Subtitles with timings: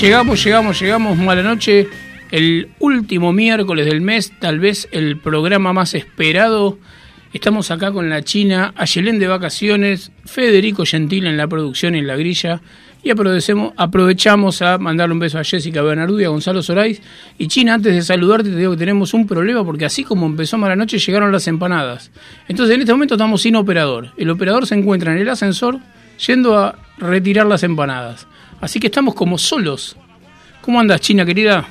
[0.00, 1.86] llegamos, llegamos, llegamos, mala noche.
[2.30, 6.78] El último miércoles del mes, tal vez el programa más esperado.
[7.34, 12.06] Estamos acá con la China, Ayelén de vacaciones, Federico Gentil en la producción y en
[12.06, 12.62] la grilla.
[13.02, 17.02] Y aprovechamos, a mandarle un beso a Jessica Bernardo y a Gonzalo Sorais.
[17.36, 20.56] Y China, antes de saludarte, te digo que tenemos un problema porque así como empezó
[20.56, 22.10] mala noche, llegaron las empanadas.
[22.48, 24.12] Entonces en este momento estamos sin operador.
[24.16, 25.78] El operador se encuentra en el ascensor
[26.26, 28.26] yendo a retirar las empanadas.
[28.60, 29.96] Así que estamos como solos.
[30.60, 31.66] ¿Cómo andas, China querida?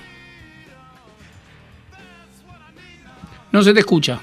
[3.52, 4.20] No se te escucha.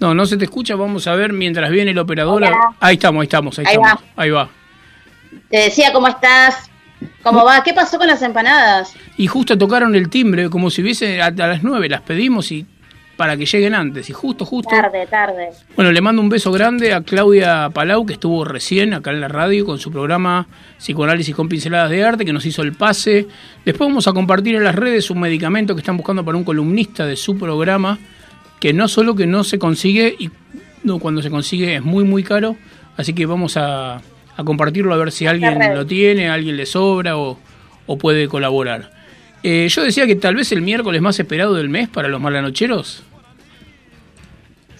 [0.00, 0.76] No, no se te escucha.
[0.76, 2.44] Vamos a ver mientras viene el operador.
[2.80, 4.02] Ahí estamos, ahí estamos, ahí, estamos.
[4.02, 4.04] Va.
[4.16, 4.48] Ahí va.
[5.50, 6.70] Te decía, ¿cómo estás?
[7.22, 7.62] ¿Cómo va?
[7.62, 8.94] ¿Qué pasó con las empanadas?
[9.16, 12.66] Y justo tocaron el timbre, como si hubiese a, a las nueve, las pedimos y
[13.16, 14.10] para que lleguen antes.
[14.10, 14.70] Y justo, justo.
[14.70, 15.50] Tarde, tarde.
[15.76, 19.28] Bueno, le mando un beso grande a Claudia Palau, que estuvo recién acá en la
[19.28, 20.46] radio con su programa
[20.78, 23.26] Psicoanálisis con Pinceladas de Arte, que nos hizo el pase.
[23.64, 27.06] Después vamos a compartir en las redes un medicamento que están buscando para un columnista
[27.06, 27.98] de su programa,
[28.60, 30.30] que no solo que no se consigue, y
[30.82, 32.56] no, cuando se consigue es muy, muy caro.
[32.96, 33.96] Así que vamos a,
[34.36, 37.38] a compartirlo a ver si alguien lo tiene, a alguien le sobra o,
[37.86, 38.92] o puede colaborar.
[39.46, 43.03] Eh, yo decía que tal vez el miércoles más esperado del mes para los malanocheros.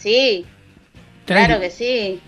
[0.04, 0.44] Sí,
[1.26, 2.20] claro que sí.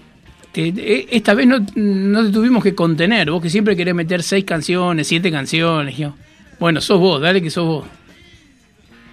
[0.55, 4.45] Eh, esta vez no, no, te tuvimos que contener, vos que siempre querés meter seis
[4.45, 5.99] canciones, siete canciones.
[5.99, 6.15] Yo.
[6.59, 7.85] Bueno, sos vos, dale que sos vos.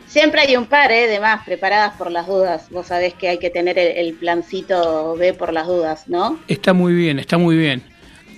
[0.07, 1.07] Siempre hay un par ¿eh?
[1.07, 2.69] de más preparadas por las dudas.
[2.69, 6.39] Vos sabés que hay que tener el, plancito B por las dudas, ¿no?
[6.47, 7.83] Está muy bien, está muy bien.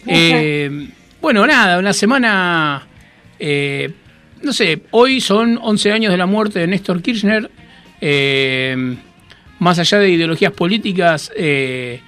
[0.08, 0.90] Eh,
[1.22, 2.88] bueno, nada, una semana
[3.40, 3.92] eh,
[4.42, 7.50] no sé, hoy son 11 años de la muerte de Néstor Kirchner.
[8.02, 8.96] Eh,
[9.60, 12.02] más allá de ideologías políticas, eh,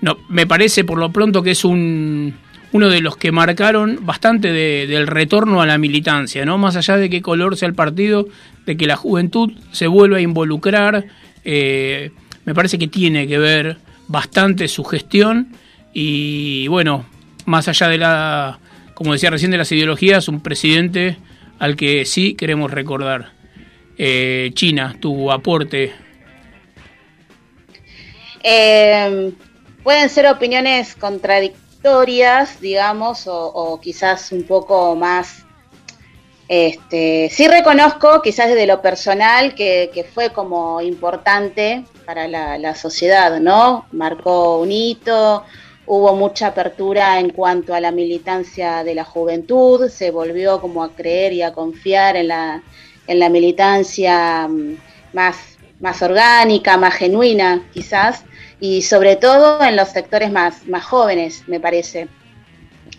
[0.00, 2.34] no, me parece por lo pronto que es un,
[2.72, 6.58] uno de los que marcaron bastante del retorno a la militancia, ¿no?
[6.58, 8.26] Más allá de qué color sea el partido,
[8.66, 11.06] de que la juventud se vuelva a involucrar,
[11.44, 12.10] eh,
[12.44, 15.48] me parece que tiene que ver bastante su gestión
[15.92, 17.06] y bueno,
[17.46, 18.58] más allá de la,
[18.94, 21.16] como decía recién, de las ideologías, un presidente
[21.58, 23.32] al que sí queremos recordar.
[23.96, 25.92] Eh, China, tu aporte.
[28.46, 29.32] Eh,
[29.82, 35.44] pueden ser opiniones contradictorias, digamos, o, quizás un poco más...
[36.46, 43.40] Este, sí reconozco, quizás desde lo personal, que, fue como importante para la, la sociedad,
[43.40, 43.86] ¿no?
[43.92, 45.42] Marcó un hito,
[45.86, 50.94] hubo mucha apertura en cuanto a la militancia de la juventud, se volvió como a
[50.94, 52.62] creer y a confiar en la,
[53.06, 54.76] en la militancia mm,
[55.14, 55.36] más,
[55.80, 58.24] más orgánica, más genuina quizás,
[58.60, 62.08] y sobre todo en los sectores más, más jóvenes, me parece.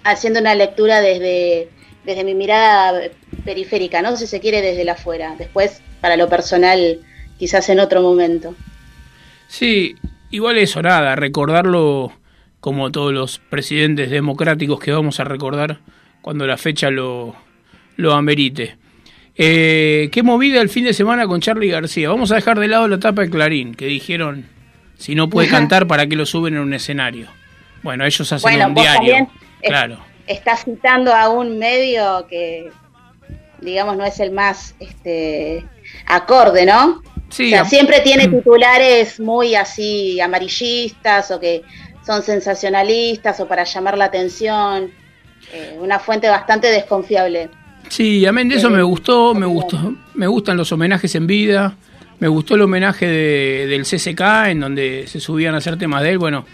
[0.03, 1.69] haciendo una lectura desde,
[2.05, 3.01] desde mi mirada
[3.43, 4.15] periférica, ¿no?
[4.15, 5.35] Si se quiere desde la afuera.
[5.37, 6.99] Después, para lo personal,
[7.37, 8.55] quizás en otro momento.
[9.47, 9.95] Sí,
[10.31, 12.11] igual eso, nada, recordarlo
[12.59, 15.79] como todos los presidentes democráticos que vamos a recordar
[16.21, 17.35] cuando la fecha lo,
[17.95, 18.77] lo amerite.
[19.35, 22.09] Eh, qué movida el fin de semana con Charlie García.
[22.09, 24.45] Vamos a dejar de lado la tapa de Clarín, que dijeron,
[24.97, 27.27] si no puede cantar, ¿para qué lo suben en un escenario?
[27.83, 29.29] Bueno, ellos hacen un diario.
[29.61, 29.99] Claro.
[30.27, 32.71] Está citando a un medio que,
[33.61, 35.63] digamos, no es el más este,
[36.07, 37.03] acorde, ¿no?
[37.29, 41.63] Sí, siempre tiene titulares muy así amarillistas o que
[42.05, 44.91] son sensacionalistas o para llamar la atención.
[45.53, 47.49] Eh, una fuente bastante desconfiable.
[47.89, 51.75] Sí, amén de eso me gustó, me gustó, me gustan los homenajes en vida,
[52.19, 56.17] me gustó el homenaje del CCK en donde se subían a hacer temas de él,
[56.17, 56.45] bueno,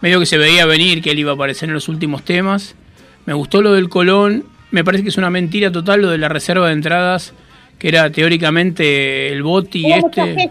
[0.00, 2.74] medio que se veía venir que él iba a aparecer en los últimos temas.
[3.26, 6.28] Me gustó lo del Colón, me parece que es una mentira total lo de la
[6.28, 7.34] reserva de entradas,
[7.78, 10.50] que era teóricamente el bot y este.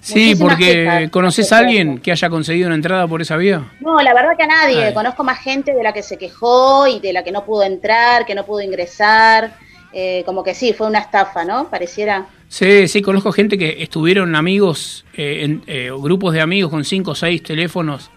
[0.00, 3.64] Sí, porque ¿conoces a alguien que haya conseguido una entrada por esa vía?
[3.80, 4.94] No, la verdad que a nadie.
[4.94, 8.24] Conozco más gente de la que se quejó y de la que no pudo entrar,
[8.24, 9.52] que no pudo ingresar.
[9.92, 11.68] Eh, como que sí, fue una estafa, ¿no?
[11.68, 12.26] Pareciera.
[12.48, 17.10] Sí, sí, conozco gente que estuvieron amigos, eh, en, eh, grupos de amigos con cinco
[17.10, 18.10] o seis teléfonos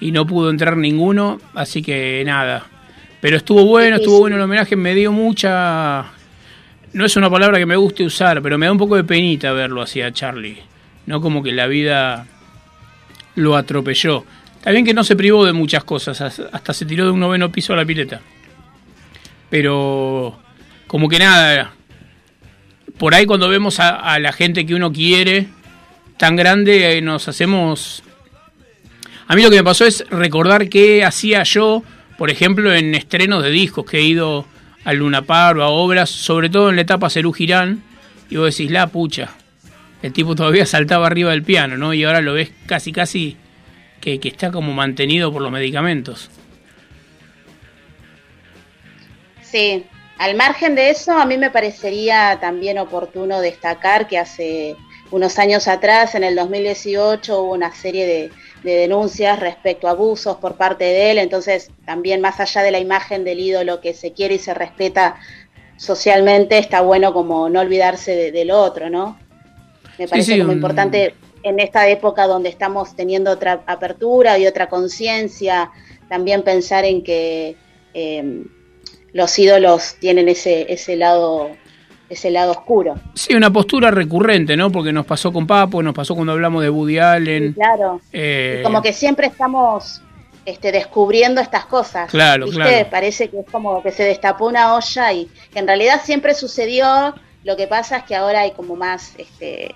[0.00, 2.66] y no pudo entrar ninguno, así que nada.
[3.20, 6.06] Pero estuvo bueno, estuvo bueno el homenaje, me dio mucha...
[6.92, 9.52] No es una palabra que me guste usar, pero me da un poco de penita
[9.52, 10.72] verlo así a Charlie
[11.06, 12.26] no como que la vida
[13.34, 14.24] lo atropelló.
[14.64, 17.72] Bien que no se privó de muchas cosas, hasta se tiró de un noveno piso
[17.72, 18.20] a la pileta.
[19.50, 20.38] Pero
[20.86, 21.72] como que nada,
[22.98, 25.48] por ahí cuando vemos a, la gente que uno quiere
[26.16, 28.02] tan grande, eh, nos hacemos...
[29.26, 31.82] A mí lo que me pasó es recordar qué hacía yo,
[32.18, 34.46] por ejemplo, en estrenos de discos, que he ido
[34.84, 37.82] a Luna Par o a obras, sobre todo en la etapa Cerú Girán,
[38.28, 39.30] y vos decís, la pucha,
[40.02, 41.94] el tipo todavía saltaba arriba del piano, ¿no?
[41.94, 43.36] Y ahora lo ves casi, casi
[44.00, 46.28] que, está como mantenido por los medicamentos.
[49.42, 49.84] Sí,
[50.22, 54.76] al margen de eso, a mí me parecería también oportuno destacar que hace
[55.10, 58.30] unos años atrás, en el 2018, hubo una serie de,
[58.62, 62.78] de, denuncias respecto a abusos por parte de él, entonces también más allá de la
[62.78, 65.16] imagen del ídolo que se quiere y se respeta
[65.76, 69.18] socialmente, está bueno como no olvidarse del otro, ¿no?
[69.98, 75.72] Me parece como importante en esta época donde estamos teniendo otra apertura y otra conciencia,
[76.08, 77.56] también pensar en que
[77.92, 78.44] em,
[79.12, 81.50] los ídolos tienen ese, ese lado
[82.08, 82.94] ese lado oscuro.
[83.14, 84.70] Sí, una postura recurrente, ¿no?
[84.70, 87.54] Porque nos pasó con Papo, nos pasó cuando hablamos de Woody Allen.
[87.54, 88.02] claro.
[88.12, 90.02] Eh, como que siempre estamos
[90.44, 92.10] este, descubriendo estas cosas.
[92.10, 92.86] Claro, ¿viste?
[92.90, 97.14] Parece que es como que se destapó una olla y que en realidad siempre sucedió.
[97.44, 99.74] Lo que pasa es que ahora hay como más este,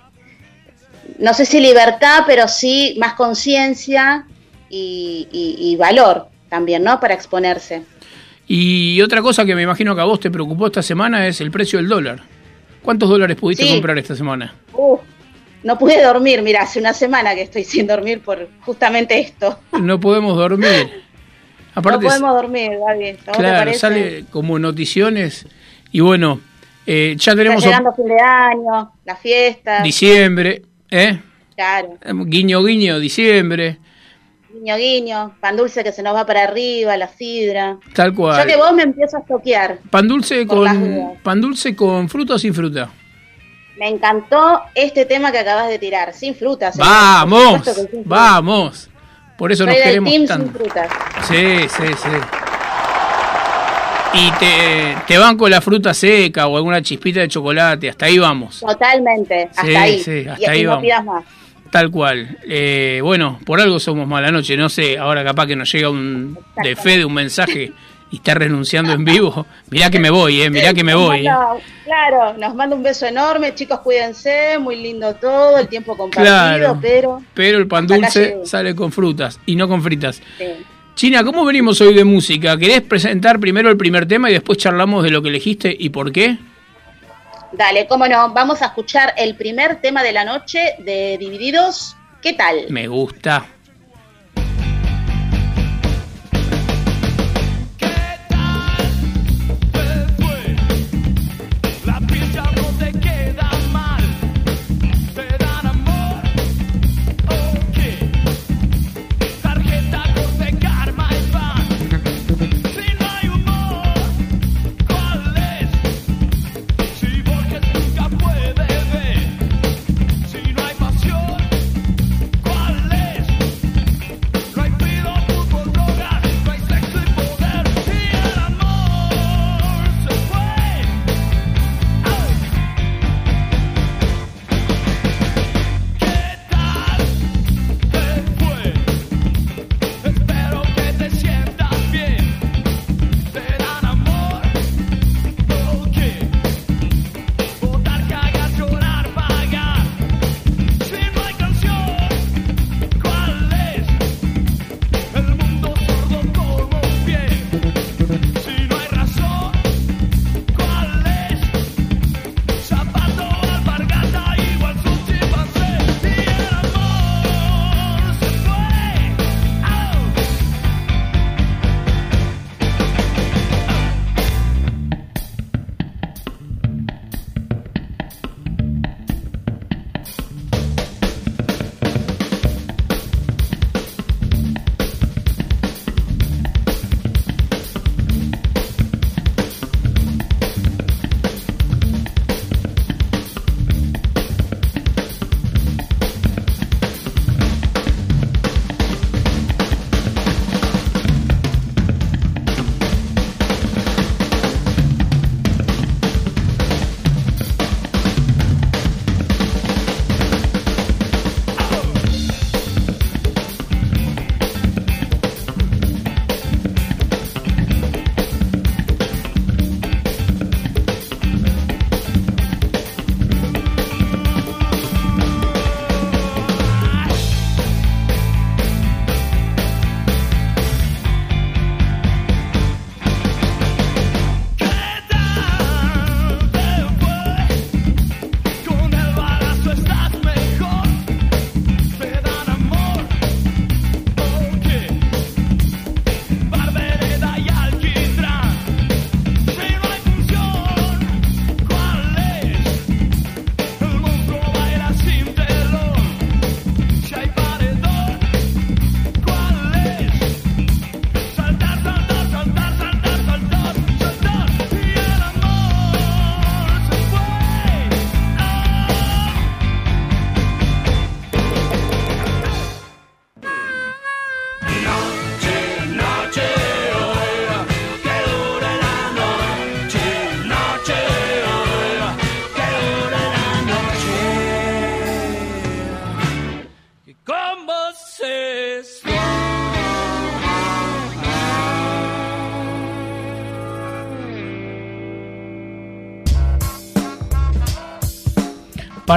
[1.19, 4.25] no sé si libertad, pero sí más conciencia
[4.69, 6.99] y, valor también, ¿no?
[6.99, 7.83] Para exponerse.
[8.47, 11.51] Y otra cosa que me imagino que a vos te preocupó esta semana es el
[11.51, 12.21] precio del dólar.
[12.81, 14.53] ¿Cuántos dólares pudiste comprar esta semana?
[15.63, 19.59] no pude dormir, mira, hace una semana que estoy sin dormir por justamente esto.
[19.81, 21.03] No podemos dormir.
[21.75, 23.15] Aparte, no podemos dormir, David.
[23.33, 25.45] Claro, sale como noticiones
[25.91, 26.39] y bueno,
[26.85, 27.63] eh, ya tenemos...
[27.63, 29.83] Está llegando fin de año, la fiesta.
[29.83, 31.19] Diciembre, ¿Eh?
[31.55, 31.97] Claro.
[32.25, 33.79] Guiño, guiño, diciembre.
[34.57, 37.77] Guiño, guiño, pan dulce que se nos va para arriba, la sidra.
[37.93, 38.37] Tal cual.
[38.37, 39.77] Ya que vos me empiezo a toquear.
[39.91, 42.89] Pan dulce con pan dulce con fruta o sin fruta.
[43.77, 46.75] Me encantó este tema que acabas de tirar, sin frutas.
[46.75, 47.61] Vamos,
[48.03, 48.89] vamos.
[49.37, 50.59] Por eso nos queremos tanto.
[51.27, 52.09] Sí, sí, sí.
[54.13, 58.17] Y te, te van con la fruta seca o alguna chispita de chocolate, hasta ahí
[58.17, 58.61] vamos.
[58.61, 59.99] Totalmente, hasta ahí.
[59.99, 60.83] Sí, hasta ahí vamos.
[61.05, 61.23] más.
[61.71, 62.37] Tal cual.
[62.47, 64.57] Eh, bueno, por algo somos mala noche.
[64.57, 67.71] No sé, ahora capaz que nos llega un de fe de un mensaje
[68.09, 69.45] y está renunciando en vivo.
[69.69, 71.27] Mirá que me voy, eh, mirá que me voy.
[71.27, 71.31] Eh.
[71.83, 73.53] Claro, nos manda un beso enorme.
[73.53, 74.57] Chicos, cuídense.
[74.59, 77.21] Muy lindo todo, el tiempo compartido, pero.
[77.33, 80.21] Pero el pan dulce sale con frutas y no con fritas.
[80.37, 80.45] Sí.
[80.95, 82.57] China, ¿cómo venimos hoy de música?
[82.57, 86.11] ¿Querés presentar primero el primer tema y después charlamos de lo que elegiste y por
[86.11, 86.39] qué?
[87.51, 88.33] Dale, cómo no.
[88.33, 91.95] Vamos a escuchar el primer tema de la noche de Divididos.
[92.21, 92.65] ¿Qué tal?
[92.69, 93.45] Me gusta.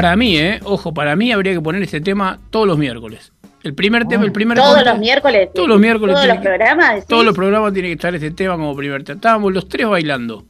[0.00, 3.32] Para mí, eh, ojo, para mí habría que poner este tema todos los miércoles.
[3.62, 5.50] El primer tema, el primer Todos los miércoles.
[5.54, 6.14] Todos los miércoles.
[6.14, 7.06] Todos los programas.
[7.06, 9.16] Todos los programas tiene que estar este tema como primer tema.
[9.16, 10.46] Estábamos los tres bailando.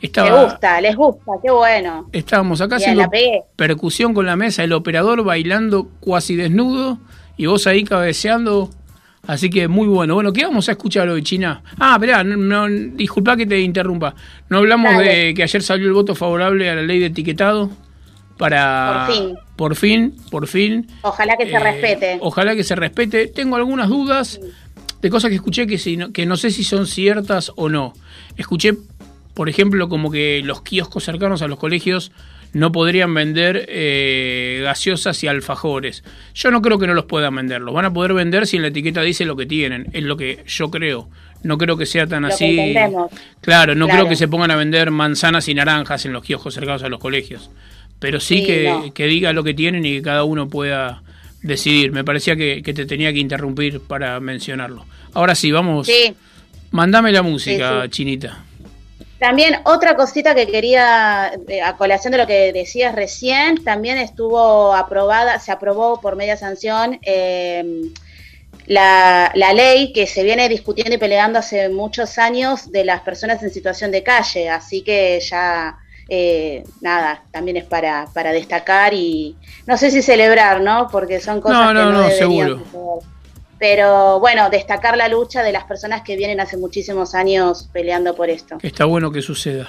[0.00, 2.08] Les Estaba, gusta, les gusta, qué bueno.
[2.12, 3.10] estábamos acá Bien, haciendo
[3.56, 6.98] percusión con la mesa, el operador bailando cuasi desnudo
[7.36, 8.70] y vos ahí cabeceando.
[9.26, 10.14] Así que muy bueno.
[10.14, 11.62] Bueno, ¿qué vamos a escuchar hoy, China?
[11.80, 14.14] Ah, esperá, no, no, disculpa que te interrumpa.
[14.48, 15.12] No hablamos Dale.
[15.12, 17.70] de que ayer salió el voto favorable a la ley de etiquetado
[18.36, 19.06] para...
[19.06, 19.36] Por fin.
[19.56, 20.86] Por fin, por fin.
[21.02, 22.18] Ojalá que se Eh, respete.
[22.20, 23.26] Ojalá que se respete.
[23.28, 24.40] Tengo algunas dudas
[25.00, 27.94] de cosas que escuché que, si no, que no sé si son ciertas o no.
[28.36, 28.74] Escuché,
[29.34, 32.12] por ejemplo, como que los kioscos cercanos a los colegios
[32.52, 36.04] no podrían vender eh, gaseosas y alfajores.
[36.34, 37.60] Yo no creo que no los puedan vender.
[37.60, 39.88] Los van a poder vender si en la etiqueta dice lo que tienen.
[39.92, 41.08] Es lo que yo creo.
[41.42, 42.74] No creo que sea tan Lo así.
[43.40, 44.00] Claro, no Claro.
[44.00, 46.98] creo que se pongan a vender manzanas y naranjas en los kioscos cercanos a los
[46.98, 47.50] colegios.
[47.98, 48.92] Pero sí, Sí, que, no.
[48.94, 51.02] que diga lo que tienen y que cada uno pueda
[51.42, 51.92] decidir.
[51.92, 54.84] Me parecía que, que te tenía que interrumpir para mencionarlo.
[55.14, 55.86] Ahora sí, vamos.
[55.86, 56.14] Sí.
[56.70, 57.88] Mandame la música, Sí.
[57.90, 58.42] Chinita.
[59.18, 64.74] También otra cosita que quería, eh, a colación de lo que decías recién, también estuvo
[64.74, 67.64] aprobada, se aprobó por media sanción eh,
[68.66, 73.42] la, la ley que se viene discutiendo y peleando hace muchos años de las personas
[73.42, 79.36] en situación de calle, así que ya, eh, nada, también es para, para destacar y
[79.66, 80.88] no sé si celebrar, ¿no?
[80.90, 83.00] Porque son cosas No, que no, no, no, deberían seguro.
[83.58, 88.28] Pero bueno, destacar la lucha de las personas que vienen hace muchísimos años peleando por
[88.28, 88.58] esto.
[88.62, 89.68] Está bueno que suceda.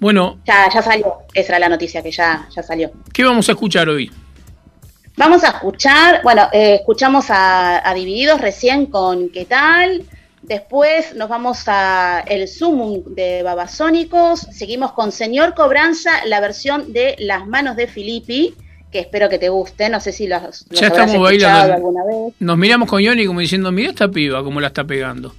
[0.00, 1.18] Bueno, Ya, ya salió.
[1.34, 2.90] Esa era la noticia que ya, ya salió.
[3.12, 4.10] ¿qué vamos a escuchar hoy?
[5.16, 10.04] Vamos a escuchar, bueno, eh, escuchamos a, a Divididos recién con ¿Qué tal?
[10.48, 14.40] Después nos vamos a el Sumum de Babasónicos.
[14.40, 18.54] Seguimos con Señor Cobranza, la versión de Las manos de Filippi,
[18.90, 19.90] que espero que te guste.
[19.90, 21.74] No sé si los, los Ya habrás estamos escuchado bailando.
[21.74, 22.34] alguna vez.
[22.38, 25.34] Nos miramos con Johnny como diciendo, mira esta piba, cómo la está pegando.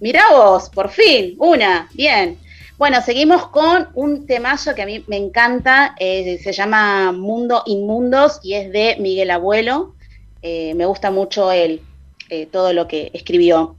[0.00, 2.36] Mirá vos, por fin, una, bien.
[2.78, 8.40] Bueno, seguimos con un temazo que a mí me encanta, eh, se llama Mundo Inmundos
[8.42, 9.94] y es de Miguel Abuelo.
[10.42, 11.80] Eh, me gusta mucho él,
[12.28, 13.76] eh, todo lo que escribió.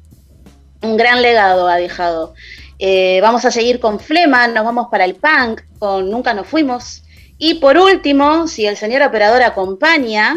[0.82, 2.34] Un gran legado ha dejado.
[2.80, 7.04] Eh, vamos a seguir con Flema, nos vamos para el punk con Nunca nos fuimos.
[7.38, 10.36] Y por último, si el señor operador acompaña,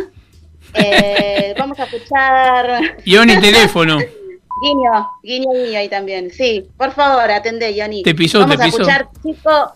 [0.74, 2.96] eh, vamos a escuchar...
[3.06, 3.98] Johnny, teléfono.
[4.62, 6.30] Guiño, guiño, guiño ahí también.
[6.30, 8.02] Sí, por favor, atendé, Yoni.
[8.02, 8.82] Te pisó, Vamos te a pisó.
[8.82, 9.72] escuchar Chico,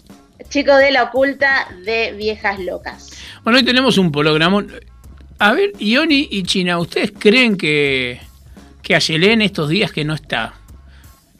[0.50, 3.10] Chico de la Oculta de Viejas Locas.
[3.44, 4.66] Bueno, hoy tenemos un programa.
[5.38, 8.20] A ver, Ioni y China, ¿ustedes creen que,
[8.84, 10.54] que Ayelén estos días que no está,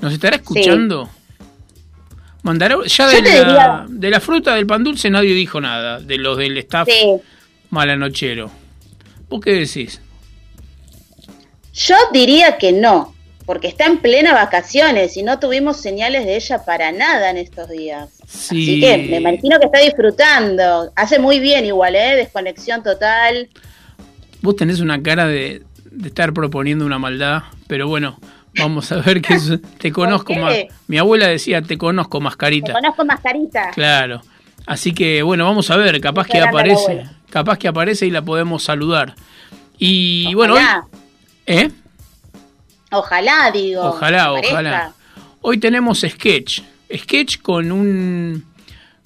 [0.00, 1.08] nos estará escuchando?
[2.42, 6.18] Mandará, ya de la, diría- de la fruta del pan dulce nadie dijo nada, de
[6.18, 7.16] los del staff Sí.
[7.70, 8.50] malanochero.
[9.28, 10.00] ¿Vos qué decís?
[11.72, 13.14] Yo diría que no,
[13.46, 17.68] porque está en plena vacaciones y no tuvimos señales de ella para nada en estos
[17.68, 18.10] días.
[18.28, 18.62] Sí.
[18.62, 20.92] Así que me imagino que está disfrutando.
[20.96, 22.14] Hace muy bien igual, ¿eh?
[22.16, 23.48] Desconexión total.
[24.42, 25.62] Vos tenés una cara de,
[25.94, 28.18] de estar proponiendo una maldad, pero bueno,
[28.58, 29.58] vamos a ver qué es.
[29.78, 30.54] Te conozco más.
[30.86, 32.72] Mi abuela decía, te conozco Te mascarita.
[32.72, 33.70] conozco mascarita.
[33.70, 34.22] Claro.
[34.66, 38.62] Así que bueno, vamos a ver, capaz que aparece, capaz que aparece y la podemos
[38.62, 39.14] saludar.
[39.78, 40.86] Y bueno, hoy, Ojalá,
[41.46, 41.70] ¿eh?
[42.90, 43.82] ojalá, digo.
[43.82, 44.92] Ojalá, que ojalá.
[45.42, 46.62] Hoy tenemos sketch,
[46.96, 48.44] sketch con un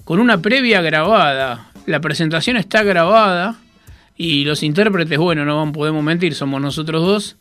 [0.04, 1.66] con una previa grabada.
[1.86, 3.56] La presentación está grabada
[4.18, 7.36] y los intérpretes, bueno, no podemos mentir, somos nosotros dos.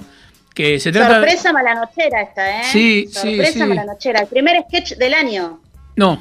[0.55, 2.63] Que se trata Sorpresa malanochera esta, ¿eh?
[2.71, 3.65] Sí, sí, Sorpresa sí.
[3.65, 4.21] malanochera.
[4.21, 5.59] El primer sketch del año.
[5.95, 6.19] No.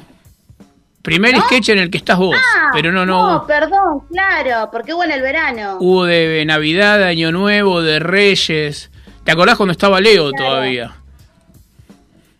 [1.01, 1.41] Primer ¿No?
[1.43, 3.31] sketch en el que estás vos, Ah, pero no, no.
[3.31, 5.77] No, perdón, claro, porque hubo en el verano.
[5.79, 8.91] Hubo de Navidad, de Año Nuevo, de Reyes.
[9.23, 10.45] ¿Te acordás cuando estaba Leo Claro.
[10.51, 10.95] todavía?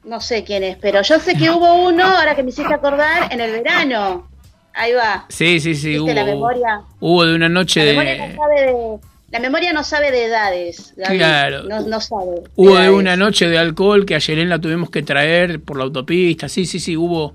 [0.04, 3.32] No sé quién es, pero yo sé que hubo uno, ahora que me hiciste acordar,
[3.34, 4.28] en el verano.
[4.78, 5.26] Ahí va.
[5.30, 5.90] Sí, sí, sí.
[5.90, 6.82] ¿Viste Hubo, la memoria?
[7.00, 8.20] hubo de una noche La memoria, de.
[8.30, 8.98] no sabe de,
[9.30, 10.94] la memoria no sabe de edades.
[10.96, 11.18] Gaby.
[11.18, 11.64] Claro.
[11.64, 12.44] No, no sabe.
[12.56, 12.92] Hubo de edades.
[12.92, 16.48] una noche de alcohol que a Yelén la tuvimos que traer por la autopista.
[16.48, 17.34] Sí, sí, sí, hubo.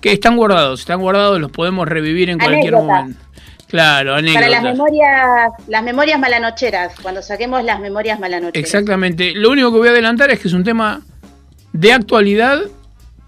[0.00, 3.20] Que están guardados, están guardados, los podemos revivir en cualquier momento.
[3.66, 4.50] Claro, Para anécdotas.
[4.50, 8.62] las memorias, las memorias malanocheras, cuando saquemos las memorias malanocheras.
[8.62, 9.32] Exactamente.
[9.34, 11.00] Lo único que voy a adelantar es que es un tema
[11.72, 12.60] de actualidad,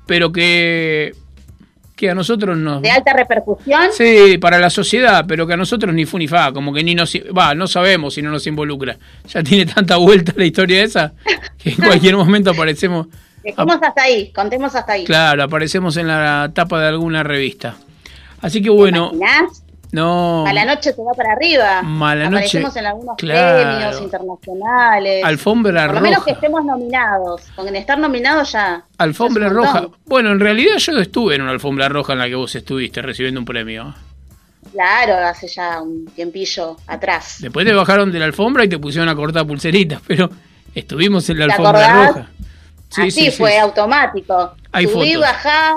[0.07, 1.13] pero que,
[1.99, 2.81] que a nosotros nos...
[2.81, 3.89] De alta repercusión.
[3.93, 6.95] Sí, para la sociedad, pero que a nosotros ni fu ni fa, como que ni
[6.95, 7.13] nos...
[7.37, 8.97] Va, no sabemos si no nos involucra.
[9.27, 11.13] Ya tiene tanta vuelta la historia esa
[11.59, 13.09] que en cualquier momento aparecemos...
[13.43, 15.05] Dejemos hasta ahí, contemos hasta ahí.
[15.05, 17.75] Claro, aparecemos en la tapa de alguna revista.
[18.41, 19.65] Así que bueno, ¿Imaginás?
[19.91, 20.47] No.
[20.47, 21.83] A la noche te va para arriba.
[21.83, 23.63] Mala Aparecemos noche, en algunos claro.
[23.79, 25.25] premios internacionales.
[25.25, 26.41] Alfombra Por lo menos que roja.
[26.41, 27.43] estemos nominados.
[27.57, 28.85] Con estar nominados ya.
[28.99, 29.89] Alfombra es roja.
[30.05, 33.41] Bueno, en realidad yo estuve en una alfombra roja en la que vos estuviste recibiendo
[33.41, 33.95] un premio.
[34.73, 37.37] Claro, hace ya un tiempillo atrás.
[37.41, 40.29] Después te bajaron de la alfombra y te pusieron a cortar pulseritas, pero
[40.75, 42.09] estuvimos en la ¿Te alfombra acordás?
[42.17, 42.31] roja.
[42.91, 43.57] Sí, Así sí, sí, fue sí.
[43.59, 44.53] automático.
[44.73, 45.21] Hay Subí, fotos.
[45.21, 45.75] bajá.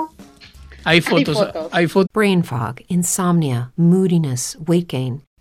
[0.84, 1.68] Hay fotos, fotos.
[1.72, 2.10] hay fotos.
[2.12, 5.22] Brain fog, insomnia, moodiness, weight gain.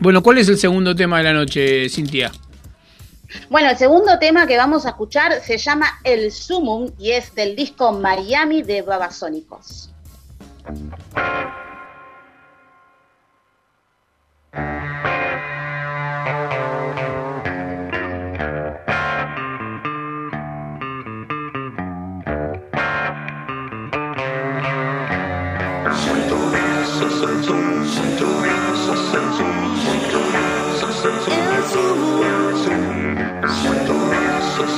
[0.00, 2.32] Bueno, ¿cuál es el segundo tema de la noche, Cintia?
[3.50, 7.56] Bueno, el segundo tema que vamos a escuchar se llama El Sumum y es del
[7.56, 9.90] disco Miami de Babasónicos.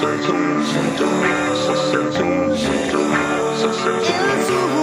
[0.06, 0.28] 在中
[0.62, 1.08] 山中
[1.56, 4.12] 山中山中中中
[4.46, 4.75] 中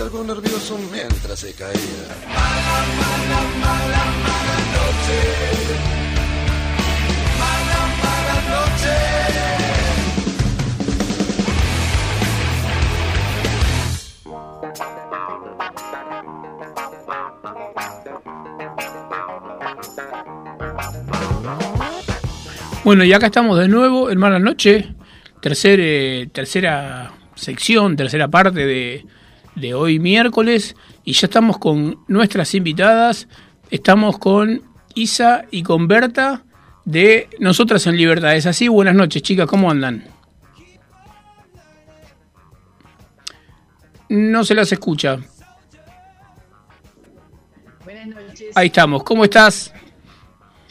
[0.00, 1.72] Algo nervioso mientras se caía.
[2.28, 5.18] Mala, mala, mala, mala noche.
[7.40, 8.94] Mala, mala noche.
[22.84, 24.94] Bueno, y acá estamos de nuevo en Mala Noche,
[25.42, 29.04] tercer, eh, tercera sección, tercera parte de,
[29.60, 33.28] de hoy miércoles, y ya estamos con nuestras invitadas,
[33.70, 34.62] estamos con
[34.94, 36.44] Isa y con Berta
[36.84, 38.34] de Nosotras en Libertad.
[38.34, 38.68] ¿Es así?
[38.68, 40.04] Buenas noches, chicas, ¿cómo andan?
[44.08, 45.18] No se las escucha.
[47.84, 48.56] Buenas noches.
[48.56, 49.72] Ahí estamos, ¿cómo estás?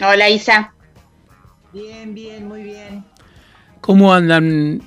[0.01, 0.73] Hola Isa.
[1.73, 3.03] Bien, bien, muy bien.
[3.81, 4.81] ¿Cómo andan?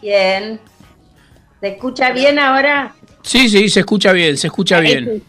[0.00, 0.60] Bien.
[1.60, 2.94] ¿Se escucha bien ahora?
[3.22, 5.22] Sí, sí, se escucha bien, se escucha bien.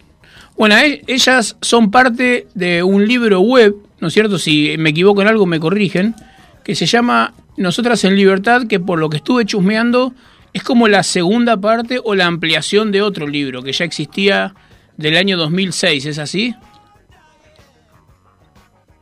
[0.57, 4.37] Bueno, e- ellas son parte de un libro web, ¿no es cierto?
[4.37, 6.15] Si me equivoco en algo me corrigen,
[6.63, 10.13] que se llama Nosotras en Libertad, que por lo que estuve chusmeando
[10.53, 14.53] es como la segunda parte o la ampliación de otro libro que ya existía
[14.97, 16.55] del año 2006, ¿es así?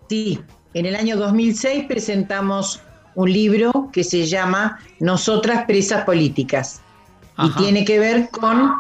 [0.10, 0.40] Sí,
[0.74, 2.82] en el año 2006 presentamos
[3.16, 6.82] un libro que se llama Nosotras Presas Políticas
[7.38, 7.60] Ajá.
[7.60, 8.74] y tiene que ver con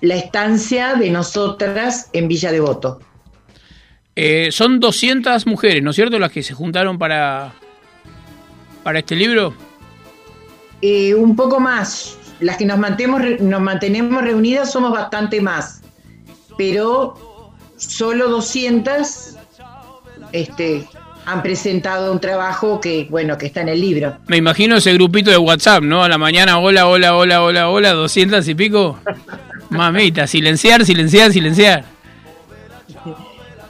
[0.00, 3.00] la estancia de nosotras en Villa Devoto.
[4.14, 6.18] Eh, son 200 mujeres, ¿no es cierto?
[6.18, 7.52] Las que se juntaron para,
[8.82, 9.52] para este libro.
[10.80, 15.82] Eh, un poco más, las que nos mantenemos, nos mantenemos reunidas somos bastante más,
[16.56, 19.36] pero solo 200
[20.32, 20.86] este,
[21.26, 24.16] han presentado un trabajo que, bueno, que está en el libro.
[24.28, 26.04] Me imagino ese grupito de WhatsApp, ¿no?
[26.04, 28.98] A la mañana, hola, hola, hola, hola, hola, 200 y pico.
[29.70, 31.84] Mamita, silenciar, silenciar, silenciar.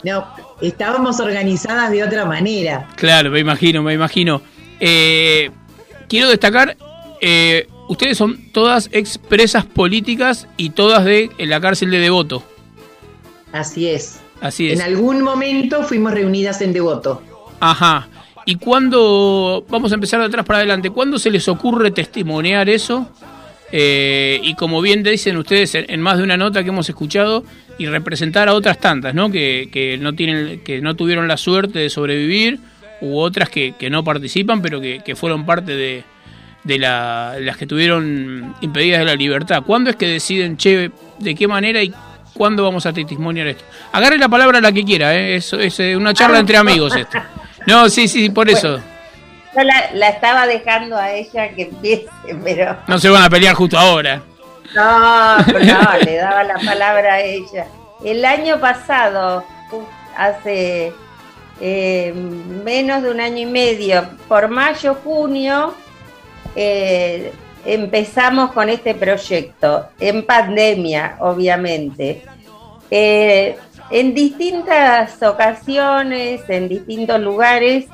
[0.03, 0.27] No,
[0.61, 2.87] estábamos organizadas de otra manera.
[2.95, 4.43] Claro, me imagino, me imagino.
[4.79, 5.49] Eh,
[6.07, 6.77] quiero destacar,
[7.21, 12.43] eh, ustedes son todas expresas políticas y todas de en la cárcel de Devoto.
[13.51, 14.19] Así es.
[14.41, 14.79] Así es.
[14.79, 17.23] En algún momento fuimos reunidas en Devoto.
[17.59, 18.07] Ajá.
[18.45, 23.09] ¿Y cuándo, vamos a empezar de atrás para adelante, cuándo se les ocurre testimoniar eso?
[23.71, 27.43] Eh, y como bien dicen ustedes en, más de una nota que hemos escuchado,
[27.77, 29.29] y representar a otras tantas, ¿no?
[29.29, 32.59] Que, que no tienen, que no tuvieron la suerte de sobrevivir,
[33.01, 36.03] u otras que, que no participan, pero que, que fueron parte de,
[36.63, 39.63] de la, las que tuvieron impedidas de la libertad.
[39.63, 41.93] ¿Cuándo es que deciden, che, de qué manera y
[42.33, 43.63] cuándo vamos a testimoniar esto?
[43.91, 45.35] Agarre la palabra la que quiera, ¿eh?
[45.35, 47.17] es, es eh, una charla entre amigos esto.
[47.67, 48.77] No, sí, sí, por eso.
[49.55, 52.07] Yo la, la estaba dejando a ella que empiece,
[52.41, 54.21] pero No se van a pelear justo ahora.
[54.73, 57.67] no, no, le daba la palabra a ella.
[58.05, 59.43] El año pasado,
[60.15, 60.93] hace
[61.59, 62.13] eh,
[62.63, 65.73] menos de un año y medio, por mayo, junio,
[66.55, 67.33] eh,
[67.65, 72.23] empezamos con este proyecto, en pandemia, obviamente.
[72.89, 73.57] Eh,
[73.89, 77.85] en distintas ocasiones, en distintos lugares,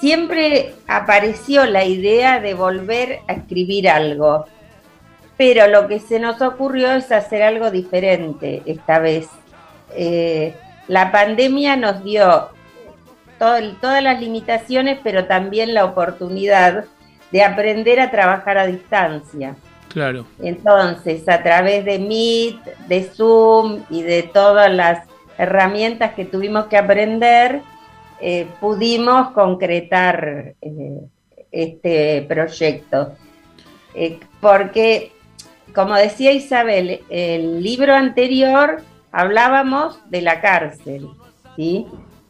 [0.00, 4.46] siempre apareció la idea de volver a escribir algo.
[5.36, 9.28] Pero lo que se nos ocurrió es hacer algo diferente esta vez.
[9.94, 10.54] Eh,
[10.88, 12.48] la pandemia nos dio
[13.38, 16.84] todo- todas las limitaciones, pero también la oportunidad
[17.30, 19.54] de aprender a trabajar a distancia.
[19.92, 20.26] Claro.
[20.42, 25.07] Entonces, a través de Meet, de Zoom y de todas las
[25.38, 27.62] herramientas que tuvimos que aprender,
[28.20, 31.00] eh, pudimos concretar eh,
[31.52, 33.14] este proyecto.
[33.94, 35.12] Eh, porque,
[35.74, 41.08] como decía Isabel, el libro anterior hablábamos de la cárcel,
[41.56, 41.86] ¿sí?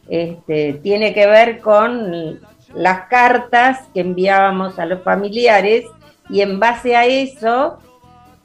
[0.08, 2.40] Este, tiene que ver con
[2.74, 5.84] las cartas que enviábamos a los familiares
[6.30, 7.78] y en base a eso,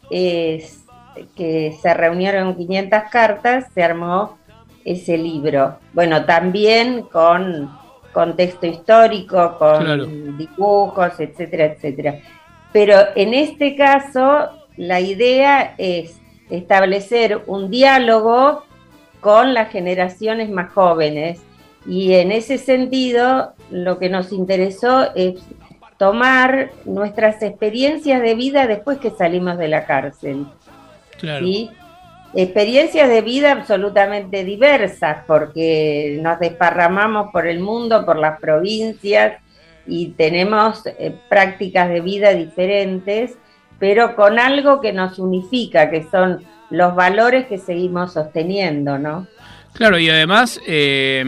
[0.09, 0.83] es
[1.35, 4.37] que se reunieron 500 cartas, se armó
[4.85, 5.77] ese libro.
[5.93, 7.71] Bueno, también con
[8.11, 10.05] contexto histórico, con Claro.
[10.05, 12.19] dibujos, etcétera, etcétera.
[12.71, 16.19] Pero en este caso, la idea es
[16.49, 18.63] establecer un diálogo
[19.19, 21.41] con las generaciones más jóvenes.
[21.85, 25.35] Y en ese sentido, lo que nos interesó es
[25.97, 30.45] tomar nuestras experiencias de vida después que salimos de la cárcel.
[31.19, 31.45] Claro.
[31.45, 31.69] ¿sí?
[32.35, 39.41] Experiencias de vida absolutamente diversas, porque nos desparramamos por el mundo, por las provincias,
[39.85, 43.37] y tenemos eh, prácticas de vida diferentes,
[43.79, 49.27] pero con algo que nos unifica, que son los valores que seguimos sosteniendo, ¿no?
[49.73, 51.23] Claro, y además, eh,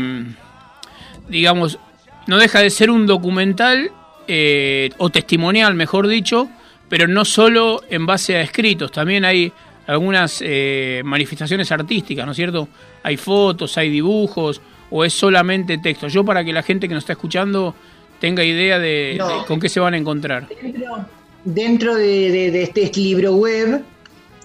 [1.27, 1.79] digamos,
[2.27, 3.91] no deja de ser un documental
[4.27, 6.47] eh, o testimonial, mejor dicho,
[6.89, 9.51] pero no solo en base a escritos, también hay
[9.87, 12.67] algunas eh, manifestaciones artísticas, ¿no es cierto?
[13.03, 16.07] Hay fotos, hay dibujos, o es solamente texto?
[16.07, 17.75] Yo para que la gente que nos está escuchando
[18.19, 19.39] tenga idea de, No.
[19.41, 20.47] de con qué se van a encontrar.
[20.61, 21.05] Dentro,
[21.43, 23.81] dentro de, de- de este libro web,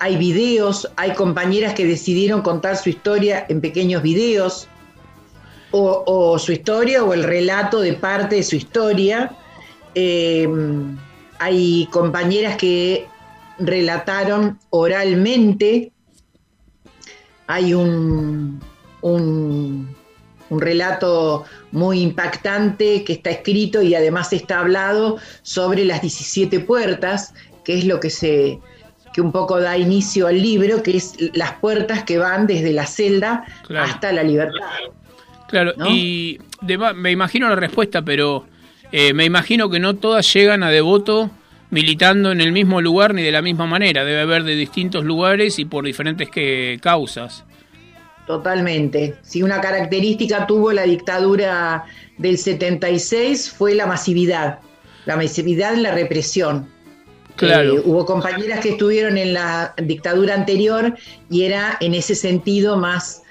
[0.00, 4.68] hay videos, hay compañeras que decidieron contar su historia en pequeños videos,
[5.76, 9.32] o, su historia o el relato de parte de su historia.
[9.94, 10.48] Eh,
[11.38, 13.06] hay compañeras que
[13.58, 15.90] relataron oralmente.
[17.46, 18.60] Hay un,
[19.02, 19.88] un,
[20.50, 27.34] un relato muy impactante que está escrito y además está hablado sobre las 17 puertas,
[27.64, 28.58] que es lo que se
[29.12, 32.84] que un poco da inicio al libro, que es las puertas que van desde la
[32.84, 33.84] celda Claro.
[33.92, 34.66] hasta la libertad.
[35.46, 35.86] Claro, ¿no?
[35.88, 38.44] y de- me imagino la respuesta, pero
[38.90, 41.30] eh, me imagino que no todas llegan a devoto
[41.74, 44.04] militando en el mismo lugar ni de la misma manera.
[44.04, 47.44] Debe haber de distintos lugares y por diferentes que, causas.
[48.28, 49.16] Totalmente.
[49.22, 51.84] Si una característica tuvo la dictadura
[52.16, 54.60] del 76 fue la masividad,
[55.04, 56.70] la masividad en la represión.
[57.34, 57.74] Claro.
[57.74, 60.94] Eh, hubo compañeras que estuvieron en la dictadura anterior
[61.28, 63.22] y era en ese sentido más,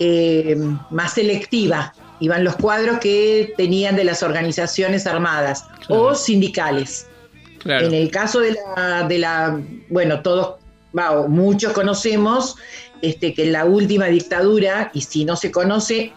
[0.00, 0.56] eh,
[0.90, 1.94] más selectiva.
[2.18, 6.02] Iban los cuadros que tenían de las organizaciones armadas Claro.
[6.02, 7.06] o sindicales.
[7.58, 7.86] Claro.
[7.86, 10.56] En el caso de la, de la bueno, todos,
[11.28, 12.56] muchos conocemos
[13.02, 16.12] este, que en la última dictadura, y si no se conoce,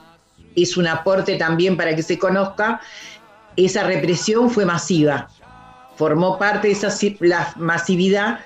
[0.56, 2.82] es un aporte también para que se conozca,
[3.56, 5.30] esa represión fue masiva.
[5.98, 8.40] Formó parte de esa la masividad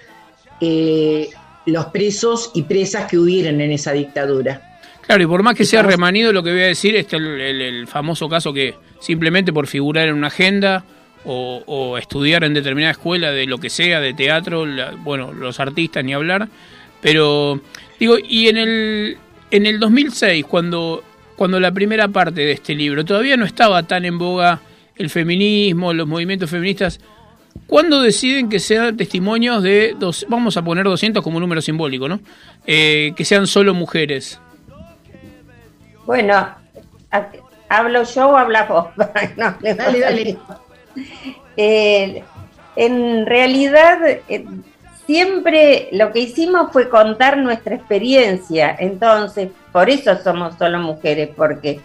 [0.61, 1.29] eh,
[1.65, 4.61] los presos y presas que hubieron en esa dictadura.
[5.01, 7.61] Claro, y por más que sea remanido, lo que voy a decir es el, el-
[7.61, 10.83] el famoso caso que simplemente por figurar en una agenda
[11.25, 15.59] o, o estudiar en determinada escuela de lo que sea, de teatro, la- bueno, los
[15.59, 16.47] artistas ni hablar,
[17.01, 17.59] pero
[17.99, 19.17] digo, y en el,
[19.51, 21.03] en el 2006, cuando,
[21.35, 24.59] cuando la primera parte de este libro todavía no estaba tan en boga
[24.95, 26.99] el feminismo, los movimientos feministas,
[27.67, 32.09] ¿Cuándo deciden que sean testimonios de, dos, vamos a poner 200 como un número simbólico,
[32.09, 32.19] ¿no?
[32.67, 34.41] Eh, que sean solo mujeres.
[36.05, 36.47] Bueno,
[37.69, 38.87] ¿hablo yo o hablas vos?
[39.37, 40.37] No, le Dale, dale.
[41.57, 42.23] Eh,
[42.75, 44.45] en realidad, eh,
[45.05, 48.75] siempre lo que hicimos fue contar nuestra experiencia.
[48.77, 51.79] Entonces, por eso somos solo mujeres, porque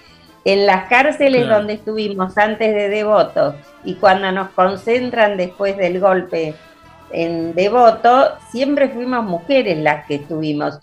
[0.44, 1.58] en las cárceles Claro.
[1.58, 6.54] donde estuvimos antes de Devoto y cuando nos concentran después del golpe
[7.12, 10.78] en Devoto, siempre fuimos mujeres las que estuvimos.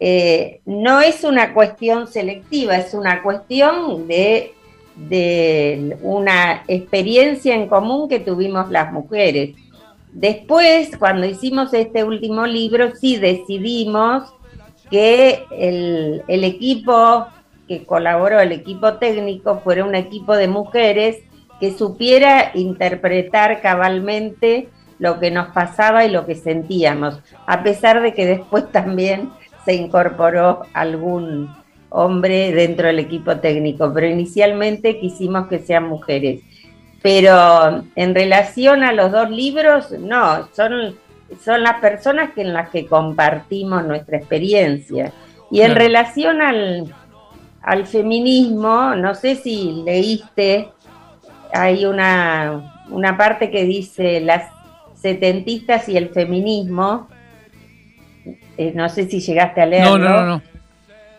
[0.00, 4.54] Eh, no es una cuestión selectiva, es una cuestión de,
[4.96, 9.54] de una experiencia en común que tuvimos las mujeres.
[10.12, 14.32] Después, cuando hicimos este último libro, sí decidimos
[14.90, 17.26] que el, equipo
[17.68, 21.18] que colaboró, el equipo técnico, fuera un equipo de mujeres
[21.60, 28.14] que supiera interpretar cabalmente lo que nos pasaba y lo que sentíamos, a pesar de
[28.14, 29.30] que después también
[29.66, 31.54] se incorporó algún
[31.90, 36.40] hombre dentro del equipo técnico, pero inicialmente quisimos que sean mujeres.
[37.02, 40.96] Pero en relación a los dos libros, no, son,
[41.44, 45.12] son las personas que en las que compartimos nuestra experiencia.
[45.50, 46.92] Y en relación al,
[47.62, 50.68] al feminismo, no sé si leíste,
[51.52, 54.50] hay una, una parte que dice las
[54.94, 57.08] setentistas y el feminismo.
[58.58, 59.98] Eh, no sé si llegaste a leerlo.
[59.98, 60.55] No, no, no, no.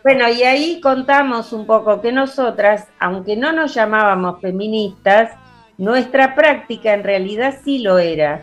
[0.07, 5.31] Bueno, y ahí contamos un poco que nosotras, aunque no nos llamábamos feministas,
[5.77, 8.41] nuestra práctica en realidad sí lo era,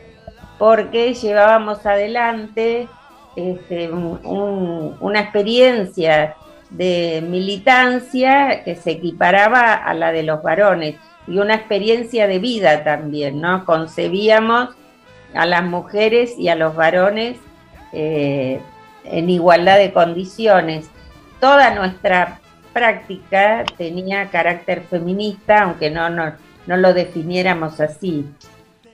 [0.58, 2.86] porque llevábamos adelante
[3.34, 6.36] este, un- un- una experiencia
[6.68, 10.96] de militancia que se equiparaba a la de los varones
[11.26, 13.64] y una experiencia de vida también, ¿no?
[13.64, 14.68] Concebíamos
[15.34, 17.38] a las mujeres y a los varones
[17.94, 18.60] eh,
[19.04, 20.90] en igualdad de condiciones.
[21.40, 22.40] Toda nuestra
[22.72, 26.34] práctica tenía carácter feminista, aunque no, no,
[26.66, 28.26] no lo definiéramos así.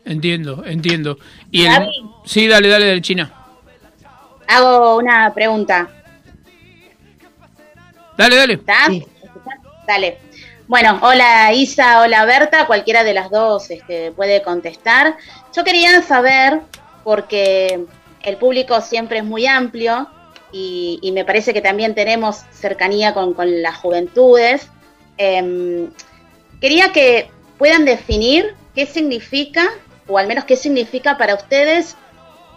[0.04, 1.18] Entiendo, entiendo.
[1.50, 1.88] Y el,
[2.24, 3.32] sí, dale, dale, del China.
[4.46, 5.88] Hago una pregunta.
[8.16, 8.54] Dale, dale.
[8.54, 8.86] ¿Está?
[8.86, 9.06] Sí.
[9.86, 10.18] Dale.
[10.66, 15.16] Bueno, hola Isa, hola Berta, cualquiera de las dos este, puede contestar.
[15.52, 16.60] Yo quería saber,
[17.02, 17.86] porque
[18.22, 20.08] el público siempre es muy amplio
[20.52, 24.68] y, y me parece que también tenemos cercanía con, con las juventudes,
[25.16, 25.90] em,
[26.60, 29.68] quería que puedan definir qué significa,
[30.06, 31.96] o al menos qué significa para ustedes,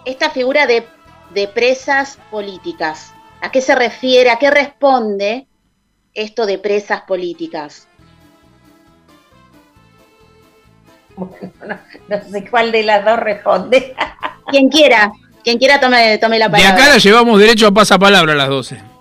[0.06, 0.86] esta figura de,
[1.34, 3.13] de presas políticas.
[3.41, 4.29] ¿A qué se refiere?
[4.29, 5.47] ¿A qué responde
[6.13, 7.88] esto de presas políticas?
[11.15, 13.95] Bueno, no, no sé cuál de las dos responde.
[14.47, 15.12] Quien quiera,
[15.43, 16.73] quien quiera tome, tome la De palabra.
[16.75, 18.93] acá la llevamos derecho a pasapalabra a las 12.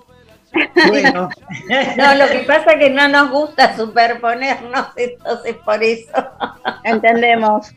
[0.89, 1.31] Bueno,
[1.97, 6.13] No, lo que pasa es que no nos gusta superponernos, entonces por eso.
[6.85, 7.69] Entendemos.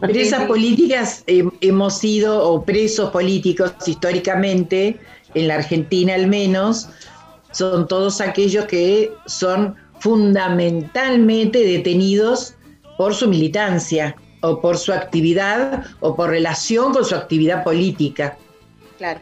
[0.00, 4.98] presas políticas eh, hemos sido, o presos políticos históricamente,
[5.34, 6.88] en la Argentina al menos,
[7.52, 12.54] son todos aquellos que son fundamentalmente detenidos
[12.98, 18.36] por su militancia o por su actividad o por relación con su actividad política.
[18.98, 19.20] Claro.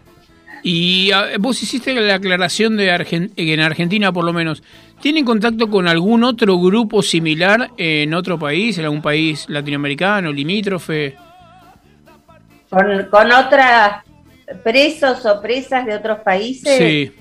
[0.65, 4.63] Y ah, vos hiciste la aclaración de Argen- en Argentina, por lo menos.
[5.01, 11.17] ¿Tienen contacto con algún otro grupo similar en otro país, en algún país latinoamericano, limítrofe?
[12.69, 14.03] Con, con otras
[14.65, 16.79] presos o presas de otros países.
[16.79, 17.13] Sí,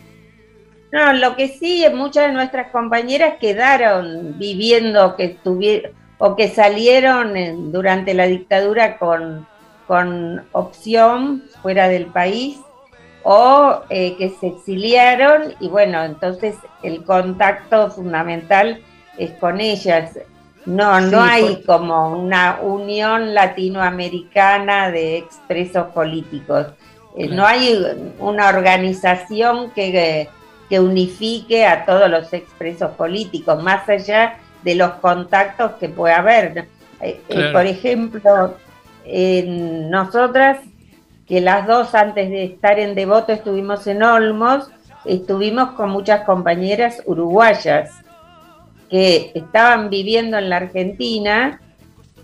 [0.92, 5.92] No, lo que sí, muchas de nuestras compañeras quedaron viviendo que estuvieron
[6.24, 9.48] o que salieron en- durante la dictadura con,
[9.88, 12.60] con opción fuera del país
[13.24, 18.82] o eh, que se exiliaron y bueno, entonces el contacto fundamental
[19.18, 20.18] es con ellas.
[20.66, 26.68] No, no hay como una unión latinoamericana de expresos políticos.
[27.18, 27.36] Eh, Claro.
[27.36, 30.30] No hay una organización que,
[30.70, 36.68] que unifique a todos los expresos políticos, más allá de los contactos que pueda haber.
[37.02, 38.56] Eh, eh, por ejemplo,
[39.06, 40.60] en nosotras,
[41.28, 44.70] que las dos antes de estar en Devoto estuvimos en Olmos,
[45.06, 47.92] estuvimos con muchas compañeras uruguayas
[48.90, 51.62] que estaban viviendo en la Argentina,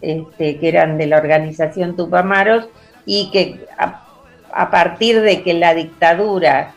[0.02, 2.68] este, que eran de la organización Tupamaros,
[3.06, 4.04] y que a,
[4.52, 6.74] a partir de que la dictadura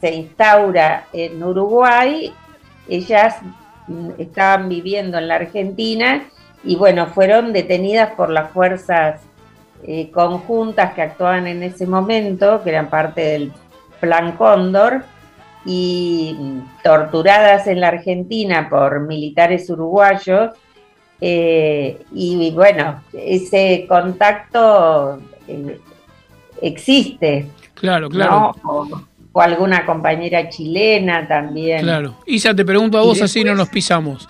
[0.00, 2.32] se instaura en Uruguay,
[2.88, 3.36] ellas
[4.18, 6.24] estaban viviendo en la Argentina
[6.62, 9.20] y bueno, fueron detenidas por las fuerzas
[9.86, 13.52] eh, conjuntas que actuaban en ese momento, que eran parte del
[14.00, 15.04] Plan Cóndor,
[15.66, 20.52] y mm, torturadas en la Argentina por militares uruguayos.
[21.20, 25.18] eh, y, bueno, ese contacto
[25.48, 25.80] eh,
[26.60, 28.54] existe, claro, claro.
[28.62, 29.08] ¿no?
[29.36, 31.82] O, alguna compañera chilena también.
[31.82, 32.14] Claro.
[32.24, 34.28] Isa, te pregunto a vos, así no nos pisamos.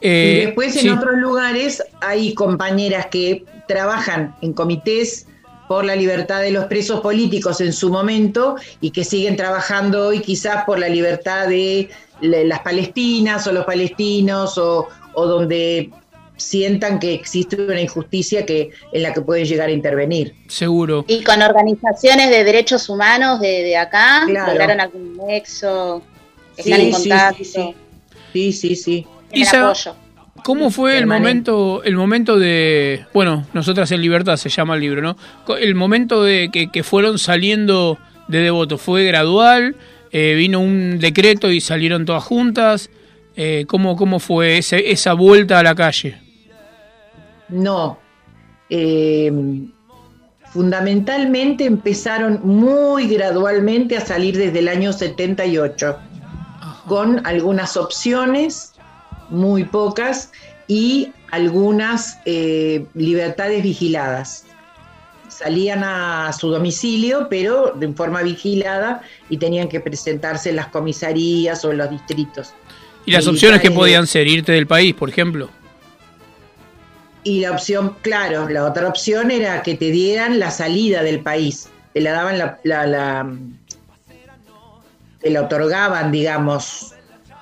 [0.00, 0.86] Y Eh, después sí.
[0.86, 5.26] en otros lugares hay compañeras que trabajan en comités
[5.68, 10.20] por la libertad de los presos políticos en su momento y que siguen trabajando hoy
[10.20, 11.88] quizás por la libertad de
[12.20, 15.90] las palestinas o los palestinos o, o donde
[16.42, 20.34] sientan que existe una injusticia que en la que pueden llegar a intervenir.
[20.48, 21.04] Seguro.
[21.08, 24.52] Y con organizaciones de derechos humanos de, de acá, Claro.
[24.52, 26.02] lograron algún nexo,
[26.56, 27.74] están Sí, en sí, contacto, sí, sí.
[28.52, 29.06] Sí, sí,
[29.54, 29.94] apoyo.
[30.44, 35.00] ¿Cómo fue el momento, el momento de, bueno, nosotras en libertad se llama el libro,
[35.02, 35.16] ¿no?
[35.56, 39.76] El momento de que, que fueron saliendo de devoto, ¿fue gradual?
[40.10, 42.90] Eh, ¿Vino un decreto y salieron todas juntas?
[43.36, 46.16] Eh, ¿cómo, ¿Cómo fue ese, esa vuelta a la calle?
[47.52, 47.98] No.
[48.70, 49.30] Eh,
[50.52, 55.98] fundamentalmente empezaron muy gradualmente a salir desde el año 78,
[56.86, 58.74] con algunas opciones,
[59.30, 60.30] muy pocas,
[60.68, 64.44] y algunas eh, libertades vigiladas.
[65.28, 71.64] Salían a su domicilio, pero de forma vigilada, y tenían que presentarse en las comisarías
[71.64, 72.54] o en los distritos.
[73.06, 75.50] Y las opciones que podían ser irte del país, por ejemplo.
[77.24, 81.68] Y la opción, claro, la otra opción era que te dieran la salida del país.
[81.94, 83.32] Te la daban la, la, la-
[85.20, 86.94] te la otorgaban, digamos.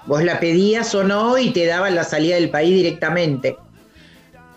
[0.07, 3.57] Vos la pedías o no y te daban la salida del país directamente.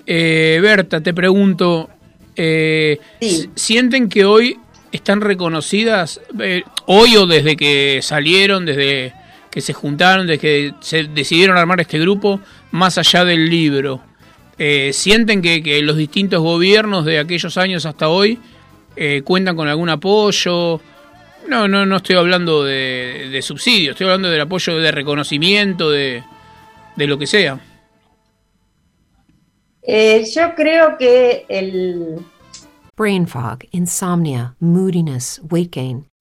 [0.05, 1.89] Eh, Berta, te pregunto,
[2.36, 3.49] eh, Sí.
[3.55, 4.59] ¿sienten que hoy
[4.91, 9.13] están reconocidas, eh, hoy o desde que salieron, desde
[9.49, 14.01] que se juntaron, desde que se decidieron armar este grupo, más allá del libro?
[14.57, 18.39] Eh, ¿Sienten que, que los distintos gobiernos de aquellos años hasta hoy
[18.95, 20.79] eh, cuentan con algún apoyo?
[21.47, 26.23] No, no, no estoy hablando de, de subsidios, estoy hablando del apoyo de reconocimiento, de,
[26.95, 27.59] de lo que sea.
[29.81, 32.19] Eh, yo creo que el,
[32.95, 36.05] Brain fog, insomnia, moodiness, weight gain.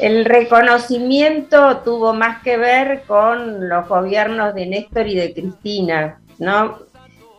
[0.00, 6.78] el reconocimiento tuvo más que ver con los gobiernos de Néstor y de Cristina, ¿no?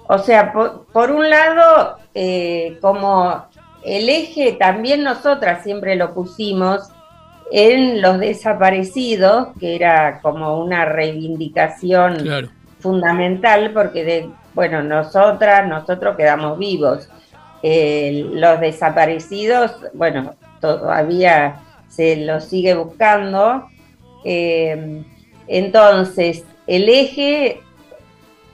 [0.08, 3.46] O sea, por, por un lado, eh, como
[3.84, 6.90] el eje también nosotras siempre lo pusimos
[7.52, 12.50] en los desaparecidos, que era como una reivindicación Claro.
[12.80, 17.10] fundamental porque de, bueno, nosotras, nosotros quedamos vivos.
[17.64, 21.56] Eh, los desaparecidos, bueno, todavía
[21.96, 23.68] se los sigue buscando.
[24.24, 25.04] Eh,
[25.48, 27.62] entonces, el eje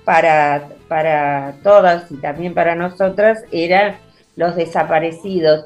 [0.03, 3.97] para, para todas y también para nosotras eran
[4.35, 5.65] los desaparecidos.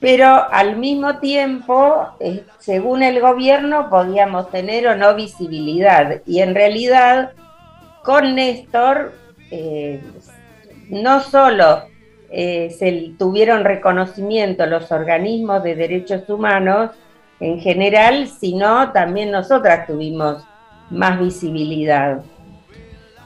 [0.00, 6.22] Pero al mismo tiempo, eh, según el gobierno, podíamos tener o no visibilidad.
[6.24, 7.32] Y en realidad,
[8.04, 9.12] con Néstor,
[9.50, 10.00] eh,
[10.88, 11.82] no solo
[12.30, 16.90] eh, se tuvieron reconocimiento los organismos de derechos humanos
[17.40, 20.42] en general, sino también nosotras tuvimos
[20.90, 22.22] más visibilidad.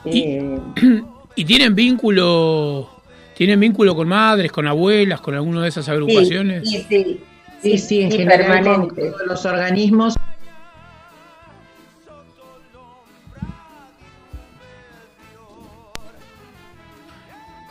[0.05, 0.59] Y- Eh,
[1.35, 2.87] ¿Y tienen vínculo,
[3.35, 6.69] tienen vínculo con madres, con abuelas, con alguna de esas agrupaciones?
[6.69, 7.23] Sí, sí,
[7.61, 9.09] Sí, sí, en general con permanente.
[9.09, 10.15] todos los organismos.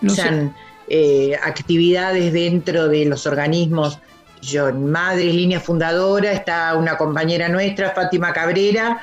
[0.00, 0.50] No sé.
[0.94, 3.98] Eh, actividades dentro de los organismos.
[4.42, 9.00] Yo, Madres, línea fundadora, está una compañera nuestra, Fátima Cabrera,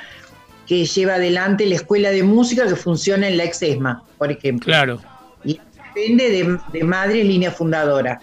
[0.68, 4.68] que lleva adelante la escuela de música que funciona en la ex ESMA, por ejemplo.
[4.68, 5.00] Claro.
[5.44, 5.60] Y
[5.96, 8.20] depende de, de Madres, línea fundadora.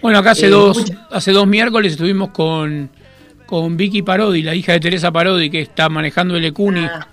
[0.00, 2.88] Bueno, acá hace Eh, dos, hace dos miércoles estuvimos con,
[3.44, 6.86] con Vicky Parodi, la hija de Teresa Parodi, que está manejando el ECUNI.
[6.86, 7.06] Ah,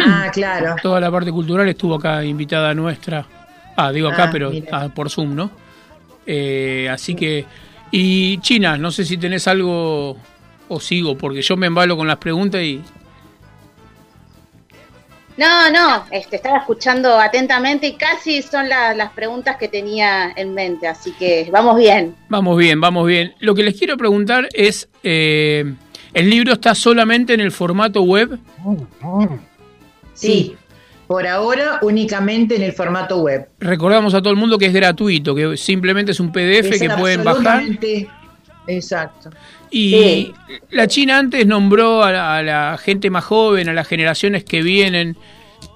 [0.00, 0.76] ah, claro.
[0.80, 3.26] Toda la parte cultural estuvo acá invitada nuestra.
[3.80, 5.50] Ah, digo acá, Ah, pero ah, por Zoom, ¿no?
[6.26, 7.46] Eh, así que.
[7.92, 10.16] Y China, no sé si tenés algo
[10.68, 12.82] o sigo, porque yo me embalo con las preguntas y.
[15.36, 20.52] No, no, este, estaba escuchando atentamente y casi son la- las preguntas que tenía en
[20.52, 22.16] mente, así que vamos bien.
[22.28, 23.34] Vamos bien, vamos bien.
[23.38, 25.72] Lo que les quiero preguntar es: eh,
[26.12, 28.36] ¿el libro está solamente en el formato web?
[30.14, 30.56] Sí,
[31.08, 33.48] por ahora únicamente en el formato web.
[33.58, 36.90] Recordamos a todo el mundo que es gratuito, que simplemente es un PDF Es que
[36.90, 37.46] pueden bajar.
[37.56, 38.08] absolutamente-
[38.68, 39.30] Exacto.
[39.70, 40.32] Y Sí.
[40.70, 44.62] la China antes nombró a la, a la gente más joven, a las generaciones que
[44.62, 45.16] vienen.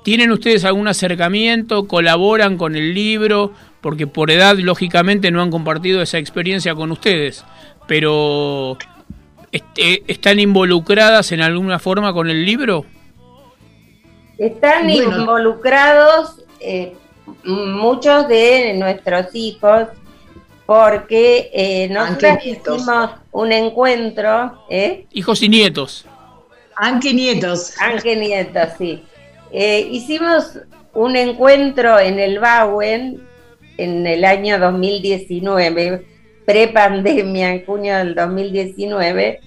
[0.04, 1.88] ¿Tienen ustedes algún acercamiento?
[1.88, 3.52] ¿Colaboran con el libro?
[3.80, 7.44] Porque por edad, lógicamente, no han compartido esa experiencia con ustedes.
[7.88, 8.76] Pero,
[9.50, 12.84] este, ¿están involucradas en alguna forma con el libro?
[14.42, 15.18] Están Bueno.
[15.20, 16.94] involucrados eh,
[17.44, 19.86] muchos de nuestros hijos
[20.66, 25.06] porque eh, nosotros hicimos un encuentro, ¿eh?
[25.12, 26.04] Hijos y nietos.
[26.74, 27.74] Aunque nietos.
[27.80, 29.04] Ángel Nietos, sí.
[29.52, 30.58] Eh, hicimos
[30.94, 33.22] un encuentro en el Bauen
[33.76, 36.04] en el año 2019,
[36.46, 39.40] pre-pandemia, en junio del 2019.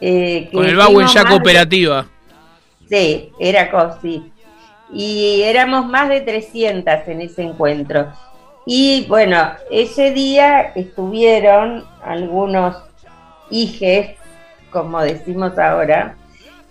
[0.00, 2.06] eh, que Con el Bauen ya cooperativa.
[2.90, 4.32] Sí, era COSI.
[4.92, 8.12] Y éramos más de 300 en ese encuentro.
[8.66, 12.76] Y bueno, ese día estuvieron algunos
[13.48, 14.16] hijes,
[14.70, 16.16] como decimos ahora,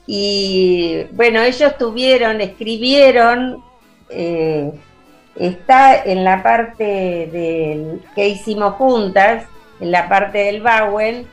[0.06, 3.64] y bueno, ellos tuvieron, escribieron,
[4.10, 4.72] eh,
[5.36, 9.46] está en la parte del, que hicimos juntas,
[9.80, 11.28] en la parte del Bowen,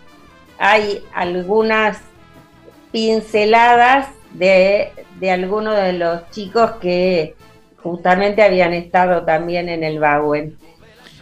[0.59, 1.99] hay algunas
[2.93, 7.35] pinceladas de, de algunos de los chicos que
[7.83, 10.57] justamente habían estado también en el Bowen.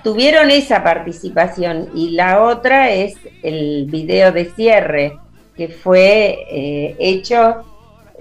[0.02, 5.16] Tuvieron esa participación y la otra es el video de cierre
[5.56, 7.64] que fue eh, hecho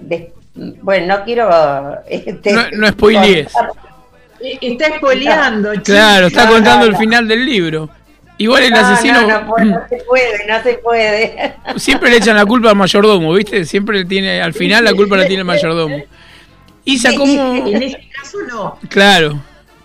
[0.00, 1.50] de- bueno, no quiero
[2.08, 3.52] este, No, no spoilees.
[4.40, 7.88] Eh, Está espoleando, Claro, está No, contando no, el final del libro.
[8.36, 11.54] Igual el No, asesino no, no, puede, no se puede, no se puede.
[11.76, 13.64] siempre le echan la culpa al mayordomo, ¿viste?
[13.64, 16.02] Siempre tiene, al final la culpa la tiene el mayordomo.
[16.84, 17.66] Isa, ¿cómo?
[17.66, 18.78] En este caso no.
[18.88, 19.40] Claro,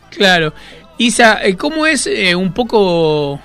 [0.09, 0.53] claro.
[0.97, 3.39] Isa, eh, ¿cómo es eh, un poco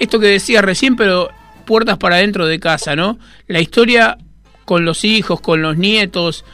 [0.00, 1.30] esto que decía recién, pero
[1.66, 3.18] puertas para adentro de casa, ¿no?
[3.46, 4.18] La historia
[4.64, 6.44] con los hijos, con los nietos.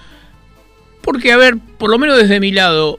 [1.01, 2.99] Porque, a ver, por lo menos desde mi lado,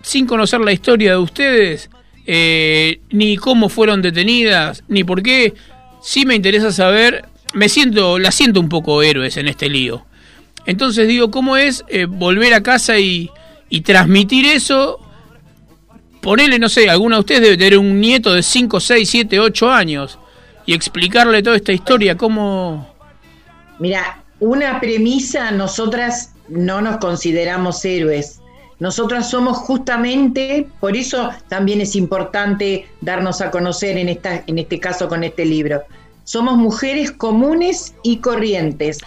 [0.00, 1.90] sin conocer la historia de ustedes,
[2.26, 5.54] eh, ni cómo fueron detenidas, ni por qué,
[6.00, 10.04] sí me interesa saber, me siento, la siento un poco héroes en este lío.
[10.66, 13.30] Entonces digo, ¿cómo es eh, volver a casa y,
[13.84, 15.00] transmitir eso?
[16.20, 19.70] Ponerle, no sé, alguna de ustedes debe tener un nieto de 5, 6, 7, 8
[19.70, 20.18] años
[20.66, 22.94] y explicarle toda esta historia, cómo...
[23.80, 28.41] Mira, una premisa, nosotras no nos consideramos héroes.
[28.82, 34.80] Nosotras somos justamente, por eso también es importante darnos a conocer en, esta, en este
[34.80, 35.84] caso con este libro.
[36.24, 38.98] Somos mujeres comunes y corrientes,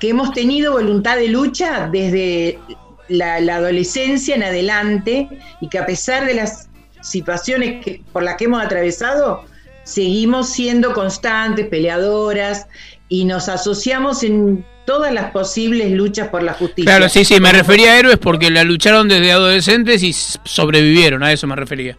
[0.00, 2.58] que hemos tenido voluntad de lucha desde
[3.06, 5.28] la, adolescencia en adelante
[5.60, 6.68] y que a pesar de las
[7.00, 9.44] situaciones por las que hemos atravesado,
[9.84, 12.66] seguimos siendo constantes, peleadoras
[13.08, 16.84] y nos asociamos en todas las posibles luchas por la justicia.
[16.84, 21.32] Claro, sí, sí, me refería a héroes porque la lucharon desde adolescentes y sobrevivieron, a
[21.32, 21.96] eso me refería.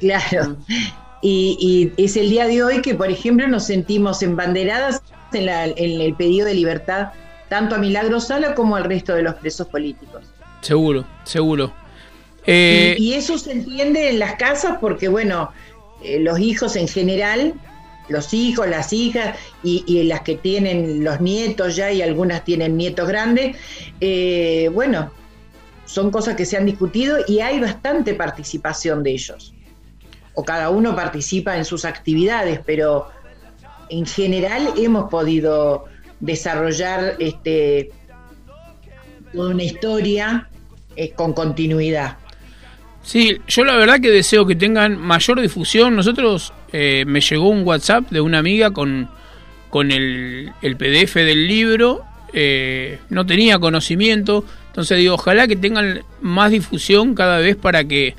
[0.00, 0.56] Claro.
[1.22, 5.02] Y, y es el día de hoy que, por ejemplo, nos sentimos embanderadas
[5.32, 7.08] en, la- en el pedido de libertad
[7.48, 10.22] tanto a Milagro Sala como al resto de los presos políticos.
[10.62, 11.72] Seguro, seguro.
[12.46, 15.52] Eh, y, y eso se entiende en las casas porque, bueno,
[16.02, 17.54] eh, los hijos en general,
[18.10, 23.08] los hijos, las hijas y, las que tienen los nietos ya y algunas tienen nietos
[23.08, 23.56] grandes,
[24.00, 25.10] eh, bueno,
[25.86, 29.54] son cosas que se han discutido y hay bastante participación de ellos.
[30.34, 33.08] O cada uno participa en sus actividades, pero
[33.88, 35.86] en general hemos podido
[36.20, 37.90] desarrollar este,
[39.32, 40.48] toda una historia
[40.96, 42.19] eh, con continuidad.
[43.02, 45.96] Sí, yo la verdad que deseo que tengan mayor difusión.
[45.96, 49.08] Nosotros eh, me llegó un WhatsApp de una amiga con,
[49.70, 52.04] con el, el PDF del libro.
[52.32, 54.44] eh, no tenía conocimiento.
[54.68, 58.14] Entonces digo, ojalá que tengan más difusión cada vez para que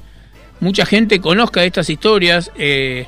[0.60, 2.52] mucha gente conozca estas historias.
[2.58, 3.06] Eh,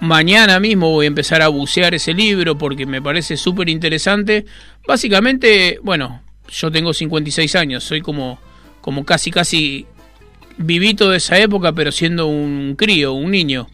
[0.00, 4.46] mañana mismo voy a empezar a bucear ese libro porque me parece súper interesante.
[4.86, 8.38] Básicamente, bueno, yo tengo 56 años, soy como,
[8.80, 9.86] como casi, casi
[10.60, 13.68] vivito de esa época, pero siendo un crío, un niño.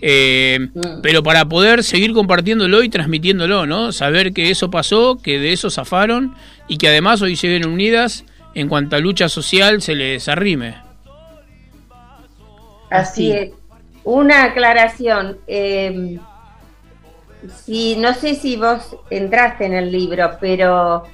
[0.00, 0.68] Eh,
[1.02, 3.92] pero para poder seguir compartiéndolo y transmitiéndolo, ¿no?
[3.92, 6.34] Saber que eso pasó, que de eso zafaron
[6.68, 8.24] y que además hoy se ven unidas
[8.54, 10.76] en cuanto a lucha social se les arrime.
[12.90, 13.32] Así Así.
[13.32, 13.50] es.
[14.04, 15.38] Una aclaración.
[15.46, 16.18] eh,
[17.64, 21.04] si, no sé si vos entraste en el libro, pero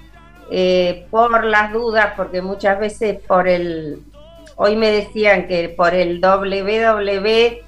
[0.50, 4.00] eh, por las dudas, porque muchas veces por el.
[4.62, 7.62] Hoy me decían que por el www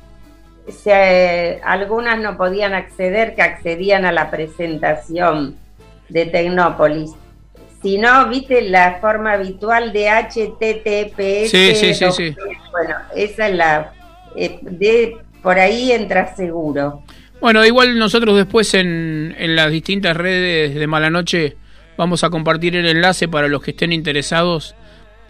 [0.68, 5.56] se, algunas no podían acceder, que accedían a la presentación
[6.10, 7.12] de Tecnópolis.
[7.80, 11.50] Si no, viste la forma habitual de HTTPS.
[11.50, 12.36] Sí, sí, sí, sí.
[12.70, 13.92] Bueno, esa es la.
[14.36, 17.04] eh, de, por ahí entra seguro.
[17.40, 21.56] Bueno, igual nosotros después en, en las distintas redes de Mala Noche
[21.96, 24.74] vamos a compartir el enlace para los que estén interesados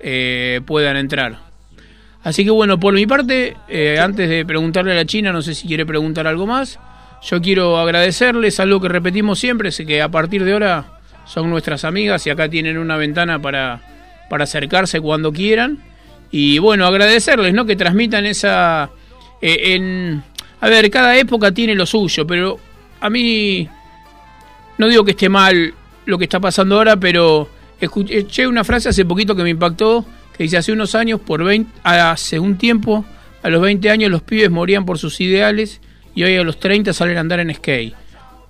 [0.01, 1.52] eh, puedan entrar.
[2.25, 5.55] Así que bueno, por mi parte, eh, antes de preguntarle a la China, no sé
[5.55, 6.79] si quiere preguntar algo más,
[7.23, 10.85] yo quiero agradecerles algo que repetimos siempre, es que a partir de ahora
[11.25, 13.81] son nuestras amigas y acá tienen una ventana para,
[14.29, 15.79] para acercarse cuando quieran.
[16.31, 17.67] Y bueno, agradecerles, ¿no?
[17.67, 18.91] Que transmitan esa...
[19.41, 20.23] eh, en,
[20.61, 22.59] a ver, cada época tiene lo suyo, pero
[23.01, 23.69] a mí
[24.79, 25.75] no digo que esté mal
[26.07, 27.49] lo que está pasando ahora, pero
[27.81, 30.05] escuché una frase hace poquito que me impactó,
[30.43, 33.05] dice hace unos años, por 20, hace un tiempo,
[33.43, 35.81] A los 20 años los pibes morían por sus ideales
[36.15, 37.95] y hoy a los 30 salen a andar en skate.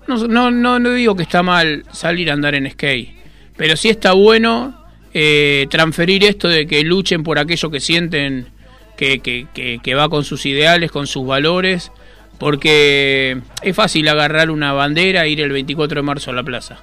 [0.06, 3.14] No, no, no, no digo que está mal salir a andar en skate,
[3.56, 4.84] pero sí está bueno
[5.14, 8.48] eh, transferir esto de que luchen por aquello que sienten
[8.96, 11.90] que, que, que, que va con sus ideales, con sus valores,
[12.38, 16.78] porque es fácil agarrar una bandera e ir el 24 de marzo a la plaza.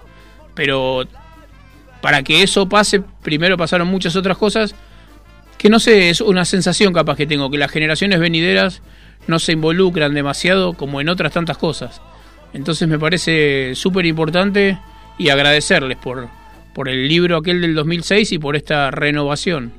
[0.56, 1.06] Pero
[2.02, 4.74] para que eso pase, primero pasaron muchas otras cosas
[5.60, 8.82] que no sé, es una sensación capaz que tengo, que las generaciones venideras
[9.28, 12.02] no se involucran demasiado como en otras tantas cosas.
[12.54, 14.80] Entonces me parece súper importante
[15.18, 16.30] y agradecerles por,
[16.74, 19.74] por el libro aquel del 2006 y por esta renovación.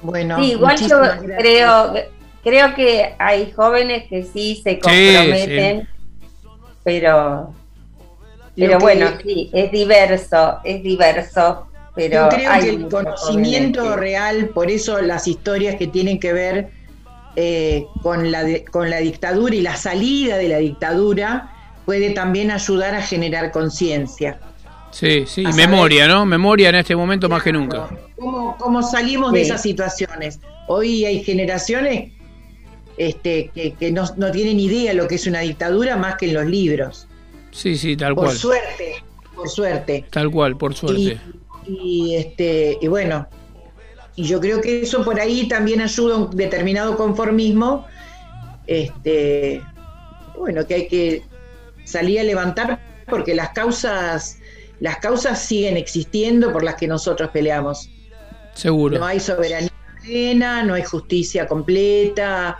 [0.00, 1.34] Bueno, Sí, igual yo gracias.
[1.38, 1.94] creo,
[2.42, 5.88] creo que hay jóvenes que sí se comprometen,
[6.84, 7.52] pero,
[8.56, 14.48] pero bueno, sí, es diverso, es diverso, pero Yo creo hay que el conocimiento real,
[14.50, 16.70] por eso las historias que tienen que ver
[17.36, 21.52] eh, con, la de- con la dictadura y la salida de la dictadura,
[21.86, 24.38] puede también ayudar a generar conciencia.
[24.90, 26.26] Sí, sí, A memoria, ¿no?
[26.26, 27.88] Memoria en este momento más que nunca.
[28.18, 30.40] ¿Cómo, cómo salimos de esas situaciones?
[30.66, 32.12] Hoy hay generaciones
[32.96, 36.34] este, que, que no, no tienen idea lo que es una dictadura más que en
[36.34, 37.06] los libros.
[37.52, 38.36] Sí, sí, tal Por cual.
[38.36, 38.94] suerte,
[39.34, 40.04] por suerte.
[40.10, 41.00] Tal cual, por suerte.
[41.00, 41.20] Y,
[41.82, 43.28] y, este, y bueno,
[44.16, 47.86] y yo creo que eso por ahí también ayuda a un determinado conformismo.
[48.66, 49.62] Este,
[50.36, 51.22] bueno, que hay que
[51.84, 54.38] salir a levantar porque las causas,
[54.80, 57.90] las causas siguen existiendo por las que nosotros peleamos.
[58.54, 58.98] Seguro.
[58.98, 59.70] No hay soberanía
[60.02, 62.58] plena, no hay justicia completa,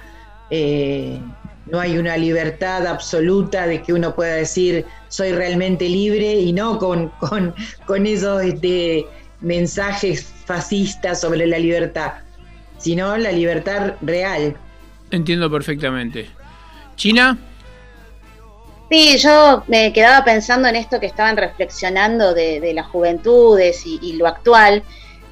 [0.51, 1.21] eh,
[1.67, 6.79] no hay una libertad absoluta de que uno pueda decir soy realmente libre y no
[6.79, 7.55] con, con,
[7.85, 9.07] con esos este,
[9.43, 12.13] mensajes fascistas sobre la libertad,
[12.79, 14.57] sino la libertad real.
[15.11, 16.31] Entiendo perfectamente.
[16.97, 17.39] China,
[18.91, 24.01] Sí, yo me quedaba pensando en esto que estaban reflexionando de, de las juventudes y,
[24.03, 24.83] y lo actual.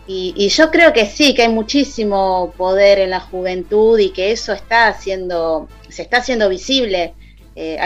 [0.06, 4.30] Y, y yo creo que sí, que hay muchísimo poder en la juventud y que
[4.30, 7.14] eso está haciendo, se está haciendo visible.
[7.60, 7.76] Eh,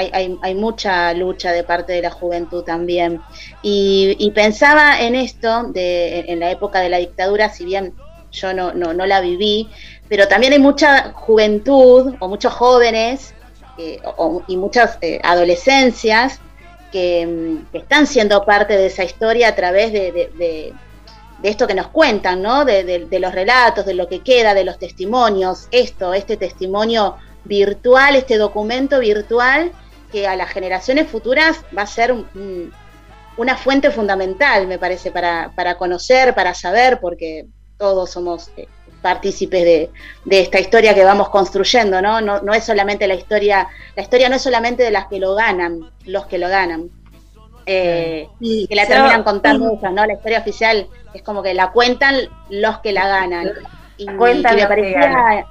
[0.42, 3.22] hay, mucha lucha de parte de la juventud también.
[3.62, 7.94] Y, pensaba en esto, en la época de la dictadura, si bien
[8.32, 9.70] yo no, la viví,
[10.10, 13.32] pero también hay mucha juventud o muchos jóvenes
[13.78, 13.98] eh,
[14.46, 16.38] y muchas eh, adolescencias
[16.90, 20.74] que, mm, que están siendo parte de esa historia a través de, de-
[21.42, 22.64] esto que nos cuentan, ¿no?
[22.64, 28.36] De los relatos, de lo que queda, de los testimonios, esto, este testimonio virtual, este
[28.38, 29.72] documento virtual
[30.11, 32.72] que a las generaciones futuras va a ser un- un-
[33.38, 37.47] una fuente fundamental, me parece, para, para conocer, para saber, porque
[37.78, 38.68] todos somos eh,
[39.01, 39.90] partícipes de,
[40.26, 42.20] de esta historia que vamos construyendo, ¿no?
[42.20, 42.40] ¿no?
[42.43, 43.66] No es solamente la historia,
[43.97, 46.90] la historia no es solamente de las que lo ganan, los que lo ganan.
[47.64, 50.07] Eh, Sí, que la terminan contando ¿no?
[50.07, 52.16] La historia oficial es como que la cuentan
[52.51, 53.51] los que la ganan.
[53.97, 55.47] Y, Cuentan y me parecía.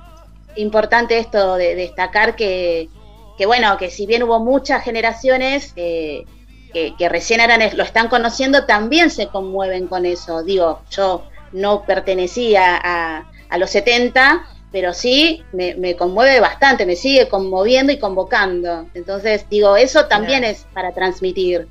[0.56, 2.90] Importante esto de destacar que,
[3.38, 6.26] que, bueno, que si bien hubo muchas generaciones eh,
[6.74, 10.44] que, que recién ahora lo están conociendo, también se conmueven con eso.
[10.44, 16.96] Digo, yo no pertenecía a, a los 70, pero sí me, me conmueve bastante, me
[16.96, 18.88] sigue conmoviendo y convocando.
[18.94, 20.54] Entonces, digo, eso también Claro.
[20.54, 21.68] es para transmitir.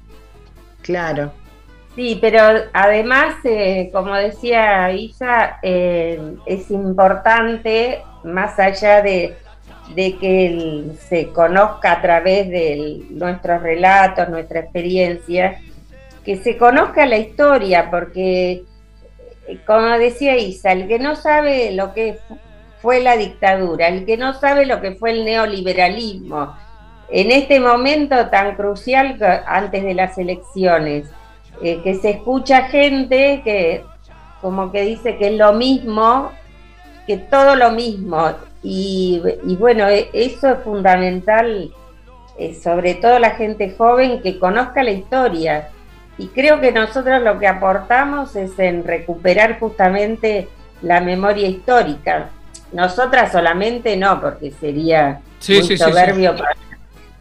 [0.83, 1.33] Claro.
[1.97, 9.37] Sí, pero además, eh, como decía Isa, eh, es importante, más allá de,
[9.95, 15.61] de que se conozca a través de nuestros relatos, nuestra experiencia,
[16.25, 18.64] que se conozca la historia, porque,
[19.47, 22.18] eh, como decía Isa, el que no sabe lo que
[22.81, 26.55] fue la dictadura, el que no sabe lo que fue el neoliberalismo,
[27.11, 31.07] en este momento tan crucial antes de las elecciones,
[31.62, 33.85] eh, que se escucha gente que
[34.41, 36.31] como que dice que es lo mismo,
[37.07, 38.32] que todo lo mismo.
[38.62, 41.70] Y, y bueno, e- eso es fundamental,
[42.38, 45.68] eh, sobre todo la gente joven que conozca la historia.
[46.18, 50.48] Y creo que nosotros lo que aportamos es en recuperar justamente
[50.82, 52.28] la memoria histórica.
[52.72, 55.82] Nosotras solamente no, porque sería Sí, muy sí, sí, sí.
[55.82, 56.36] soberbio.
[56.36, 56.55] para-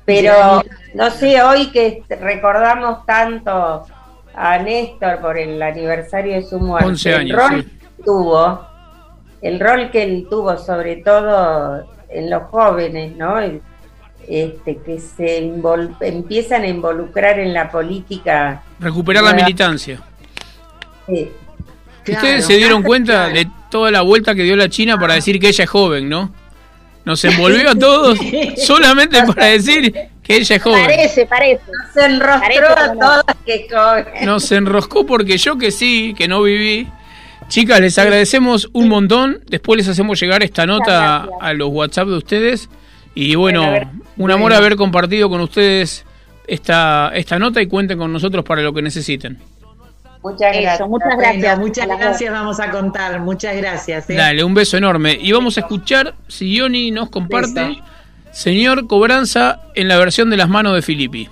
[0.05, 0.61] Pero
[0.95, 3.86] no sé, hoy que recordamos tanto
[4.34, 7.55] a Néstor por el aniversario de su muerte, 11 años, sí.
[7.63, 8.65] que tuvo,
[9.42, 13.36] el rol que él tuvo sobre todo en los jóvenes, ¿no?
[14.28, 18.62] Este, que se invol- empiezan a involucrar en la política.
[18.80, 20.02] recuperar la militancia.
[21.08, 21.30] Claro.
[22.08, 25.48] ¿Ustedes se dieron cuenta de toda la vuelta que dio la China para decir que
[25.50, 26.32] ella es joven, ¿no?
[27.06, 28.20] Nos envolvió a todos
[28.58, 29.92] solamente para decir
[30.24, 30.86] que ella es joven.
[30.86, 31.62] Parece, parece.
[31.96, 34.06] Enrostró Parece a todas que joven.
[34.26, 36.88] Nos enroscó porque yo que sí, que no viví.
[37.50, 39.41] Chicas, les agradecemos un montón.
[39.50, 42.70] Después les hacemos llegar esta nota a los WhatsApp de ustedes.
[43.16, 43.88] Y bueno, Bueno, a ver.
[44.18, 46.06] un amor haber compartido con ustedes
[46.47, 49.38] esta, esta nota y cuenten con nosotros para lo que necesiten.
[50.24, 50.89] Muchas Eso, gracias.
[50.89, 51.60] muchas Bueno, gracias.
[51.60, 53.20] muchas gracias, vamos a contar.
[53.22, 54.10] Muchas gracias.
[54.10, 54.16] ¿eh?
[54.16, 55.18] Dale, un beso enorme.
[55.20, 57.82] Y vamos a escuchar, si Ioni nos comparte, Beso.
[58.32, 61.30] Señor Cobranza en la versión de las manos de Filippi.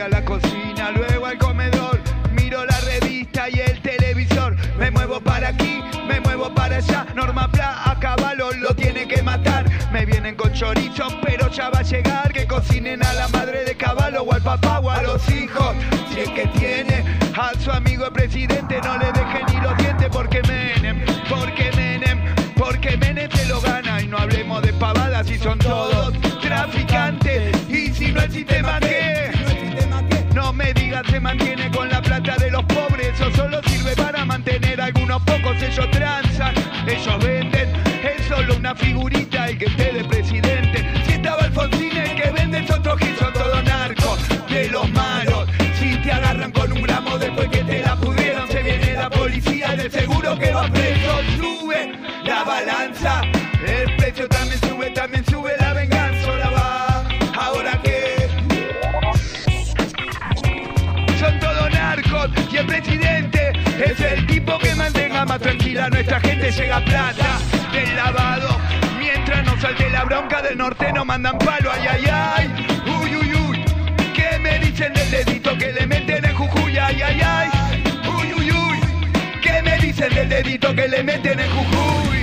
[0.00, 2.00] A la cocina, luego al comedor,
[2.32, 4.56] miro la revista y el televisor.
[4.78, 7.06] Me muevo para aquí, me muevo para allá.
[7.14, 9.66] Norma Pla a caballo lo tiene que matar.
[9.92, 12.32] Me vienen con chorizo, pero ya va a llegar.
[12.32, 15.76] Que cocinen a la madre de caballo o al papá o a los hijos.
[16.14, 17.04] Si es que tiene
[17.36, 22.18] a su amigo el presidente, no le deje ni los dientes porque Menem, porque Menem,
[22.56, 24.00] porque Menem se lo gana.
[24.00, 25.89] Y no hablemos de pavadas si son todos
[34.90, 36.52] algunos pocos, ellos transan,
[36.86, 37.68] ellos venden,
[38.02, 40.84] es solo una figurita el que esté de presidente.
[41.06, 44.18] Si estaba Alfonsín el que vende es otro gil, son todos narcos,
[44.48, 45.48] de los malos.
[45.78, 49.76] Si te agarran con un gramo después que te la pudieron, se viene la policía
[49.76, 51.92] del seguro que va preso, sube
[52.24, 53.22] la balanza,
[53.64, 56.49] el precio también sube, también sube la venganza,
[62.60, 63.52] el presidente.
[63.84, 67.38] Es el tipo que mantenga más tranquila nuestra gente llega plata
[67.72, 68.60] del lavado.
[68.98, 72.66] Mientras no salte la bronca del norte no mandan palo ay ay ay.
[73.02, 73.64] Uy uy uy
[74.14, 77.48] ¿qué me dicen del dedito que le meten en Jujuy ay ay ay.
[78.16, 78.78] Uy uy uy
[79.42, 82.19] ¿qué me dicen del dedito que le meten en Jujuy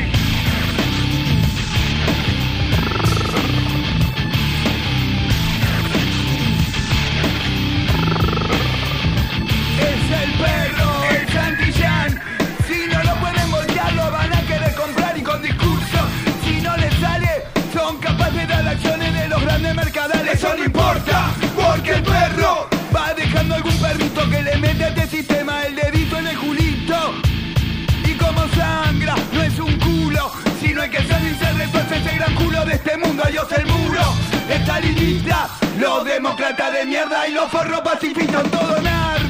[19.74, 20.32] de.
[20.32, 25.08] Eso no importa, porque el perro va dejando algún perrito que le mete a este
[25.08, 27.14] sistema el dedito en el culito.
[28.06, 32.66] Y como sangra, no es un culo, sino el que sale y ese gran culo
[32.66, 33.24] de este mundo.
[33.26, 34.02] Adiós el muro,
[34.50, 35.50] estalinista,
[35.80, 38.87] los demócratas de mierda y los forros pacifistas, son todos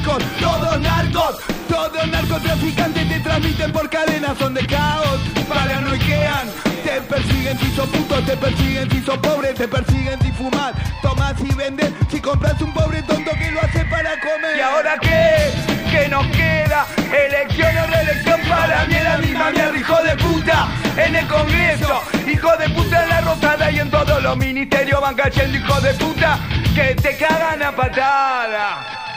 [0.08, 1.36] narcos, todos narcos,
[1.68, 6.48] todos narcotraficantes te transmiten por cadenas, son de caos, paranoiquean,
[6.84, 11.34] te persiguen si sos puto, te persiguen si sos pobre, te persiguen si fumas, tomas
[11.40, 14.56] y vendes, si compras un pobre tonto que lo hace para comer.
[14.56, 15.52] ¿Y ahora qué?
[15.90, 16.86] ¿Qué nos queda?
[17.26, 22.56] Elección o reelección para mí la misma mierda, hijo de puta, en el Congreso, hijo
[22.56, 26.38] de puta en la rotada y en todos los ministerios van cayendo, hijo de puta,
[26.74, 29.07] que te cagan a patada.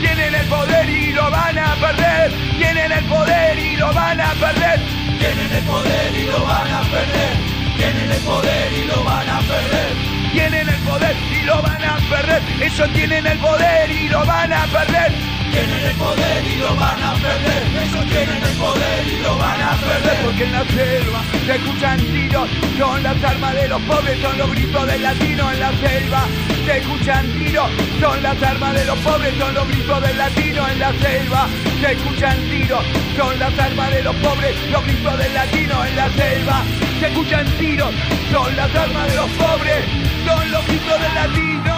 [0.00, 2.32] Tienen el poder y lo van a perder.
[2.56, 4.80] Tienen el poder y lo van a perder.
[5.18, 7.36] Tienen el poder y lo van a perder.
[7.76, 9.92] Tienen el poder y lo van a perder.
[10.32, 12.42] Tienen el poder y lo van a perder.
[12.62, 15.37] Ellos tienen el poder y lo van a perder.
[15.52, 17.62] Tienen el poder y lo van a perder.
[17.82, 20.24] Ellos tienen el poder y lo van a perder.
[20.24, 22.48] Porque en la selva se escuchan tiros.
[22.78, 26.26] Son las armas de los pobres, son los gritos del latino en la selva.
[26.64, 27.70] Se escuchan tiros.
[28.00, 31.48] Son las armas de los pobres, son los gritos del latino en la selva.
[31.80, 32.84] Se escuchan tiros.
[33.16, 36.62] Son las armas de los pobres, los gritos del latino en la selva.
[37.00, 37.94] Se escuchan tiros.
[38.30, 39.84] Son las armas de los pobres,
[40.26, 41.08] son los gritos del.
[41.18, 41.77] Latino.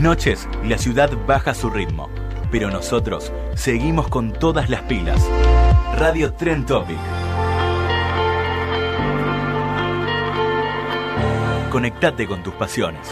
[0.00, 2.08] noches, la ciudad baja su ritmo,
[2.50, 5.28] pero nosotros seguimos con todas las pilas.
[5.96, 6.98] Radio Tren Topic.
[11.70, 13.08] Conectate con tus pasiones.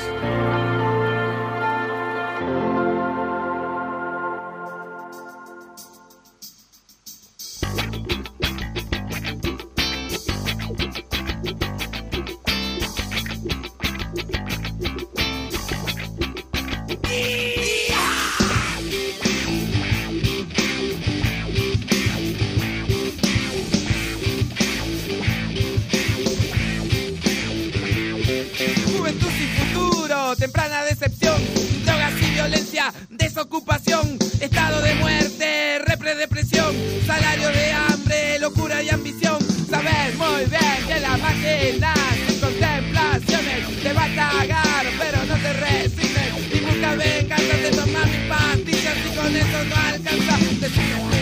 [33.38, 36.74] Desocupación, estado de muerte, repredepresión,
[37.06, 39.38] salario de hambre, locura y ambición.
[39.70, 41.94] Sabes muy bien que la máquina
[42.26, 48.06] sin contemplaciones te va a cagar, pero no te resignes y busca venganza de tomar
[48.08, 50.34] mis pastillas y con eso no alcanza.
[50.66, 51.17] Explícame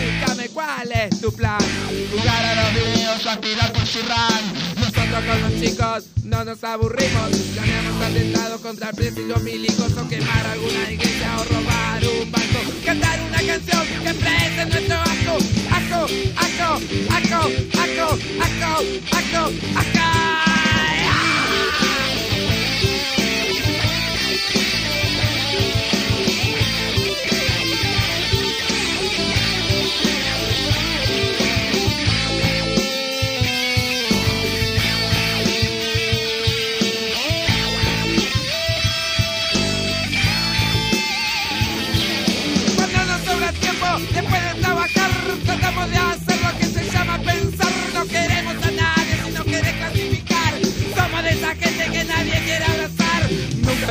[0.57, 1.59] cuál es tu plan.
[2.11, 4.43] Jugar a los videos o tirar por churran.
[4.75, 7.29] Nosotros con los chicos no nos aburrimos.
[7.53, 12.59] Planeamos atentados contra el los milicos o quemar alguna iglesia o robar un banco.
[12.83, 15.37] Cantar una canción que exprese nuestro asco.
[15.77, 16.01] Asco,
[16.43, 16.69] asco,
[17.17, 17.41] asco,
[17.77, 18.07] asco,
[18.41, 18.77] asco,
[19.11, 20.07] asco, asco.
[21.77, 22.16] Cuando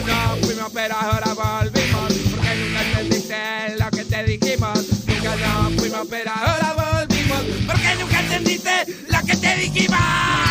[0.06, 2.12] Nos fuimos, pero ahora volvimos.
[2.30, 3.36] Porque nunca entendiste
[3.78, 4.78] lo que te dijimos.
[5.06, 7.42] Nunca nos fuimos, pero ahora volvimos.
[7.66, 10.45] Porque nunca entendiste lo que te dijimos.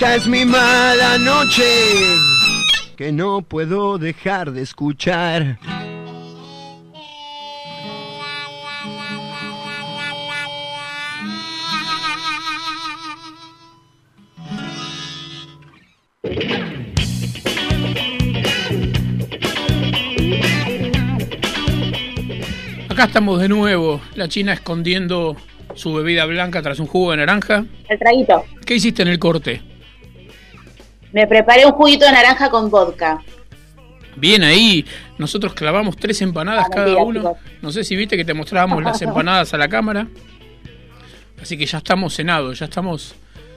[0.00, 1.62] Esta es mi mala noche
[2.96, 5.58] que no puedo dejar de escuchar.
[22.88, 25.36] Acá estamos de nuevo, la China escondiendo
[25.74, 27.66] su bebida blanca tras un jugo de naranja.
[27.90, 28.46] El traguito.
[28.64, 29.69] ¿Qué hiciste en el corte?
[31.12, 33.20] Me preparé un juguito de naranja con vodka.
[34.16, 34.84] Bien ahí,
[35.18, 37.20] nosotros clavamos tres empanadas Ah, cada mentira, uno.
[37.20, 37.36] chicos.
[37.62, 40.06] No sé si viste que te mostrábamos las empanadas a la cámara.
[41.40, 43.14] Así que ya estamos cenados, ya estamos...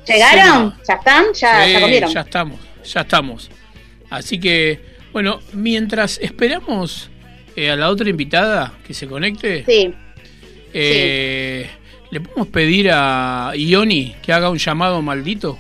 [0.08, 0.76] ¿Llegaron?
[0.88, 1.26] ¿Ya están?
[1.34, 2.12] ¿Ya, Sí, ya comieron?
[2.14, 3.49] ya estamos, ya estamos.
[4.10, 4.80] Así que,
[5.12, 7.10] bueno, mientras esperamos
[7.56, 9.93] eh, a la otra invitada que se conecte, Sí.
[10.74, 11.70] eh,
[12.12, 15.58] ¿le podemos pedir a Ioni que haga un llamado maldito?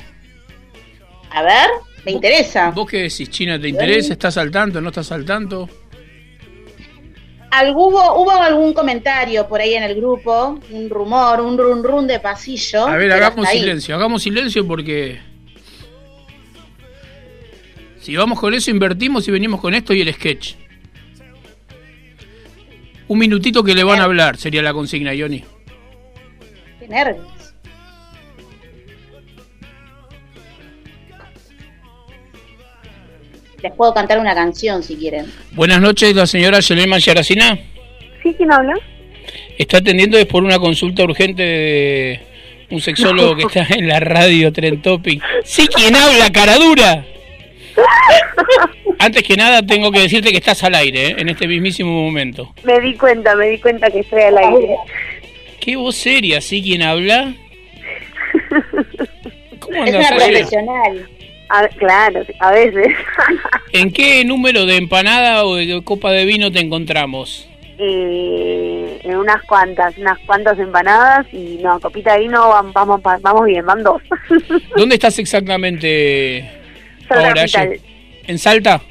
[1.33, 1.69] A ver,
[2.05, 2.69] me interesa.
[2.71, 3.59] ¿Vos qué decís, China?
[3.59, 4.13] ¿Te interesa?
[4.13, 4.79] ¿Estás al tanto?
[4.79, 5.67] ¿No estás al tanto?
[7.75, 12.19] Hubo, hubo algún comentario por ahí en el grupo, un rumor, un run run de
[12.19, 12.87] pasillo.
[12.87, 15.19] A ver, hagamos silencio, hagamos silencio porque...
[17.99, 20.55] Si vamos con eso, invertimos y venimos con esto y el sketch.
[23.07, 25.43] Un minutito que le van a hablar, sería la consigna, Ioni.
[26.79, 27.42] Qué nervios.
[33.63, 35.25] Les puedo cantar una canción si quieren.
[35.53, 37.57] Buenas noches, la señora Yelema Yaracina.
[38.21, 38.33] ¿Sí?
[38.35, 38.73] ¿Quién habla?
[39.57, 42.19] Está atendiendo es por una consulta urgente de
[42.69, 45.23] un sexólogo que está en la radio Tren Topic.
[45.45, 47.05] Sí, quien habla, caradura.
[48.99, 51.15] Antes que nada, tengo que decirte que estás al aire, ¿eh?
[51.17, 52.53] en este mismísimo momento.
[52.65, 54.75] Me di cuenta, me di cuenta que estoy al aire.
[55.61, 57.33] ¿Qué voz seria, sí, quien habla?
[59.59, 61.09] ¿Cómo Es andas, una profesional.
[61.49, 62.87] A- claro, a veces.
[63.73, 67.47] ¿En qué número de empanada o de copa de vino te encontramos?
[67.77, 73.45] Eh, en unas cuantas, unas cuantas empanadas y no, copita de vino, vam- vamos, vamos
[73.45, 74.01] bien, van dos.
[74.77, 76.49] ¿Dónde estás exactamente
[77.07, 77.41] Salta ahora?
[77.41, 77.79] Capital.
[78.27, 78.81] ¿En Salta?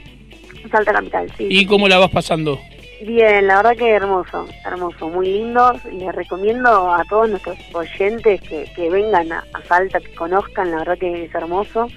[0.71, 1.47] Salta Capital, sí.
[1.49, 2.61] ¿Y cómo la vas pasando?
[3.05, 5.73] Bien, la verdad que hermoso, hermoso, muy lindo.
[5.93, 10.79] Les recomiendo a todos nuestros oyentes que, que vengan a, a Salta, que conozcan, la
[10.79, 11.89] verdad que es hermoso.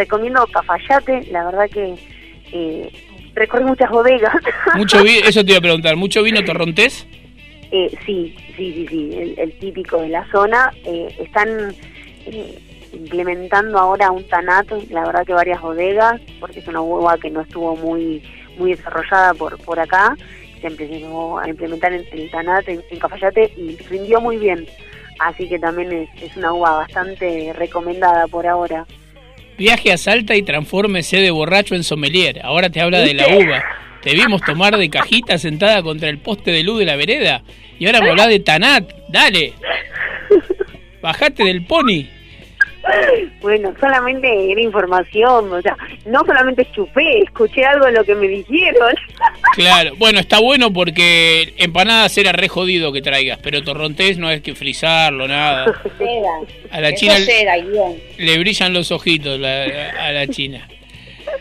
[0.00, 1.94] Recomiendo Cafayate, la verdad que
[2.52, 2.92] eh,
[3.34, 4.34] recorrí muchas bodegas.
[4.76, 7.06] Mucho vi- eso te iba a preguntar, ¿mucho vino torrontés?
[7.72, 10.70] Eh, sí, sí, sí, sí, el, el típico de la zona.
[10.84, 11.74] Eh, están
[12.26, 12.58] eh,
[12.92, 17.40] implementando ahora un tanato, la verdad que varias bodegas, porque es una uva que no
[17.40, 18.22] estuvo muy
[18.58, 20.14] muy desarrollada por por acá.
[20.60, 24.66] Se empezó a implementar el, el tanato en, en Cafayate y rindió muy bien.
[25.18, 28.86] Así que también es, es una uva bastante recomendada por ahora.
[29.58, 32.40] Viaje a Salta y transfórmese de borracho en sommelier.
[32.44, 33.64] Ahora te habla de la uva.
[34.02, 37.42] Te vimos tomar de cajita sentada contra el poste de luz de la vereda.
[37.78, 38.90] Y ahora me hablas de Tanat.
[39.08, 39.54] Dale.
[41.02, 42.15] Bajate del pony.
[43.40, 45.76] Bueno, solamente era información, o sea,
[46.06, 48.94] no solamente chupé, escuché algo de lo que me dijeron.
[49.54, 49.92] Claro.
[49.96, 53.38] Bueno, está bueno porque empanadas era re jodido que traigas.
[53.42, 55.64] Pero torrontés no hay que frizarlo, nada.
[56.70, 57.14] A la China
[58.18, 60.68] le brillan los ojitos la- a la China.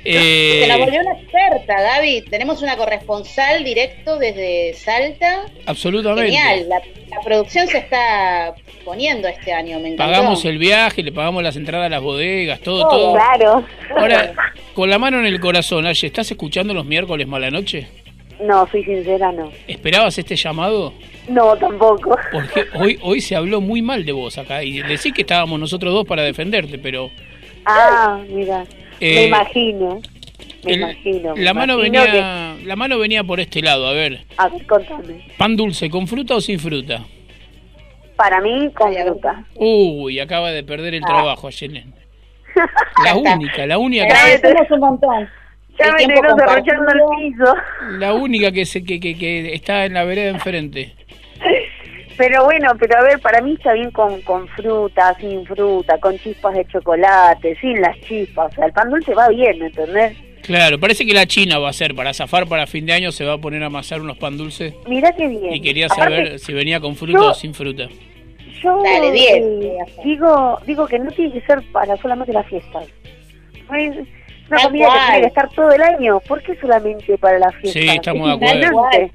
[0.03, 2.21] Se nos Eh, volvió una experta, Gaby.
[2.29, 5.45] Tenemos una corresponsal directo desde Salta.
[5.65, 6.31] absolutamente.
[6.31, 6.69] Genial.
[6.69, 6.77] La,
[7.09, 10.11] la producción se está poniendo este año, me encantó.
[10.13, 13.13] Pagamos el viaje, le pagamos las entradas a las bodegas, todo, Todo, todo.
[13.13, 13.65] Claro.
[13.97, 14.33] Ahora,
[14.73, 17.87] con la mano en el corazón, Aye, ¿estás escuchando los miércoles mala noche?
[18.39, 19.49] No, soy sincera, no.
[19.65, 20.93] ¿Esperabas este llamado?
[21.29, 22.17] No, tampoco.
[22.33, 24.61] Porque hoy, hoy se habló muy mal de vos acá.
[24.61, 27.09] Y decís que estábamos nosotros dos para defenderte, pero
[27.65, 28.65] Ah, mira.
[28.99, 30.01] Eh, me imagino.
[30.63, 31.35] Me el- imagino.
[31.35, 33.87] me la mano imagino venía la mano venía por este lado.
[33.87, 35.25] A ver, A ver, contame.
[35.37, 37.03] ¿pan dulce con fruta o sin fruta?
[38.15, 39.43] Para mí, con fruta.
[39.55, 41.07] Uy, acaba de perder el Ah.
[41.07, 41.93] trabajo Ayelen.
[43.03, 45.29] La única, la única que, agradecemos un montón.
[45.77, 47.53] Ya me el piso.
[47.99, 50.95] la única que, se, que, que, que está en la vereda enfrente.
[52.17, 56.17] Pero bueno, pero a ver, para mí está bien con, con fruta, sin fruta, con
[56.17, 58.51] chispas de chocolate, sin las chispas.
[58.53, 60.17] O sea, el pan dulce va bien, ¿entendés?
[60.43, 63.25] Claro, parece que la China va a hacer para zafar para fin de año, se
[63.25, 64.73] va a poner a amasar unos pan dulces.
[64.87, 65.53] Mirá qué bien.
[65.55, 67.87] Y quería Aparte, saber si venía con fruta yo- o sin fruta.
[68.63, 72.87] Yo Dale, eh, digo, digo que no tiene que ser para solamente las fiestas.
[73.69, 76.19] Una comida que tiene que estar todo el año.
[76.21, 77.73] ¿Por qué solamente para las fiestas?
[77.83, 79.11] Sí, estamos Es de acuerdo.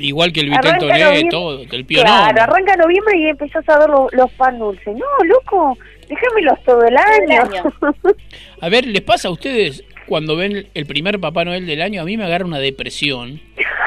[0.00, 3.78] Igual que el Vitel noviembre- todo, que el pío Claro, arranca noviembre y empezás a
[3.78, 4.94] ver lo- los pan dulces.
[4.96, 5.76] No, loco,
[6.08, 7.44] Déjamelos todo el año.
[8.60, 12.02] A ver, ¿les pasa a ustedes cuando ven el primer Papá Noel del año?
[12.02, 13.40] A mí me agarra una depresión.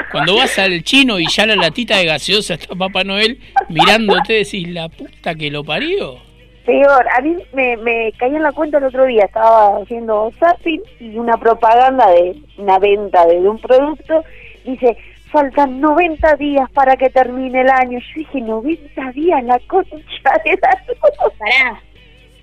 [0.09, 4.69] Cuando vas al chino y ya la latita de gaseosa está Papá Noel mirándote, decís,
[4.69, 6.17] la puta que lo parió.
[6.65, 10.81] Peor, a mí me, me caí en la cuenta el otro día, estaba haciendo zapping
[11.01, 14.23] y una propaganda de una venta de, de un producto,
[14.63, 14.95] dice,
[15.33, 17.99] faltan 90 días para que termine el año.
[17.99, 19.97] Yo dije, 90 días, la concha
[20.45, 21.81] de la Pará,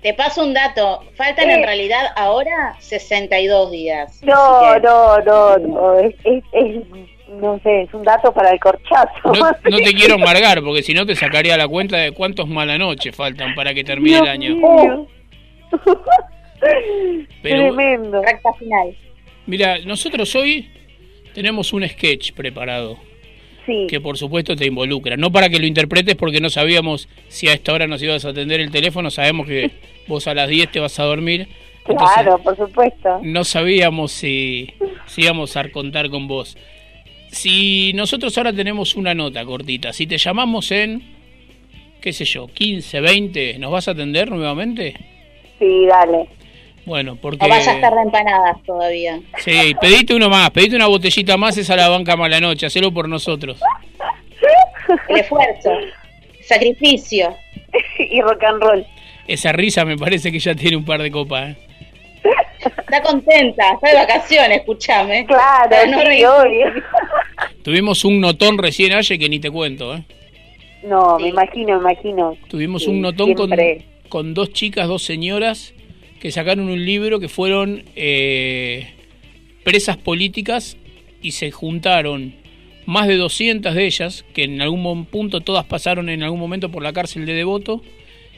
[0.03, 1.01] te paso un dato.
[1.15, 1.53] Faltan Eh.
[1.55, 4.21] en realidad ahora 62 días.
[4.23, 4.33] No,
[4.73, 6.83] que- no, no, no, es, es, es,
[7.29, 9.09] no sé, es un dato para el corchazo.
[9.25, 9.31] No,
[9.71, 13.55] no te quiero amargar, porque si no te sacaría la cuenta de cuántos malanoches faltan
[13.55, 14.55] para que termine el año.
[14.55, 15.07] mío.
[17.41, 18.21] Pero- Tremendo.
[18.21, 18.95] Recta final.
[19.47, 20.69] Mira, nosotros hoy
[21.33, 22.97] tenemos un sketch preparado.
[23.65, 23.85] Sí.
[23.87, 25.17] Que por supuesto te involucra.
[25.17, 28.29] No para que lo interpretes porque no sabíamos si a esta hora nos ibas a
[28.29, 29.11] atender el teléfono.
[29.11, 29.71] Sabemos que
[30.07, 31.47] vos a las 10 te vas a dormir.
[31.87, 33.19] Entonces, Claro, por supuesto.
[33.23, 34.71] no sabíamos si,
[35.07, 36.57] si íbamos a contar con vos.
[37.31, 41.01] Si nosotros ahora tenemos una nota cortita, si te llamamos en,
[42.01, 44.93] qué sé yo, 15, 20, ¿nos vas a atender nuevamente?
[45.57, 46.27] Sí, dale.
[46.85, 47.45] Bueno, porque...
[47.45, 49.19] O vas a estar de empanadas todavía.
[49.37, 53.07] Sí, pedite uno más, pedite una botellita más, esa la banca mala noche, hacelo por
[53.07, 53.59] nosotros.
[55.07, 55.71] El esfuerzo,
[56.43, 57.35] sacrificio.
[57.99, 58.85] y rock and roll.
[59.27, 61.51] Esa risa me parece que ya tiene un par de copas.
[61.51, 61.55] ¿eh?
[62.59, 65.25] Está contenta, está de vacaciones, escúchame.
[65.25, 66.83] Claro, no sí, obvio.
[67.63, 70.03] Tuvimos un notón recién ayer que ni te cuento, ¿eh?
[70.83, 72.35] No, me imagino, me imagino.
[72.47, 73.51] Tuvimos Sí, un notón con,
[74.09, 75.73] con dos chicas, dos señoras,
[76.21, 78.93] que sacaron un libro que fueron eh,
[79.63, 80.77] presas políticas
[81.19, 82.35] y se juntaron
[82.85, 86.83] más de 200 de ellas, que en algún punto todas pasaron en algún momento por
[86.83, 87.81] la cárcel de Devoto,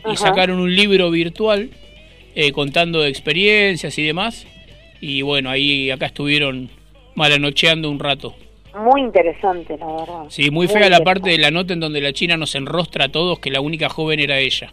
[0.10, 1.72] y sacaron un libro virtual
[2.36, 4.48] eh, contando experiencias y demás.
[5.02, 6.70] Y bueno, ahí acá estuvieron
[7.16, 8.34] malanocheando un rato.
[8.76, 10.26] Muy interesante, la verdad.
[10.30, 13.10] Sí, muy fea la parte de la nota en donde la China nos enrostra a
[13.10, 14.72] todos que la única joven era ella.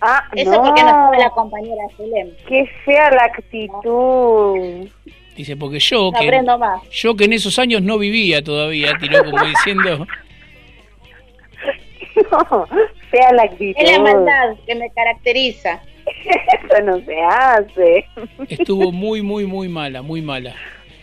[0.00, 0.62] Ah, Eso no.
[0.62, 2.30] porque no estaba la compañera Selem.
[2.46, 4.88] Qué fea la actitud.
[5.36, 6.82] Dice, porque yo que, aprendo más.
[6.90, 10.06] yo que en esos años no vivía todavía, tiró como diciendo,
[12.30, 12.66] No,
[13.10, 13.80] fea la actitud.
[13.80, 15.80] Es la maldad que me caracteriza.
[16.24, 18.04] Eso no se hace.
[18.48, 20.54] estuvo muy, muy, muy mala, muy mala.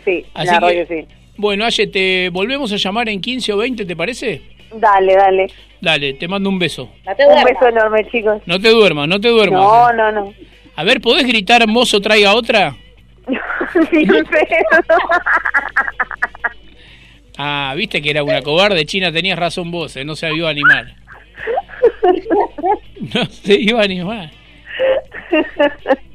[0.03, 1.07] Sí, Así que- que sí.
[1.37, 4.41] Bueno, Aye, te volvemos a llamar en 15 o 20, ¿te parece?
[4.75, 5.47] Dale, dale.
[5.81, 6.89] Dale, te mando un beso.
[7.05, 8.41] No te Un beso enorme, chicos.
[8.45, 9.61] No te duermas, no te duermas.
[9.61, 10.33] No, no, no.
[10.75, 12.75] A ver, ¿podés gritar mozo traiga otra?
[13.91, 14.07] Sí,
[17.37, 20.51] Ah, viste que era una cobarde china, tenías razón vos, eh, no se iba a
[20.51, 20.95] animar.
[23.13, 24.31] No se iba a animar.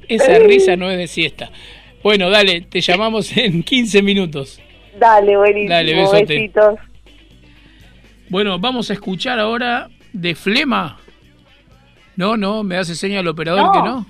[0.08, 1.50] Esa risa no es de siesta.
[2.02, 4.60] Bueno, dale, te llamamos en 15 minutos.
[4.98, 5.70] Dale, buenísimo.
[5.70, 6.24] Dale, besote.
[6.24, 6.74] Besitos.
[8.30, 10.98] Bueno, vamos a escuchar ahora de Flema.
[12.16, 13.72] No, no, me hace señal el operador No.
[13.72, 14.06] que no.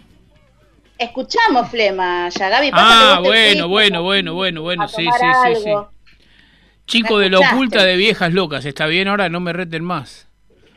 [0.99, 2.71] Escuchamos Flema, ya Gaby.
[2.71, 5.71] pasa Ah, bueno, bueno, bueno, bueno, bueno, sí, sí, sí, sí.
[6.87, 10.29] Chico ¿Me de la oculta de viejas locas, está bien, ahora no me reten más.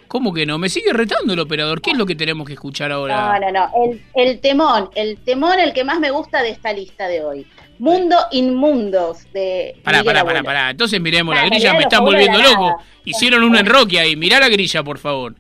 [0.08, 0.58] ¿Cómo que no?
[0.60, 1.82] Me sigue retando el operador.
[1.82, 3.38] ¿Qué es lo que tenemos que escuchar ahora?
[3.40, 3.72] No, no, no.
[3.84, 7.48] El, el temón, el temón, el que más me gusta de esta lista de hoy.
[7.80, 9.76] Mundo Inmundos de.
[9.84, 10.70] Pará, pará, pará, pará.
[10.70, 12.82] Entonces miremos la grilla, me están de volviendo loco.
[13.06, 14.16] Hicieron un enroque ahí.
[14.16, 15.36] Mirá la grilla, por favor.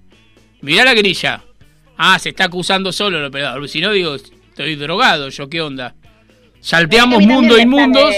[0.61, 1.43] Mirá la grilla.
[1.97, 3.67] Ah, se está acusando solo el operador.
[3.69, 5.95] Si no, digo, estoy drogado, yo, ¿qué onda?
[6.59, 8.15] Salteamos Mundo Inmundos.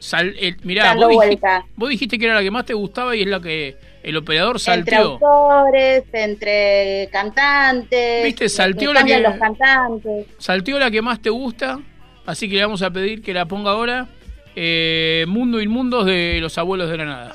[0.00, 1.66] Sal, eh, mirá, vos dijiste, vuelta.
[1.74, 4.56] vos dijiste que era la que más te gustaba y es la que el operador
[4.56, 5.18] Entre salteó.
[5.20, 8.24] autores, entre cantantes.
[8.24, 10.26] Viste, salteó la que- los cantantes.
[10.38, 11.80] Salteó la que más te gusta,
[12.28, 14.06] así que le vamos a pedir que la ponga ahora.
[14.54, 17.34] eh, Mundo Inmundos de los abuelos de la nada.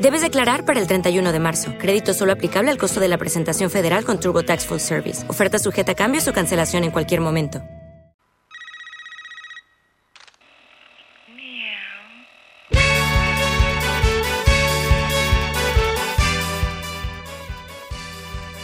[0.00, 1.72] Debes declarar para el 31 de marzo.
[1.76, 5.28] Crédito solo aplicable al costo de la presentación federal con TurboTax Full Service.
[5.28, 7.60] Oferta sujeta a cambios o cancelación en cualquier momento.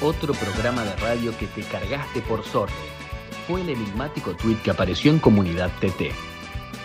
[0.01, 2.74] Otro programa de radio que te cargaste por sorte.
[3.48, 6.12] Fue el enigmático tweet que apareció en Comunidad TT.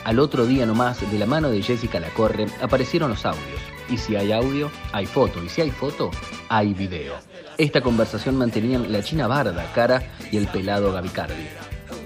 [0.05, 3.78] Al otro día nomás, de la mano de Jessica Lacorre, aparecieron los audios.
[3.89, 5.43] Y si hay audio, hay foto.
[5.43, 6.11] Y si hay foto,
[6.47, 7.15] hay video.
[7.57, 11.47] Esta conversación mantenían la china Barda, Cara y el pelado Gavicardi.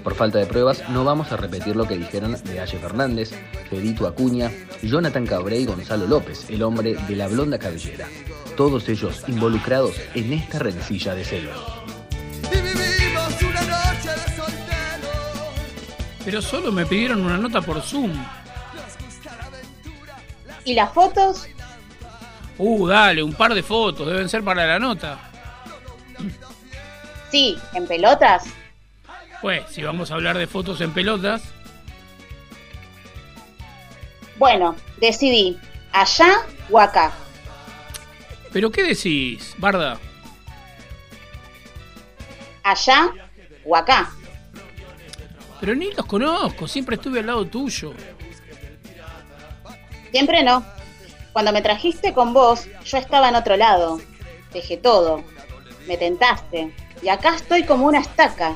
[0.02, 3.30] Por falta de pruebas, no vamos a repetir lo que dijeron de Aye Fernández,
[3.70, 4.50] Fedito Acuña,
[4.82, 8.06] Jonathan Cabré y Gonzalo López, el hombre de la blonda cabellera.
[8.56, 11.56] Todos ellos involucrados en esta rencilla de celos.
[12.50, 15.08] Vivimos una noche de soltero.
[16.24, 18.12] Pero solo me pidieron una nota por Zoom.
[20.66, 21.46] ¿Y las fotos?
[22.58, 25.18] Uh, dale, un par de fotos, deben ser para la nota.
[27.30, 28.44] Sí, en pelotas.
[29.40, 31.42] Pues, si vamos a hablar de fotos en pelotas,
[34.36, 35.58] Bueno, decidí,
[35.92, 37.12] allá o acá.
[38.52, 39.98] ¿pero qué decís, Barda?
[42.62, 43.10] Allá
[43.64, 44.10] o acá.
[45.60, 47.92] Pero ni los conozco, siempre estuve al lado tuyo.
[50.12, 50.64] Siempre no.
[51.34, 54.00] Cuando me trajiste con vos, yo estaba en otro lado.
[54.52, 55.24] Dejé todo.
[55.88, 56.72] Me tentaste.
[57.02, 58.54] Y acá estoy como una estaca.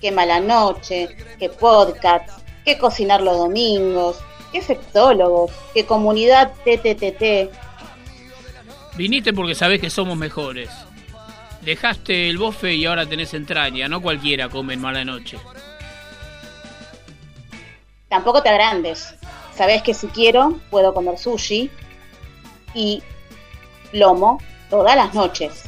[0.00, 1.08] Qué mala noche,
[1.40, 2.30] qué podcast,
[2.64, 4.20] qué cocinar los domingos,
[4.52, 7.50] qué efectólogos, qué comunidad TTTT.
[8.96, 10.70] Viniste porque sabés que somos mejores.
[11.62, 13.88] Dejaste el bofe y ahora tenés entraña.
[13.88, 15.36] No cualquiera come en mala noche.
[18.08, 19.16] Tampoco te agrandes.
[19.56, 21.68] Sabes que si quiero, puedo comer sushi
[22.74, 23.02] y
[23.92, 25.64] lomo todas las noches.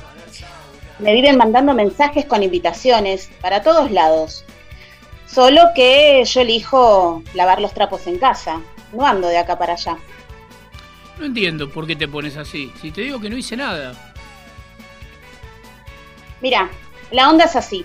[0.99, 4.45] Me viven mandando mensajes con invitaciones para todos lados.
[5.27, 8.61] Solo que yo elijo lavar los trapos en casa.
[8.93, 9.97] No ando de acá para allá.
[11.19, 12.73] No entiendo por qué te pones así.
[12.81, 13.95] Si te digo que no hice nada.
[16.41, 16.71] Mira,
[17.11, 17.85] la onda es así.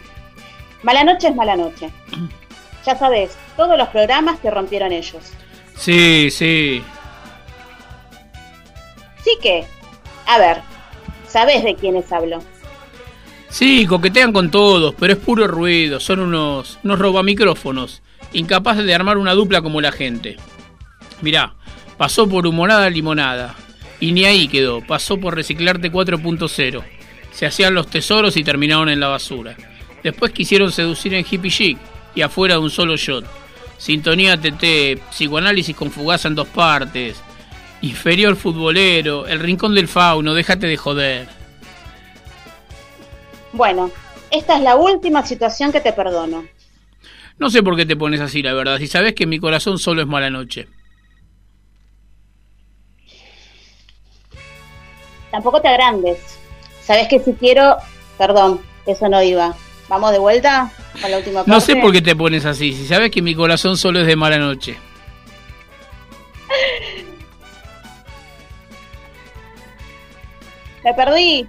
[0.83, 1.91] Mala noche es mala noche.
[2.85, 5.33] Ya sabes, todos los programas que rompieron ellos.
[5.75, 6.81] Sí, sí.
[9.27, 9.65] Sí que,
[10.25, 10.61] a ver,
[11.27, 12.41] sabes de quiénes hablo.
[13.49, 15.99] Sí, coquetean con todos, pero es puro ruido.
[15.99, 18.01] Son unos, unos robamicrófonos.
[18.31, 20.37] Incapaces de armar una dupla como la gente.
[21.21, 21.55] Mirá,
[21.97, 23.53] pasó por humorada limonada.
[23.99, 24.79] Y ni ahí quedó.
[24.79, 26.83] Pasó por reciclarte 4.0.
[27.33, 29.57] Se hacían los tesoros y terminaron en la basura.
[30.03, 31.77] Después quisieron seducir en hippie chic
[32.15, 33.25] y afuera de un solo shot.
[33.77, 37.21] Sintonía TT, psicoanálisis con fugaza en dos partes.
[37.81, 41.27] Inferior futbolero, el rincón del fauno, déjate de joder.
[43.53, 43.91] Bueno,
[44.31, 46.45] esta es la última situación que te perdono.
[47.37, 48.79] No sé por qué te pones así, la verdad.
[48.79, 50.67] Si sabes que mi corazón solo es mala noche.
[55.29, 56.17] Tampoco te agrandes.
[56.81, 57.77] Sabes que si quiero,
[58.17, 59.55] perdón, eso no iba.
[59.87, 61.51] Vamos de vuelta con la última parte.
[61.51, 62.73] No sé por qué te pones así.
[62.73, 64.77] Si sabes que mi corazón solo es de mala noche.
[70.87, 71.45] Me perdí.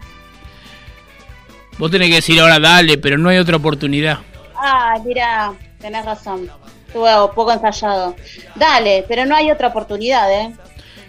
[1.78, 4.18] Vos tenés que decir ahora dale, pero no hay otra oportunidad.
[4.56, 6.50] Ah, mira, tenés razón.
[6.88, 8.16] Estuve poco ensayado.
[8.56, 10.52] Dale, pero no hay otra oportunidad, ¿eh?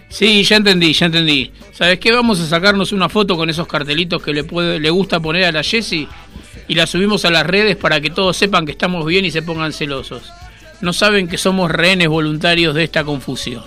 [0.08, 1.52] Sí, ya entendí, ya entendí.
[1.72, 2.12] ¿Sabes qué?
[2.12, 5.50] Vamos a sacarnos una foto con esos cartelitos que le, puede, le gusta poner a
[5.50, 6.06] la Jessie
[6.68, 9.42] y la subimos a las redes para que todos sepan que estamos bien y se
[9.42, 10.32] pongan celosos.
[10.80, 13.64] No saben que somos rehenes voluntarios de esta confusión.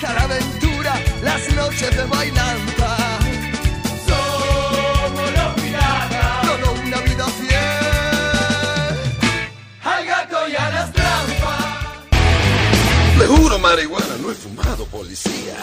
[0.00, 2.39] gusta la aventura, las noches de bailanta.
[13.70, 15.56] Marihuana, no he fumado, policía.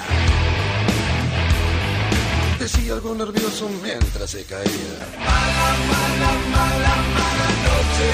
[2.57, 4.95] Decía algo nervioso mientras se caía.
[5.19, 8.09] Mala, mala, mala, mala noche.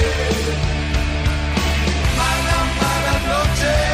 [2.18, 3.93] Mala, mala noche.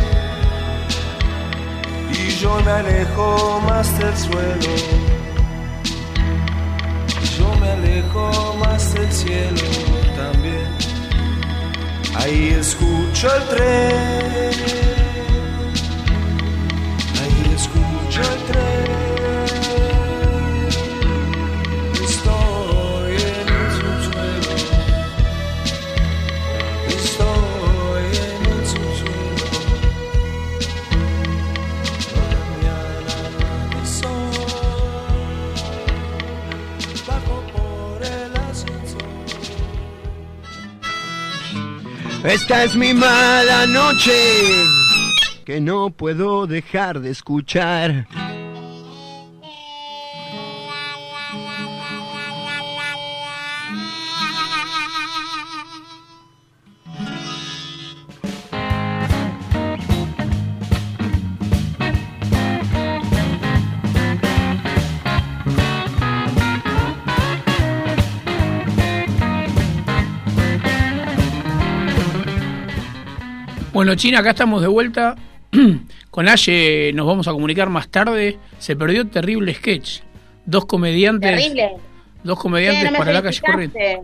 [2.41, 4.73] Yo me alejo más del suelo.
[7.37, 9.61] Yo me alejo más del cielo
[10.15, 10.67] también.
[12.15, 14.90] Ahí escucho el tren.
[42.23, 44.11] Esta es mi mala noche
[45.43, 48.07] que no puedo dejar de escuchar.
[73.81, 75.15] Bueno, China, acá estamos de vuelta.
[76.11, 78.37] Con Aye nos vamos a comunicar más tarde.
[78.59, 80.01] Se perdió terrible sketch.
[80.45, 81.31] Dos comediantes.
[81.31, 81.77] Terrible.
[82.23, 84.01] Dos comediantes no para la calle corriente.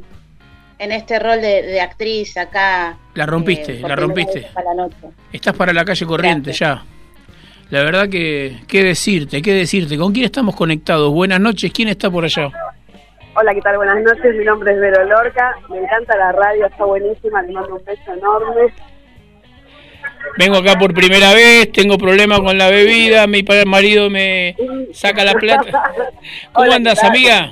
[0.79, 2.97] En este rol de, de actriz acá.
[3.13, 4.47] La rompiste, eh, la rompiste.
[4.51, 4.95] para la noche.
[5.31, 6.83] Estás para la calle corriente ya.
[7.69, 9.95] La verdad que, qué decirte, qué decirte.
[9.95, 11.13] ¿Con quién estamos conectados?
[11.13, 12.49] Buenas noches, ¿quién está por allá?
[13.35, 13.77] Hola, ¿qué tal?
[13.77, 17.75] Buenas noches, mi nombre es Vero Lorca, me encanta la radio, está buenísima, le mando
[17.75, 18.73] un beso enorme.
[20.37, 24.55] Vengo acá por primera vez, tengo problemas con la bebida, mi marido me
[24.93, 25.71] saca la plata.
[26.53, 27.51] ¿Cómo Hola, andas, amiga?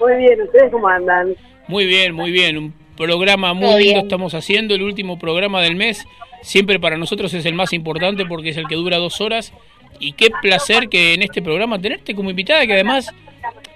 [0.00, 1.34] Muy bien, ¿ustedes cómo andan?
[1.66, 2.56] Muy bien, muy bien.
[2.56, 3.96] Un programa muy lindo bien.
[3.98, 6.06] estamos haciendo, el último programa del mes.
[6.42, 9.52] Siempre para nosotros es el más importante porque es el que dura dos horas.
[10.00, 13.12] Y qué placer que en este programa tenerte como invitada, que además,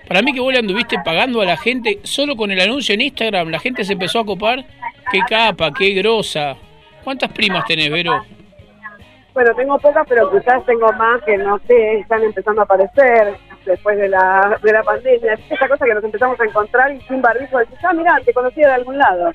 [0.07, 3.01] para mí que vos le anduviste pagando a la gente solo con el anuncio en
[3.01, 4.65] Instagram, la gente se empezó a copar.
[5.11, 6.57] Qué capa, qué grosa.
[7.05, 8.25] ¿Cuántas primas tenés, Vero?
[9.35, 13.35] Bueno, tengo pocas, pero quizás tengo más que no sé, están empezando a aparecer
[13.65, 15.39] después de la, de la pandemia.
[15.49, 18.69] Esa cosa que nos empezamos a encontrar y sin barbijo, decís, ah, mira, te conocía
[18.69, 19.33] de algún lado.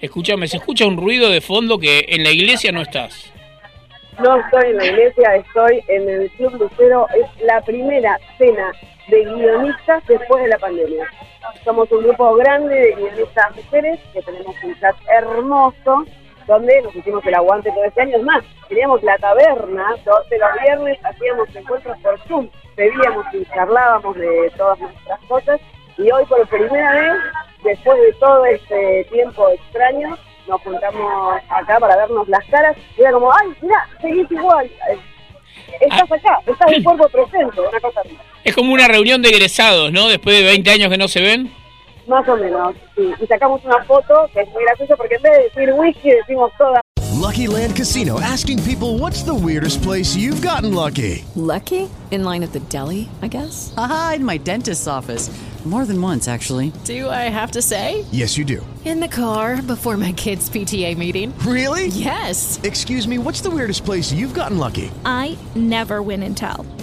[0.00, 3.32] Escúchame, se escucha un ruido de fondo que en la iglesia no estás.
[4.18, 7.06] No estoy en la iglesia, estoy en el Club Lucero.
[7.14, 8.72] Es la primera cena
[9.08, 11.06] de guionistas después de la pandemia.
[11.64, 16.04] Somos un grupo grande de guionistas mujeres que tenemos un chat hermoso
[16.46, 18.16] donde nos hicimos el aguante todo este año.
[18.16, 24.16] Es más, teníamos la taberna donde los viernes hacíamos encuentros por Zoom, bebíamos y charlábamos
[24.16, 25.60] de todas nuestras cosas.
[25.98, 27.22] Y hoy por primera vez,
[27.64, 30.16] después de todo este tiempo extraño,
[30.48, 34.70] nos juntamos acá para vernos las caras y era como, ay, mira, seguís igual.
[35.80, 38.02] Estás acá, estás de cuerpo presente, una cosa.
[38.44, 40.08] Es como una reunión de egresados, ¿no?
[40.08, 41.61] Después de 20 años que no se ven.
[42.06, 43.12] Más o menos, sí.
[43.20, 46.50] Y sacamos una foto que es muy graciosa porque en vez de decir whisky decimos
[46.58, 46.80] toda.
[47.22, 51.24] Lucky Land Casino asking people what's the weirdest place you've gotten lucky?
[51.36, 51.88] Lucky?
[52.10, 53.72] In line at the deli, I guess?
[53.76, 55.30] Aha, in my dentist's office.
[55.64, 56.72] More than once, actually.
[56.82, 58.04] Do I have to say?
[58.10, 58.66] Yes, you do.
[58.84, 61.32] In the car before my kids' PTA meeting.
[61.46, 61.86] Really?
[61.86, 62.58] Yes.
[62.64, 64.90] Excuse me, what's the weirdest place you've gotten lucky?
[65.04, 66.66] I never win and tell.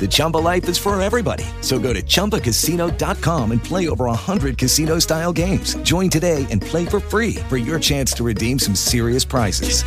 [0.00, 1.44] The Chumba life is for everybody.
[1.62, 5.74] So go to ChumbaCasino.com and play over 100 casino style games.
[5.76, 9.82] Join today and play for free for your chance to redeem some serious prizes.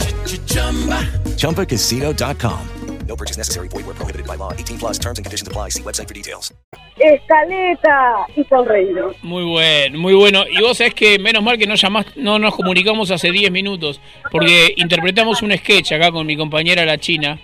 [1.38, 2.68] ChumbaCasino.com.
[3.08, 3.68] No purchase necessary.
[3.70, 4.54] Void where prohibited by law.
[4.54, 5.70] 18 plus terms and conditions apply.
[5.70, 6.54] See website for details.
[7.00, 9.16] Escaleta y sonreído.
[9.24, 10.44] Muy bueno, muy bueno.
[10.48, 14.00] Y vos sabés que menos mal que no llamás, no nos comunicamos hace 10 minutos,
[14.32, 17.40] porque interpretamos un sketch acá con mi compañera la China,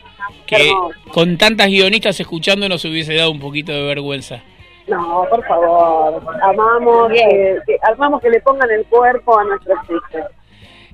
[0.45, 0.71] que
[1.11, 4.41] con tantas guionistas escuchando nos hubiese dado un poquito de vergüenza.
[4.87, 6.21] No, por favor.
[6.43, 10.21] Amamos que, que- amamos que le pongan el cuerpo a nuestros hijos.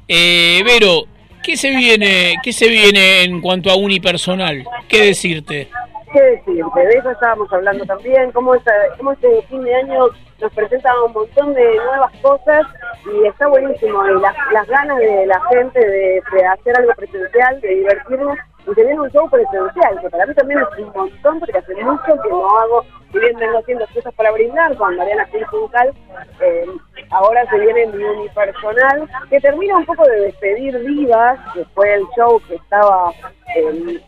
[0.08, 1.04] Eh, Vero,
[1.44, 4.64] ¿qué se viene, qué se viene en cuanto a unipersonal?
[4.88, 5.68] ¿Qué decirte?
[6.14, 6.80] ¿Qué decirte?
[6.88, 10.06] De eso estábamos hablando también, cómo, esta, cómo este fin de año
[10.42, 12.64] nos presenta un montón de nuevas cosas
[13.06, 14.06] y está buenísimo.
[14.08, 18.74] Y las, las ganas de la gente de, de hacer algo presencial, de divertirnos y
[18.74, 22.30] tener un show presencial, que para mí también es un montón porque hace mucho que
[22.30, 25.94] no hago, si bien vengo haciendo cosas para brindar con Mariana Gil Juncal,
[26.40, 26.66] eh,
[27.10, 32.04] ahora se viene mi unipersonal, que termina un poco de despedir Divas, que fue el
[32.16, 33.12] show que estaba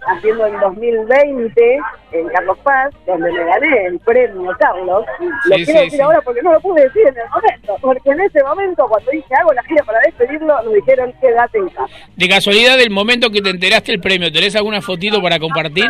[0.07, 1.79] haciendo en 2020
[2.11, 5.05] en Carlos Paz, donde me gané el premio Carlos.
[5.19, 6.01] Lo Sí, quiero sí, decir sí.
[6.01, 9.35] ahora porque no lo pude decir en el momento, porque en ese momento cuando dije
[9.35, 11.93] hago la gira para despedirlo, nos dijeron quédate en casa.
[12.15, 15.85] De casualidad, del momento que te enteraste el premio, ¿tenés alguna fotito para compartir?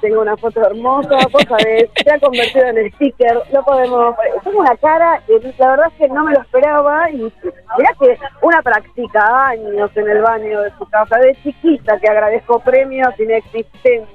[0.00, 4.16] Tengo una foto hermosa, vos sabés, se ha convertido en sticker, no podemos...
[4.42, 5.22] Tengo una cara,
[5.58, 10.08] la verdad es que no me lo esperaba y mirá que una practica años en
[10.08, 14.08] el baño de su casa, de chiquita que agradezco premios inexistentes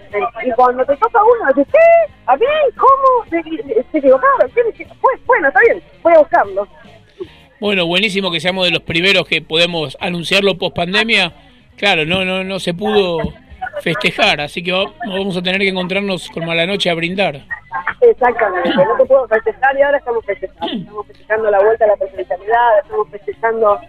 [0.46, 2.14] y cuando te toca uno dices, ¿qué?
[2.26, 2.46] ¿A mí?
[2.76, 3.30] ¿Cómo?
[3.30, 3.44] ¿Se,
[3.92, 4.52] se equivocaron?
[5.02, 6.68] Pues, bueno, está bien, voy a buscarlo.
[7.60, 11.34] Bueno, buenísimo que seamos de los primeros que podemos anunciarlo post pandemia.
[11.76, 13.20] Claro, no, no, no se pudo
[13.82, 17.42] festejar, así que va- vamos a tener que encontrarnos con mala noche a brindar.
[18.02, 21.96] Exactamente, no te puedo festejar y ahora estamos festejando, estamos festejando la vuelta a la
[21.96, 23.80] presencialidad, estamos festejando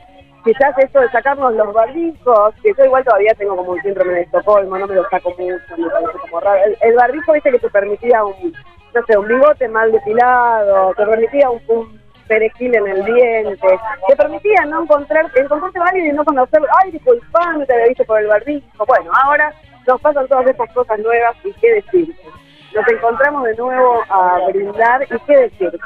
[0.48, 4.20] quizás esto de sacarnos los barbijos, que yo igual todavía tengo como un síndrome de
[4.22, 6.58] Estocolmo, no me lo saco mucho, me parece como raro.
[6.64, 8.54] El, el barbijo, viste, que te permitía un,
[8.94, 14.16] no sé, un bigote mal depilado, te permitía un, un perejil en el diente, te
[14.16, 18.18] permitía no encontrar, encontrarte alguien y no conocerlo, ay, disculpa, no te había visto por
[18.18, 18.86] el barbijo.
[18.86, 19.52] Bueno, ahora
[19.86, 22.22] nos pasan todas estas cosas nuevas y qué decirte.
[22.74, 25.78] Nos encontramos de nuevo a brindar y qué decirte.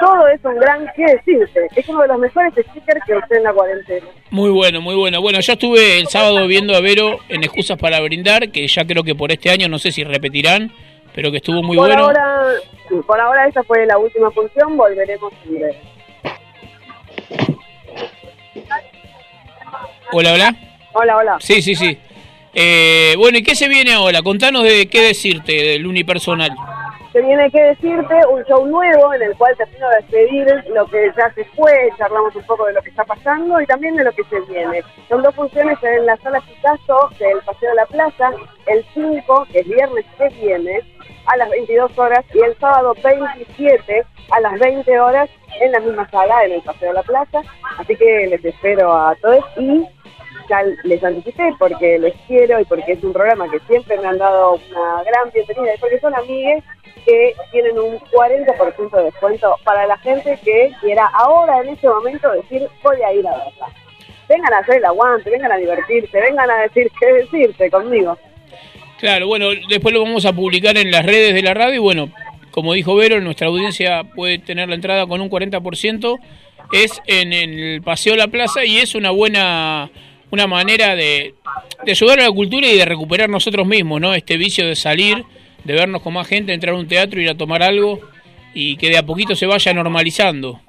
[0.00, 1.68] Todo es un gran qué decirte.
[1.76, 4.06] Es uno de los mejores stickers que usé en la cuarentena.
[4.30, 5.20] Muy bueno, muy bueno.
[5.20, 9.04] Bueno, yo estuve el sábado viendo a Vero en Excusas para Brindar, que ya creo
[9.04, 10.72] que por este año no sé si repetirán,
[11.14, 12.04] pero que estuvo muy por bueno.
[12.04, 12.44] ahora,
[13.06, 15.80] por ahora esta fue la última función, volveremos en breve.
[20.12, 20.54] Hola, hola.
[20.92, 21.36] Hola, hola.
[21.40, 21.98] Sí, sí, sí.
[22.52, 24.22] Eh, bueno, ¿y qué se viene ahora?
[24.22, 26.52] Contanos de qué decirte del unipersonal.
[27.14, 31.12] Se viene que decirte un show nuevo en el cual termino de despedir lo que
[31.16, 34.10] ya se fue, charlamos un poco de lo que está pasando y también de lo
[34.10, 34.82] que se viene.
[35.08, 38.32] Son dos funciones en la sala Picasso del Paseo de la Plaza,
[38.66, 40.80] el 5, que es viernes que viene,
[41.26, 45.30] a las 22 horas y el sábado 27 a las 20 horas
[45.60, 47.42] en la misma sala, en el Paseo de la Plaza.
[47.78, 49.86] Así que les espero a todos y
[50.84, 54.54] les anticipé porque les quiero y porque es un programa que siempre me han dado
[54.70, 56.62] una gran bienvenida y porque son amigues
[57.04, 62.30] que tienen un 40% de descuento para la gente que quiera ahora en este momento
[62.32, 63.66] decir voy a ir a verla.
[64.28, 68.16] Vengan a hacer el aguante, vengan a divertirse, vengan a decir qué decirte conmigo.
[68.98, 72.08] Claro, bueno, después lo vamos a publicar en las redes de la radio y bueno,
[72.50, 76.18] como dijo Vero, nuestra audiencia puede tener la entrada con un 40%,
[76.72, 79.90] es en el Paseo La Plaza y es una buena
[80.34, 81.34] una manera de,
[81.84, 84.14] de ayudar a la cultura y de recuperar nosotros mismos, ¿no?
[84.14, 85.24] Este vicio de salir,
[85.64, 88.00] de vernos con más gente, entrar a un teatro, ir a tomar algo
[88.52, 90.60] y que de a poquito se vaya normalizando.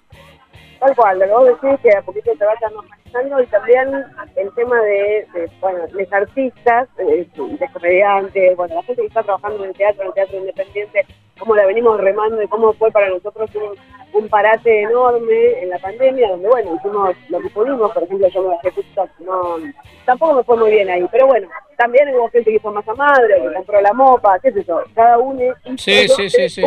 [0.80, 3.88] Tal cual, lo que vos decís que a poquito te vayas normalizando y también
[4.36, 9.24] el tema de, de, bueno, los artistas, eh, de comediantes, bueno, la gente que está
[9.24, 11.06] trabajando en el teatro, en el teatro independiente,
[11.40, 13.78] cómo la venimos remando y cómo fue para nosotros un,
[14.16, 18.42] un parate enorme en la pandemia, donde bueno, hicimos lo que pudimos, por ejemplo yo
[18.44, 19.58] me bajé TikTok, no,
[20.06, 23.42] tampoco me fue muy bien ahí, pero bueno, también hubo gente que hizo masa madre,
[23.42, 26.64] que compró la mopa, qué sé yo, cada uno Sí, sí, sí, sí.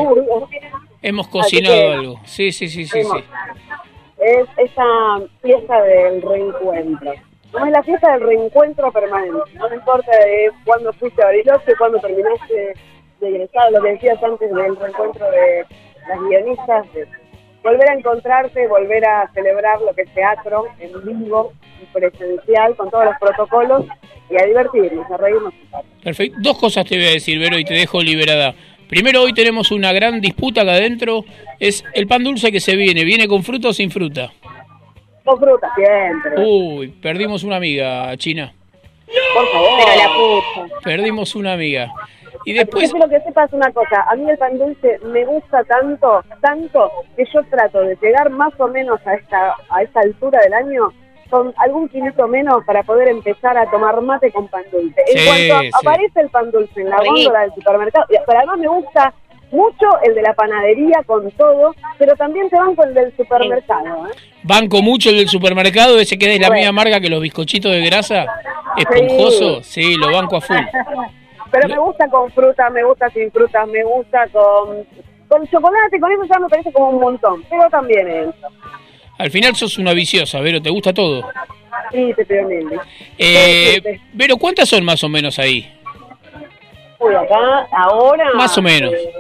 [1.01, 2.21] Hemos cocinado algo.
[2.25, 3.25] Sí, sí, sí, sí, sí.
[4.19, 4.85] es esa
[5.41, 7.13] fiesta del reencuentro.
[7.53, 9.39] No es la fiesta del reencuentro permanente.
[9.55, 12.75] No me importa de cuándo fuiste a Bariloche, cuándo terminaste
[13.21, 15.65] de egresado, lo que decías antes del reencuentro de
[16.09, 17.09] las guionistas, de
[17.63, 21.53] volver a encontrarte, volver a celebrar lo que es teatro en vivo
[21.93, 23.85] presencial con todos los protocolos
[24.31, 25.55] y a divertirnos, a reírnos.
[26.03, 26.39] Perfecto.
[26.41, 28.55] Dos cosas te voy a decir, Vero, y te dejo liberada.
[28.89, 31.25] Primero, hoy tenemos una gran disputa acá adentro.
[31.59, 33.05] Es el pan dulce que se viene.
[33.05, 34.33] ¿Viene con fruta o sin fruta?
[35.25, 36.43] Con fruta siempre.
[36.43, 38.53] Uy, perdimos una amiga, China.
[39.35, 39.71] Por favor.
[39.85, 40.81] Pero la puta.
[40.83, 41.93] Perdimos una amiga.
[42.49, 45.63] Y después, Yo quiero que sepas una cosa, a mí el pan dulce me gusta
[45.65, 50.41] tanto, tanto, que yo trato de llegar más o menos a esta, a esta altura
[50.41, 50.91] del año
[51.29, 54.99] con algún kilito menos para poder empezar a tomar mate con pan dulce.
[55.15, 55.71] En Sí, cuanto sí.
[55.87, 57.09] aparece el pan dulce en la Sí.
[57.09, 59.13] góndola del supermercado, pero además me gusta
[59.51, 64.07] mucho el de la panadería con todo, pero también te van con el del supermercado.
[64.09, 64.11] ¿eh?
[64.43, 66.61] banco mucho el del supermercado, ese que es la Bueno.
[66.61, 68.25] misma marca que los bizcochitos de grasa,
[68.79, 69.63] esponjoso.
[69.63, 70.57] Sí, lo banco a full.
[71.51, 74.85] Pero me gusta con fruta, me gusta sin fruta, me gusta con,
[75.29, 78.29] con chocolate, con eso ya me parece como un montón, pero también es.
[79.19, 81.29] Al final sos una viciosa, Vero, te gusta todo.
[81.93, 82.69] Sí, te mil.
[83.17, 85.73] Eh, Vero, ¿cuántas son más o menos ahí?
[86.99, 88.33] Uy, acá, ahora...
[88.35, 88.93] Más o menos.
[88.93, 89.13] eh,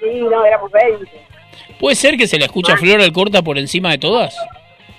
[0.00, 1.10] sí, no, éramos 20.
[1.78, 4.36] ¿Puede ser que se la escucha Flor Alcorta por encima de todas?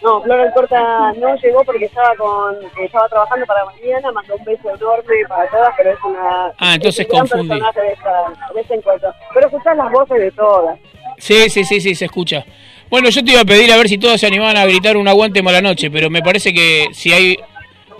[0.01, 4.69] No, Flor Alcorta no llegó porque estaba con estaba trabajando para mañana, mandó un beso
[4.73, 6.53] enorme para todas, pero es una...
[6.57, 9.13] Ah, entonces es un gran personaje de, esta- de este encuentro.
[9.33, 10.79] Pero escuchás las voces de todas.
[11.17, 12.45] Sí, sí, sí, sí, se escucha.
[12.89, 15.07] Bueno, yo te iba a pedir a ver si todas se animaban a gritar un
[15.07, 17.37] aguante mala noche, pero me parece que si hay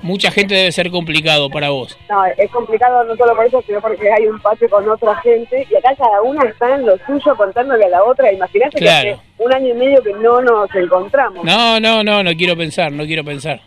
[0.02, 1.98] mucha gente debe ser complicado para vos.
[2.10, 5.68] No, es complicado no solo por eso, sino porque hay un patio con otra gente
[5.70, 8.32] y acá cada una está en lo suyo contándole a la otra.
[8.32, 9.04] Imagínate Claro.
[9.04, 11.44] que hace un año y medio que no nos encontramos.
[11.44, 13.62] No, no, no, no quiero pensar, no quiero pensar.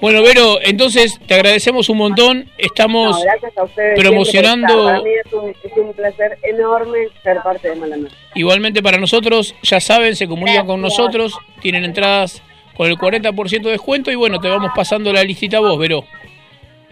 [0.00, 2.48] Bueno, Vero, entonces te agradecemos un montón.
[2.56, 4.84] Estamos No, gracias a ustedes siempre por promocionando.
[4.86, 8.16] Para mí es un, es un placer enorme ser parte de Malanoche.
[8.34, 9.54] igualmente para nosotros.
[9.62, 12.42] Ya saben, se comunican con nosotros, tienen entradas
[12.80, 16.02] con el 40% de descuento y bueno, te vamos pasando la listita a vos, Vero.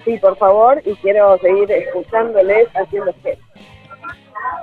[0.05, 3.49] Sí, por favor, y quiero seguir escuchándoles haciendo gestos.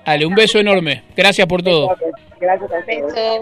[0.06, 1.02] Dale, un beso enorme.
[1.18, 1.96] Gracias por todo.
[2.40, 3.42] Gracias a ustedes.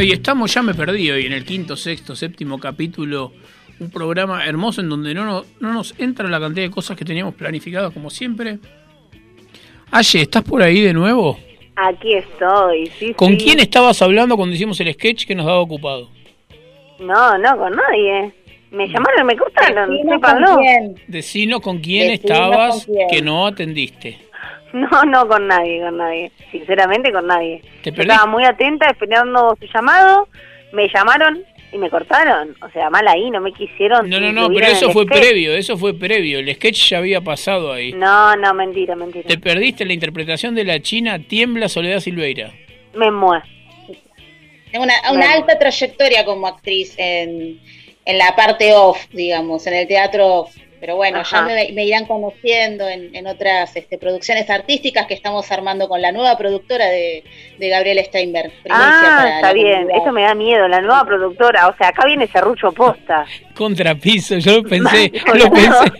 [0.00, 3.32] Bueno, y estamos, ya me perdí hoy, en el quinto, sexto, séptimo capítulo.
[3.80, 7.04] Un programa hermoso en donde no, no, no nos entra la cantidad de cosas que
[7.04, 8.60] teníamos planificadas como siempre.
[9.90, 11.38] Aye, ¿estás por ahí de nuevo?
[11.76, 13.44] Aquí estoy, sí, ¿Con sí.
[13.44, 16.08] quién estabas hablando cuando hicimos el sketch que nos daba ocupado?
[16.98, 18.32] No, no, con nadie.
[18.70, 19.90] Me llamaron, me cortaron.
[19.90, 20.46] Decime sépanlo.
[20.46, 20.94] con quién.
[21.08, 23.08] Decinos con quién estabas con quién.
[23.10, 24.29] que no atendiste.
[24.72, 26.30] No, no, con nadie, con nadie.
[26.50, 27.62] Sinceramente, con nadie.
[27.82, 30.28] Estaba muy atenta esperando su llamado.
[30.72, 32.54] Me llamaron y me cortaron.
[32.62, 34.08] O sea, mal ahí, no me quisieron.
[34.08, 35.18] No, no, no, pero eso fue sketch.
[35.20, 36.38] previo, eso fue previo.
[36.38, 37.92] El sketch ya había pasado ahí.
[37.92, 39.26] No, no, mentira, mentira.
[39.26, 42.52] Te perdiste la interpretación de la China Tiembla Soledad Silveira.
[42.94, 43.44] Me muero.
[44.70, 47.60] Tengo una, una alta trayectoria como actriz en,
[48.04, 50.56] en la parte off, digamos, en el teatro off.
[50.80, 51.40] Pero bueno, Ajá.
[51.40, 56.00] ya me, me irán conociendo en, en otras este, producciones artísticas que estamos armando con
[56.00, 57.22] la nueva productora de,
[57.58, 58.50] de Gabriela Steinberg.
[58.70, 59.74] Ah, para está bien.
[59.82, 60.02] comunidad.
[60.02, 60.68] Eso me da miedo.
[60.68, 61.68] La nueva productora.
[61.68, 63.26] O sea, acá viene Serrucho Posta.
[63.54, 65.50] Contrapiso, yo lo pensé, lo no.
[65.52, 65.92] pensé.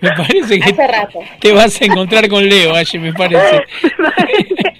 [0.00, 1.20] Me parece que Hace rato.
[1.40, 3.62] te vas a encontrar con Leo, Aye, me parece.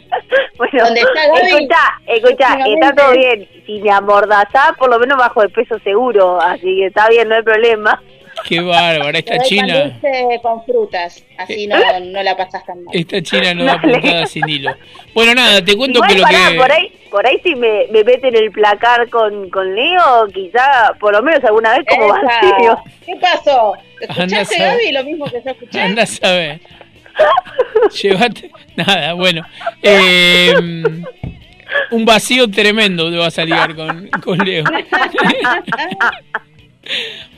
[0.56, 1.48] Bueno, ¿Dónde está Gaby?
[1.48, 1.76] escucha,
[2.06, 3.48] escucha, está todo bien.
[3.66, 6.40] Si me amordazás, por lo menos bajo de peso seguro.
[6.40, 8.00] Así que está bien, no hay problema.
[8.46, 9.98] Qué bárbara, esta china,
[10.42, 12.94] con frutas, así no, no la pasas tan mal.
[12.94, 14.74] esta china no da puntada sin hilo.
[15.14, 16.56] Bueno, nada, te cuento Igual, que lo pará, que...
[16.56, 21.14] por ahí, por ahí si me, me meten el placar con, con Leo, quizá por
[21.14, 22.26] lo menos alguna vez como Esa.
[22.26, 22.78] vacío.
[23.06, 23.72] ¿Qué pasó?
[24.00, 24.58] ¿Escuchaste.
[24.58, 25.80] Gaby, lo mismo que yo escuché?
[25.80, 26.60] Anda a saber.
[28.02, 28.50] Llévate.
[28.76, 29.42] Nada, bueno.
[29.82, 30.54] Eh,
[31.90, 34.64] un vacío tremendo te vas a ligar con, con Leo.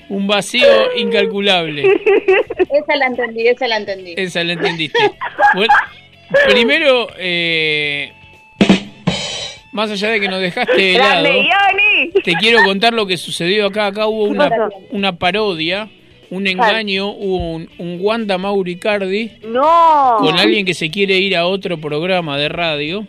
[0.09, 0.67] un vacío
[0.97, 1.85] incalculable.
[2.71, 4.15] Esa la entendí, esa la entendí.
[4.17, 4.99] Esa la entendiste.
[5.55, 5.73] Bueno,
[6.49, 8.13] primero, eh,
[9.73, 11.29] más allá de que nos dejaste helado,
[12.25, 13.87] te quiero contar lo que sucedió acá.
[13.87, 14.51] Acá hubo una,
[14.91, 15.89] una parodia,
[16.31, 20.17] un engaño, hubo un, un Wanda Mauricardi ¡No!
[20.19, 23.07] con alguien que se quiere ir a otro programa de radio.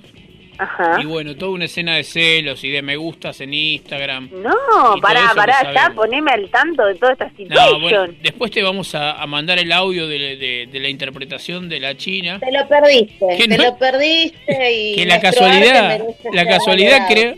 [0.60, 0.98] Ajá.
[1.02, 4.30] Y bueno, toda una escena de celos y de me gustas en Instagram.
[4.42, 7.82] No, pará, pará, ya poneme al tanto de toda esta No, situación.
[7.82, 11.80] bueno, después te vamos a, a mandar el audio de, de- de la interpretación de
[11.80, 12.40] la China.
[12.40, 16.00] Te lo perdiste, Que te no- lo perdiste y Que la casualidad,
[16.34, 17.36] la casualidad creo,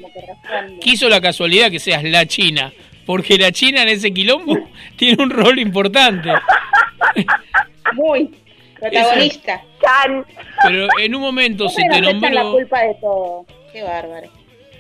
[0.82, 2.72] quiso la casualidad que seas la China,
[3.06, 4.58] porque la China en ese quilombo
[4.96, 6.30] tiene un rol importante.
[7.94, 8.30] Muy
[8.80, 9.62] protagonista.
[9.82, 10.26] Chan.
[10.64, 13.46] Pero en un momento se te aceptan la nombró, culpa de todo.
[13.72, 14.28] Qué bárbaro.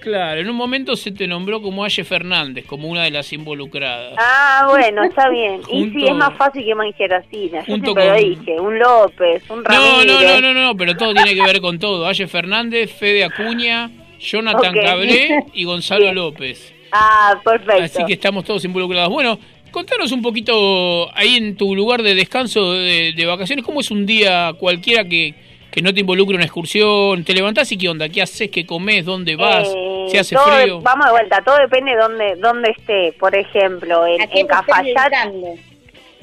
[0.01, 4.13] claro, en un momento se te nombró como Aye Fernández, como una de las involucradas.
[4.17, 5.61] Ah, bueno, está bien.
[5.71, 7.59] y sí, es más fácil que Manjeracina.
[7.59, 8.59] Yo Junto siempre lo con- dije.
[8.59, 10.05] Un López, un No, Ramírez.
[10.07, 12.07] no, no, no, no, pero todo tiene que ver con todo.
[12.07, 14.73] Aye Fernández, Fede Acuña, Jonathan.
[14.73, 16.73] Cabré y Gonzalo López.
[16.91, 17.83] Ah, perfecto.
[17.83, 19.09] Así que estamos todos involucrados.
[19.09, 19.37] Bueno,
[19.71, 24.05] contanos un poquito ahí en tu lugar de descanso de, de vacaciones, ¿cómo es un
[24.05, 25.35] día cualquiera que,
[25.71, 27.23] que no te involucre una excursión?
[27.23, 28.09] ¿Te levantás y qué onda?
[28.09, 28.49] ¿Qué haces?
[28.49, 29.05] ¿Qué comes?
[29.05, 29.67] ¿Dónde vas?
[29.75, 30.81] Eh, ¿Se hace frío?
[30.81, 33.13] vamos de vuelta, todo depende de dónde, dónde esté.
[33.19, 35.59] Por ejemplo, en, ¿A qué en Cafayate.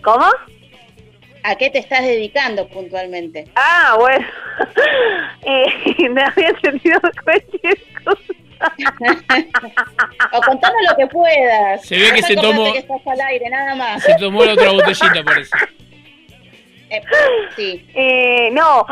[0.02, 0.26] ¿Cómo?
[1.42, 3.44] ¿A qué te estás dedicando puntualmente?
[3.54, 4.26] Ah, bueno.
[5.42, 8.45] eh, me había entendido cualquier cosa.
[10.32, 11.84] O contanos lo que puedas.
[11.84, 14.02] Se ve que se tomó- que estás al aire, nada más.
[14.02, 15.56] Se tomó la otra botellita, parece.
[16.90, 17.02] Eh,
[17.56, 17.86] sí.
[17.94, 18.86] Eh, no,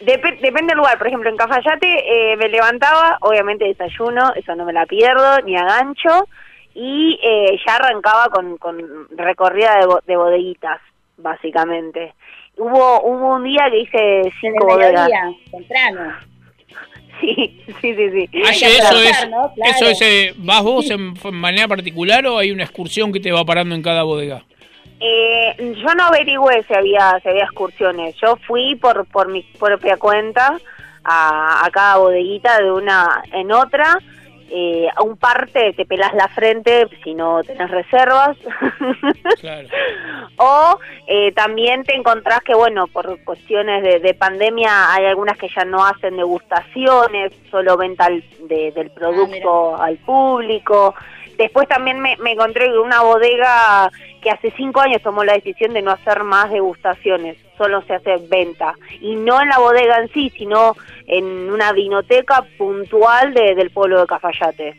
[0.00, 0.98] dep- depende del lugar.
[0.98, 5.56] Por ejemplo, en Cafayate eh, me levantaba, obviamente desayuno, eso no me la pierdo, ni
[5.56, 6.28] a gancho.
[6.74, 10.80] Y eh, ya arrancaba con, con recorrida de, bo- de bodeguitas,
[11.16, 12.14] básicamente.
[12.56, 15.08] Hubo, hubo un día que hice cinco bodegas.
[15.50, 16.14] temprano.
[17.80, 18.28] Sí, sí, sí, sí.
[18.28, 19.52] Que eso trabajar, es, ¿no?
[19.54, 19.72] Claro.
[19.72, 23.44] eso es eh, ¿vas vos en manera particular o hay una excursión que te va
[23.44, 24.44] parando en cada bodega?
[25.00, 28.16] Eh, yo no averigüé si había, si había excursiones.
[28.20, 30.58] Yo fui por, por mi propia cuenta
[31.04, 33.98] a, a cada bodeguita de una en otra.
[34.50, 38.36] Eh, a un parte te pelas la frente si no tenés reservas.
[39.40, 39.68] Claro.
[40.38, 45.48] o eh, también te encontrás que, bueno, por cuestiones de, de pandemia hay algunas que
[45.54, 50.94] ya no hacen degustaciones, solo venta al- de- del producto al público.
[51.38, 53.90] Después también me, encontré con una bodega
[54.20, 58.16] que hace cinco años tomó la decisión de no hacer más degustaciones, solo se hace
[58.28, 58.74] venta.
[59.00, 64.00] Y no en la bodega en sí, sino en una vinoteca puntual de- del pueblo
[64.00, 64.76] de Cafayate.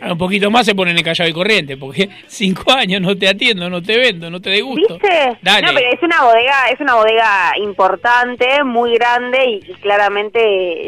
[0.00, 3.28] Ah, Un poquito más se ponen en callado y corriente, porque cinco años no te
[3.28, 4.98] atiendo, no te vendo, no te degusto.
[4.98, 5.38] ¿Viste?
[5.42, 5.66] Dale.
[5.66, 10.38] No, pero es una bodega, es una bodega importante, muy grande y, y claramente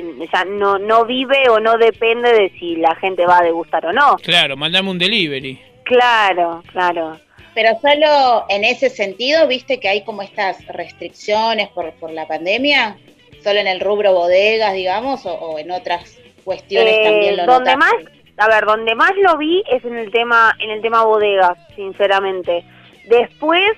[0.00, 3.86] eh, ya no no vive o no depende de si la gente va a degustar
[3.86, 4.16] o no.
[4.16, 5.58] Claro, mandame un delivery.
[5.84, 7.18] Claro, claro.
[7.54, 12.96] Pero solo en ese sentido, viste que hay como estas restricciones por, por la pandemia,
[13.42, 17.74] solo en el rubro bodegas, digamos, o, o en otras cuestiones Eh, también lo donde
[17.74, 18.04] notaste?
[18.04, 21.58] más, a ver, donde más lo vi es en el tema en el tema bodegas,
[21.74, 22.64] sinceramente.
[23.08, 23.72] Después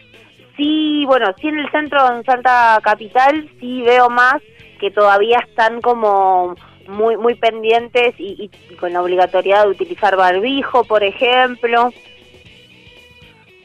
[0.57, 4.41] sí, bueno, sí en el centro en Salta Capital sí veo más
[4.79, 6.55] que todavía están como
[6.89, 11.91] muy muy pendientes y, y con la obligatoriedad de utilizar barbijo, por ejemplo.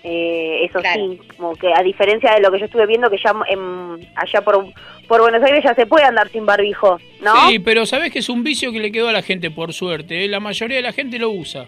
[0.07, 3.34] Eh, eso sí, como que a diferencia de lo que yo estuve viendo que ya
[3.48, 4.64] en- allá por,
[5.07, 7.48] por Buenos Aires ya se puede andar sin barbijo, ¿no?
[7.49, 10.23] Sí, pero sabes que es un vicio que le quedó a la gente, por suerte.
[10.23, 10.27] ¿eh?
[10.27, 11.65] La mayoría de la gente lo usa.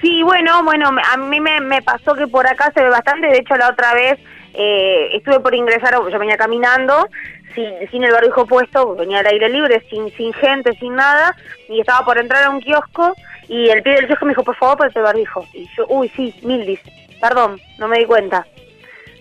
[0.00, 3.26] Sí, bueno, bueno, me- a mí me, me pasó que por acá se ve bastante,
[3.26, 4.18] de hecho la otra vez
[4.54, 7.08] eh, estuve por ingresar, yo venía caminando
[7.54, 11.36] sin, sin el barbijo puesto, venía al aire libre, sin, sin gente, sin nada,
[11.68, 13.14] y estaba por entrar a un kiosco
[13.48, 15.44] y el pie del kiosco me dijo, por favor, ponete el barbijo.
[15.52, 16.78] Y yo, uy, sí, Mildis,
[17.20, 18.46] perdón, no me di cuenta.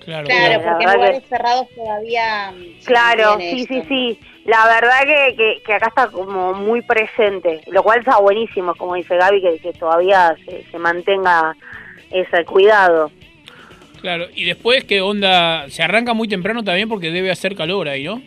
[0.04, 2.52] Claro, Claro, La porque en verdad lugares que- cerrados todavía...
[2.52, 4.20] mm, Claro, sí, sí, sí.
[4.46, 8.96] La verdad que, que, que acá está como muy presente, lo cual está buenísimo, como
[8.96, 11.56] dice Gaby, que, que todavía se, se mantenga
[12.10, 13.12] ese cuidado.
[14.02, 15.70] Claro, y después, ¿qué onda?
[15.70, 18.22] Se arranca muy temprano también porque debe hacer calor ahí, ¿no?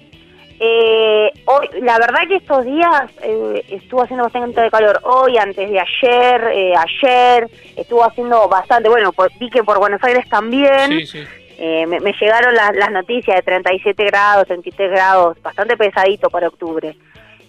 [0.65, 5.01] Eh, hoy, la verdad que estos días eh, estuvo haciendo bastante de calor.
[5.03, 8.89] Hoy, antes de ayer, eh, ayer, estuvo haciendo bastante.
[8.89, 10.89] Bueno, por- vi que por Buenos Aires también.
[10.89, 11.25] Sí, sí.
[11.59, 16.47] Eh, me, me llegaron las, las noticias de 37 grados, 33 grados, bastante pesadito para
[16.47, 16.95] octubre.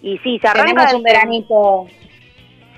[0.02, 0.66] Y sí, se arranca...
[0.72, 1.86] Tenemos un veranito...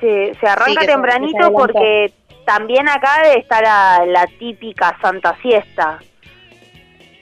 [0.01, 2.13] Se, se arranca Sí, que se- tempranito se porque
[2.45, 5.99] también acá está la, la típica Santa Siesta.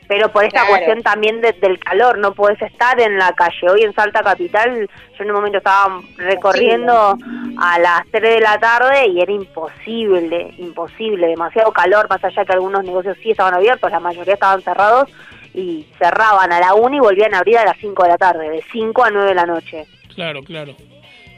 [0.08, 0.70] Pero por esta Claro.
[0.74, 3.70] cuestión también de- del calor, no podés estar en la calle.
[3.70, 7.16] Hoy en Salta Capital, yo en un momento estaba recorriendo
[7.58, 12.52] a las 3 de la tarde y era imposible, imposible, demasiado calor, más allá que
[12.52, 15.08] algunos negocios sí estaban abiertos, la mayoría estaban cerrados
[15.54, 18.50] y cerraban a la 1 y volvían a abrir a las 5 de la tarde,
[18.50, 19.86] de 5 a 9 de la noche.
[20.14, 20.74] Claro, claro.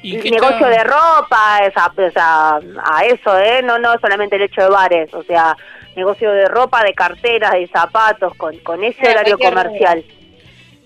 [0.03, 3.61] ¿Y qué negocio está- de ropa, esa, o sea, a eso, ¿eh?
[3.63, 5.57] No, no solamente el hecho de bares, o sea,
[5.97, 10.05] negocio de ropa, de carteras, de zapatos, con, con ese Claro, horario comercial.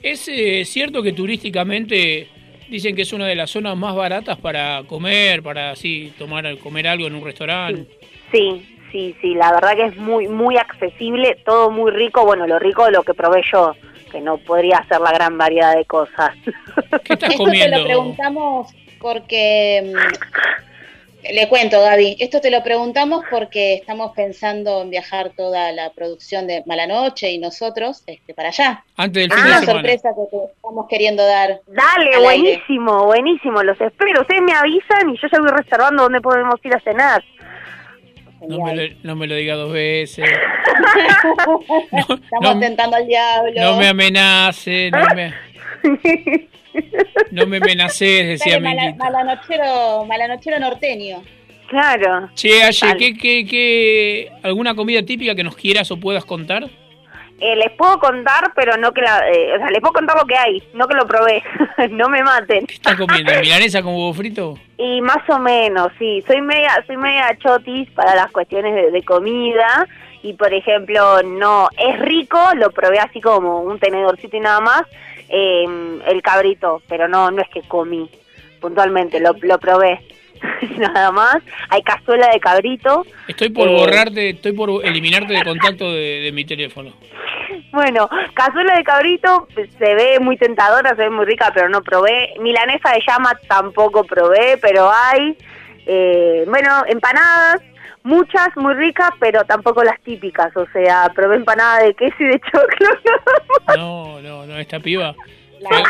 [0.02, 2.28] ¿Es eh, cierto que turísticamente
[2.68, 6.88] dicen que es una de las zonas más baratas para comer, para así tomar comer
[6.88, 7.86] algo en un restaurante?
[8.32, 12.58] Sí, sí, sí, la verdad que es muy, muy accesible, todo muy rico, bueno, lo
[12.58, 13.74] rico de lo que probé yo,
[14.10, 16.34] que no podría hacer la gran variedad de cosas.
[17.04, 20.69] ¿Qué estás Esto te lo preguntamos porque mm,
[21.32, 22.16] le cuento, Gaby.
[22.20, 27.30] Esto te lo preguntamos porque estamos pensando en viajar toda la producción de Mala Noche
[27.30, 28.84] y nosotros este, para allá.
[28.96, 29.78] Antes del fin de una semana.
[29.80, 31.60] sorpresa que te estamos queriendo dar.
[31.66, 32.18] Dale, aire.
[32.22, 34.22] buenísimo, buenísimo, los espero.
[34.22, 37.24] Ustedes me avisan y yo ya voy reservando dónde podemos ir a cenar.
[38.46, 40.24] No me, lo, no me lo diga dos veces.
[41.92, 43.52] Estamos no- tentando al diablo.
[43.60, 45.34] No me amenace, no me,
[47.30, 51.22] no me amenaces, decía Dale, mala, malanochero, malanochero norteño.
[51.68, 52.28] Claro.
[52.34, 52.96] Che, Aye.
[52.98, 56.68] ¿qué, qué, qué, ¿alguna comida típica que nos quieras o puedas contar?
[57.40, 59.26] Eh, les puedo contar, pero no que la...
[59.30, 61.42] eh, o sea, les puedo contar lo que hay, no que lo probé.
[61.90, 62.66] no me maten.
[62.66, 63.32] ¿Qué estás comiendo?
[63.40, 64.58] ¿Milanesa con huevo frito?
[64.76, 66.22] Y más o menos, sí.
[66.26, 69.86] Soy media, soy media chotis para las cuestiones de, de comida.
[70.22, 74.82] Y por ejemplo, no es rico, lo probé así como un tenedorcito y nada más,
[75.30, 78.10] eh, el cabrito, pero no, no es que comí
[78.60, 80.00] puntualmente, lo, lo probé.
[80.78, 81.36] nada más.
[81.68, 83.04] Hay cazuela de cabrito.
[83.28, 86.92] Estoy por Eh, borrarte, estoy por eliminarte de contacto de, de mi teléfono.
[87.72, 92.34] Bueno, cazuela de cabrito se ve muy tentadora, se ve muy rica, pero no probé.
[92.40, 95.36] Milanesa de llama tampoco probé, pero hay.
[95.86, 97.60] Eh, bueno, empanadas,
[98.02, 100.54] muchas muy ricas, pero tampoco las típicas.
[100.56, 102.88] O sea, probé empanada de queso y de choclo.
[103.76, 105.14] No, no, no, esta piba.
[105.60, 105.82] La,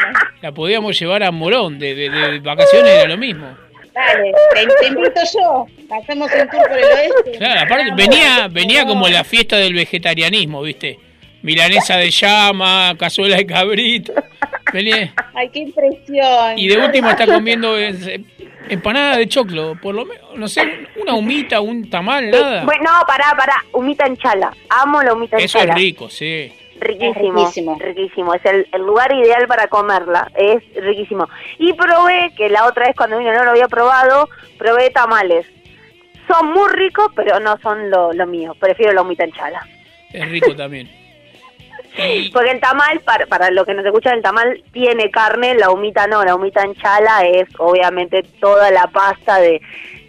[0.43, 3.47] la podíamos llevar a Morón, de, de- de vacaciones era lo mismo.
[3.95, 4.33] Dale,
[4.81, 5.67] te, invito yo.
[5.97, 7.39] Hacemos un tour por el oeste.
[7.39, 10.99] Claro, aparte venía, venía como la fiesta del vegetarianismo, ¿viste?
[11.43, 14.13] Milanesa de llama, cazuela de cabrito.
[14.73, 16.57] Venía, Ay, qué impresión.
[16.59, 18.23] y de último está comiendo eh,
[18.69, 22.65] empanada de choclo, por lo menos, no sé, una humita, un tamal, nada.
[22.65, 23.65] bueno, no, pará, pará.
[23.73, 24.53] Humita en chala.
[24.69, 25.75] Amo la humita en Eso es chala.
[25.75, 26.53] rico, sí.
[26.81, 27.17] Riquísimo, Es
[27.55, 27.79] riquísimo.
[27.79, 28.35] riquísimo.
[28.35, 30.31] Es el, el lugar ideal para comerla.
[30.35, 31.29] Es riquísimo.
[31.59, 34.29] Y probé, que la otra vez cuando vino no lo había probado,
[34.59, 35.47] probé tamales.
[36.27, 38.55] Son muy ricos, pero no son lo, lo mío.
[38.59, 39.67] Prefiero la humita en chala.
[40.13, 40.89] Es rico también.
[42.33, 46.07] Porque el tamal, para, para lo que nos escuchan, el tamal tiene carne, la humita
[46.07, 46.25] no.
[46.25, 49.61] La humita en chala es obviamente toda la pasta de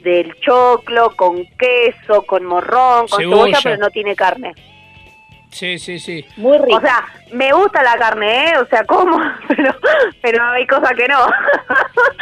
[0.03, 3.59] del choclo, con queso, con morrón, con cebolla, Cebolla.
[3.63, 4.53] pero no tiene carne.
[5.51, 6.25] Sí, sí, sí.
[6.37, 6.77] Muy rico.
[6.77, 7.03] O sea,
[7.33, 8.57] me gusta la carne, ¿eh?
[8.57, 9.75] O sea, como, pero,
[10.21, 11.27] pero hay cosas que no.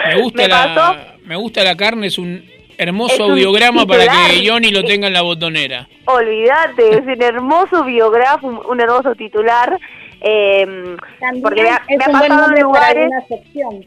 [0.06, 2.44] Me gusta, Me la, pasó- me gusta la carne, es un
[2.80, 5.88] hermoso audiograma para que Johnny lo tenga en la botonera.
[6.06, 9.78] Olvídate, es un hermoso biógrafo, un, un hermoso titular.
[10.22, 10.96] Eh,
[11.42, 13.10] porque me ha, es me ha un buen pasado en lugares.
[13.28, 13.86] sección.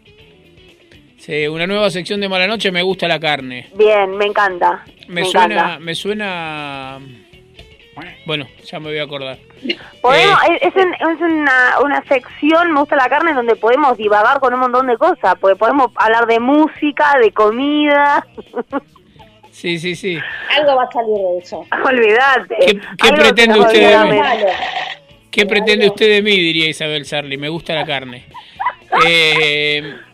[1.18, 3.68] Sí, una nueva sección de Mala Noche, me gusta la carne.
[3.76, 4.84] Bien, me encanta.
[5.08, 5.78] Me, Me, suena, encanta.
[5.78, 6.98] me suena...
[8.24, 9.38] Bueno, ya me voy a acordar.
[10.00, 14.54] Podemos, Eh, es, es una, una sección, me gusta la carne, donde podemos divagar con
[14.54, 15.34] un montón de cosas.
[15.40, 18.26] Porque podemos hablar de música, de comida.
[19.52, 20.18] Sí, sí, sí.
[20.56, 21.64] Algo va a salir de eso.
[21.84, 22.80] Olvídate.
[22.96, 24.20] ¿Qué, pretende usted de mí?
[25.30, 26.30] ¿Qué pretende usted de mí?
[26.30, 27.36] Diría Isabel Sarli.
[27.36, 28.24] Me gusta la carne.
[29.06, 29.94] Eh,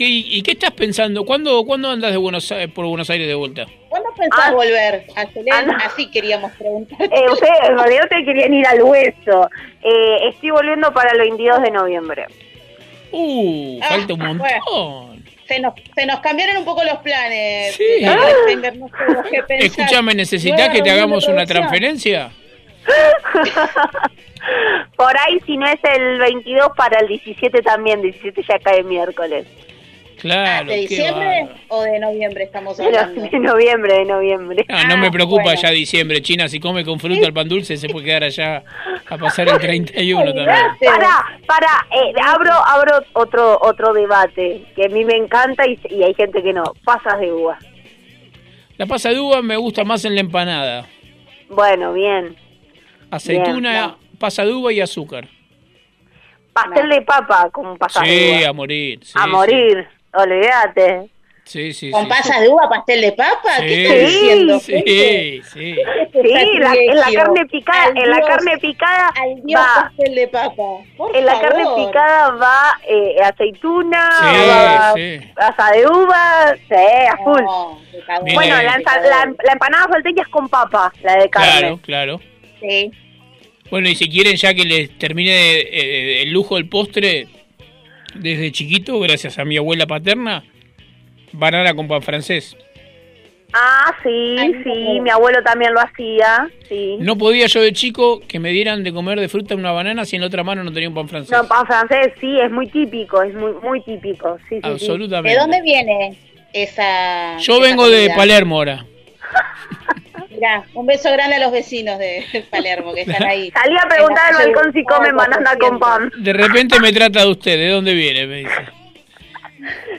[0.00, 1.24] ¿qué, ¿Y qué estás pensando?
[1.26, 3.66] ¿Cuándo, ¿cuándo andas de Buenos Aires, por Buenos Aires de vuelta?
[3.90, 4.52] ¿Cuándo pensás Ah.
[4.52, 5.04] volver?
[5.14, 5.26] Ah,
[5.66, 5.76] no.
[5.84, 6.96] Así queríamos preguntar.
[7.02, 9.50] Eh, ustedes en realidad te querían ir al hueso.
[9.82, 12.24] Eh, estoy volviendo para el 22 de noviembre.
[13.12, 14.38] Uh, Ah, falta un montón.
[14.38, 15.16] bueno.
[15.46, 17.74] Se nos, se nos cambiaron un poco los planes.
[17.74, 17.84] Sí.
[18.00, 19.44] Pensar.
[19.58, 22.30] Escúchame, ¿necesitas que te hagamos una transferencia?
[24.96, 28.00] Por ahí, si no es el 22, para el 17 también.
[28.00, 29.46] 17 ya cae miércoles.
[30.20, 33.20] Claro, ¿De diciembre o de noviembre estamos hablando?
[33.22, 34.64] de noviembre, de noviembre.
[34.68, 35.60] Ah, no me Ah, preocupa bueno.
[35.60, 36.48] ya diciembre, China.
[36.48, 38.62] Si come con fruta el pan dulce, se puede quedar allá
[39.08, 40.46] a pasar el 31 también.
[40.80, 46.02] Para, para, eh, abro, abro otro, otro debate que a mí me encanta y, y
[46.02, 46.64] hay gente que no.
[46.84, 47.58] Pasas de uva.
[48.76, 50.86] La pasa de uva me gusta más en la empanada.
[51.48, 52.36] Bueno, bien.
[53.10, 55.28] Aceituna, Bien, pasa de uva y azúcar.
[56.52, 58.48] Pastel de papa con pasas de Sí, uva.
[58.48, 58.98] a morir.
[59.02, 59.30] sí, a sí.
[59.30, 61.10] morir, olvídate.
[61.44, 62.42] Sí, sí, ¿Con sí, pasas sí.
[62.42, 63.56] de uva, pastel de papa?
[63.58, 64.60] Sí, ¿Qué estás diciendo?
[64.60, 65.74] Sí, sí.
[66.12, 70.14] Sí, la, en la carne picada, Al en la carne picada al Dios va, pastel
[70.14, 70.62] de papa.
[70.96, 75.32] Por en la carne picada va eh, aceituna, Sí, va sí.
[75.34, 76.74] pasa de uva, sí,
[77.10, 77.42] a full.
[78.06, 78.28] cagón.
[78.34, 81.50] bueno, Viene- la, la, la empanada salteña es con papa, la de carne.
[81.58, 82.20] Claro, claro.
[82.60, 82.92] Sí.
[83.72, 87.26] Bueno, y si quieren ya que les termine eh, el lujo del postre,
[88.14, 90.44] desde chiquito, gracias a mi abuela paterna,
[91.32, 92.56] banana con pan francés.
[93.52, 96.96] Ah, sí, sí, mi abuelo también lo hacía, sí.
[97.00, 100.16] No podía yo de chico que me dieran de comer de fruta una banana si
[100.16, 101.36] en la otra mano no tenía un pan francés.
[101.36, 104.70] No, pan francés, sí, es muy típico, es muy muy típico, sí, sí, sí.
[104.70, 105.30] Absolutamente.
[105.30, 106.16] ¿De dónde viene
[106.52, 108.10] esa Yo esa vengo de?
[108.10, 108.86] Palermo ahora.
[110.40, 113.50] Mirá, un beso grande a los vecinos de Palermo que están ahí.
[113.50, 115.80] Salí a preguntar En al balcón si comen banana con 400.
[115.80, 116.10] pan.
[116.24, 118.26] De repente me trata de usted, ¿de dónde viene?
[118.26, 118.50] Me dice.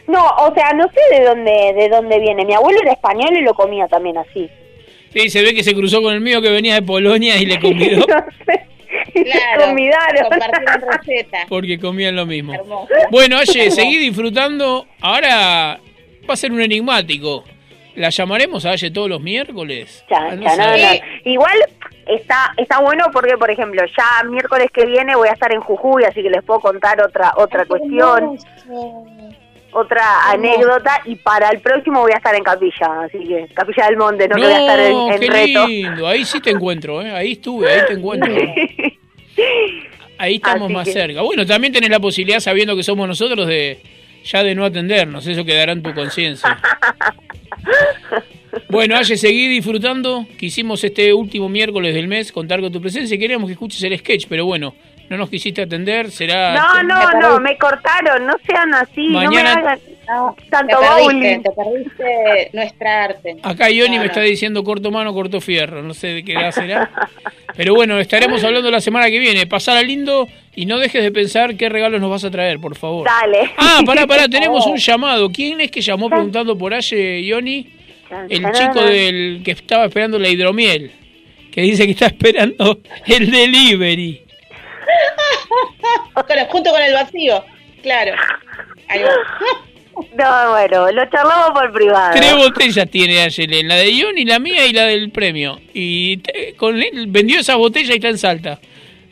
[0.08, 2.44] No, o sea, no sé de dónde de dónde viene.
[2.46, 4.50] Mi abuelo era español y lo comía también así.
[5.14, 7.60] Sí, se ve que se cruzó con el mío que venía de Polonia y le
[7.62, 10.24] convidó Claro, Convidaron.
[10.30, 11.40] compartieron receta.
[11.50, 12.54] porque comían lo mismo.
[12.54, 12.88] Hermoso.
[13.12, 14.88] Bueno, oye, seguí disfrutando.
[15.02, 15.80] Ahora
[16.28, 17.44] va a ser un enigmático.
[18.02, 20.04] ¿La llamaremos a todos los miércoles?
[20.10, 20.58] Chan, Ah, no sé.
[20.58, 21.32] no, no.
[21.32, 21.58] Igual
[22.08, 26.04] está está bueno porque, por ejemplo, ya miércoles que viene voy a estar en Jujuy,
[26.04, 28.38] así que les puedo contar otra otra cuestión,
[29.72, 31.02] otra anécdota.
[31.06, 34.36] Y para el próximo voy a estar en Capilla, así que Capilla del Monte, no,
[34.36, 35.68] que voy a estar en, en qué reto.
[35.68, 36.08] lindo.
[36.08, 37.12] Ahí sí te encuentro, ¿eh?
[37.12, 38.32] Ahí estuve, ahí te encuentro.
[40.18, 41.22] Ahí estamos Así más que- cerca.
[41.22, 43.80] Bueno, también tenés la posibilidad, sabiendo que somos nosotros, de
[44.24, 45.26] ya de no atendernos.
[45.26, 46.60] Eso quedará en tu conciencia.
[48.70, 50.26] Bueno, Aye, seguí disfrutando.
[50.38, 53.98] Quisimos este último miércoles del mes contar con tu presencia y queríamos que escuches el
[53.98, 54.76] sketch, pero bueno,
[55.10, 56.12] no nos quisiste atender.
[56.12, 56.54] Será.
[56.56, 61.02] No, no, no, me cortaron, no sean así, Mañana- no me hagan Te tanto perdiste,
[61.04, 61.44] bowling.
[61.44, 63.38] te perdiste nuestra arte.
[63.42, 65.82] Acá Ioni me está diciendo corto mano, corto fierro.
[65.82, 66.90] No sé de qué edad será.
[67.56, 69.48] Pero bueno, estaremos hablando la semana que viene.
[69.48, 73.08] Pasala lindo y no dejes de pensar qué regalos nos vas a traer, por favor.
[73.08, 73.52] Dale.
[73.58, 75.30] Ah, pará, pará, tenemos un llamado.
[75.30, 77.68] ¿Quién es que llamó preguntando por Aye, Ioni?
[78.30, 80.92] El chico del que estaba esperando la hidromiel.
[81.52, 84.22] Que dice que está esperando el delivery.
[86.50, 87.44] Junto con el vacío,
[87.82, 88.14] claro.
[88.88, 89.10] Ahí va.
[90.18, 92.14] No, bueno, lo charlamos por privado.
[92.16, 95.60] Tres botellas tiene Ayelen, la de Ioni, la mía y la del premio.
[95.74, 98.60] Y te- con él vendió esa botella y está en Salta.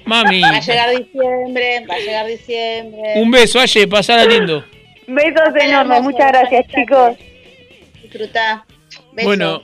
[0.09, 3.13] Mami, Va a llegar diciembre, va a llegar diciembre.
[3.15, 4.63] un beso, Aye, pasala lindo.
[5.07, 7.17] Besos enormes, muchas gracias, chicos.
[8.03, 8.65] Disfrutá.
[9.13, 9.27] Beso.
[9.27, 9.63] Bueno,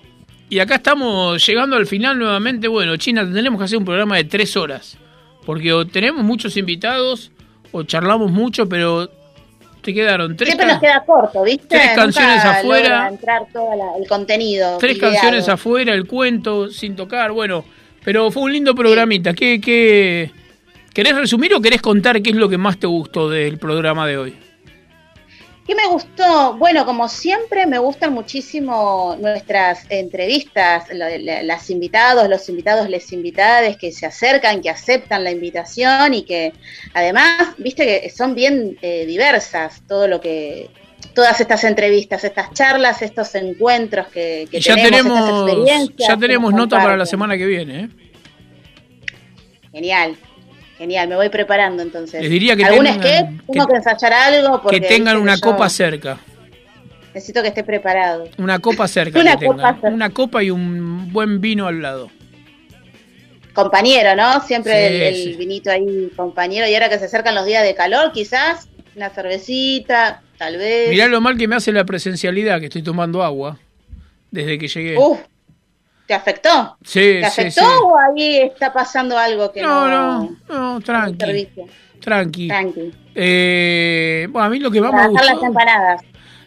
[0.49, 2.67] y acá estamos llegando al final nuevamente.
[2.67, 4.97] Bueno, China, tendremos que hacer un programa de tres horas.
[5.45, 7.31] Porque o tenemos muchos invitados
[7.71, 9.09] o charlamos mucho, pero
[9.81, 11.67] te quedaron tres, Siempre nos queda corto, ¿viste?
[11.67, 13.07] tres Nunca canciones afuera.
[13.07, 14.77] entrar todo la- el contenido.
[14.79, 15.13] tres ideado.
[15.13, 17.31] canciones afuera, el cuento sin tocar.
[17.31, 17.63] Bueno,
[18.05, 19.33] pero fue un lindo programita.
[19.33, 20.31] ¿Qué, qué,
[20.93, 24.17] ¿Querés resumir o querés contar qué es lo que más te gustó del programa de
[24.17, 24.37] hoy?
[25.65, 26.55] ¿Qué me gustó?
[26.57, 33.91] Bueno, como siempre, me gustan muchísimo nuestras entrevistas, las invitados, los invitados, les invitades que
[33.91, 36.53] se acercan, que aceptan la invitación y que
[36.93, 40.69] además, viste que son bien eh, diversas todo lo que,
[41.15, 46.09] todas estas entrevistas, estas charlas, estos encuentros que, ya tenemos, estas tenemos, experiencias.
[46.09, 47.79] ya tenemos nota para la semana que viene.
[47.85, 47.89] ¿eh?
[49.71, 50.15] Genial,
[50.77, 52.21] genial, me voy preparando entonces.
[52.21, 53.45] Les diría que ¿Algún tengan- sketch?
[53.51, 56.17] Tengo que, ensayar algo porque Que tengan una que copa cerca.
[57.13, 58.27] Necesito que esté preparado.
[58.37, 59.19] Una copa cerca.
[59.21, 59.87] Una que copa cerca.
[59.87, 62.09] Una copa y un buen vino al lado.
[63.53, 64.41] compañero, ¿no?
[64.41, 65.33] Siempre Sí, el, el sí.
[65.37, 66.67] vinito ahí, compañero.
[66.67, 68.67] Y ahora que se acercan los días de calor, quizás
[68.97, 70.89] una cervecita, tal vez.
[70.89, 73.57] Mirá lo mal que me hace la presencialidad, que estoy tomando agua
[74.31, 74.97] desde que llegué.
[74.97, 75.19] Uf,
[76.07, 76.77] ¿te afectó?
[76.83, 77.67] Sí, ¿Te afectó sí.
[77.83, 80.37] o ahí está pasando algo que No, no?
[80.49, 81.47] no, no, tranqui.
[82.01, 82.47] Tranqui.
[82.47, 82.91] Tranqui.
[83.15, 86.01] Eh, bueno, a mí lo que más Para me hacer las gustó, empanadas.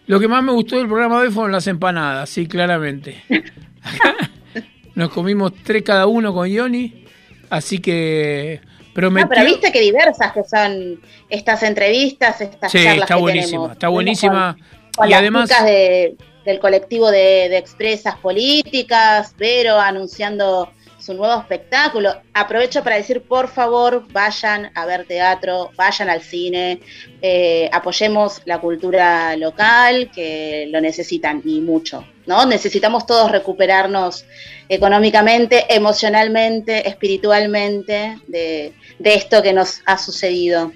[0.07, 3.23] lo que más me gustó del programa de hoy fueron las empanadas, sí, claramente.
[4.95, 7.05] Nos comimos tres cada uno con Ioni,
[7.51, 8.61] así que
[9.01, 9.25] prometió.
[9.27, 13.51] No, pero viste que diversas que son estas entrevistas, estas Sí, charlas está que buenísima,
[13.51, 13.73] tenemos.
[13.73, 14.57] está buenísima.
[14.57, 20.73] con- con y las además, chicas de- del colectivo de, de expresas políticas, Vero anunciando
[21.09, 22.21] su nuevo espectáculo.
[22.35, 26.81] Aprovecho para decir, por favor, vayan a ver teatro, vayan al cine,
[27.23, 32.45] eh, apoyemos la cultura local, que lo necesitan y mucho, ¿no?
[32.45, 34.27] Necesitamos todos recuperarnos
[34.69, 40.73] económicamente, emocionalmente, espiritualmente de, de esto que nos ha sucedido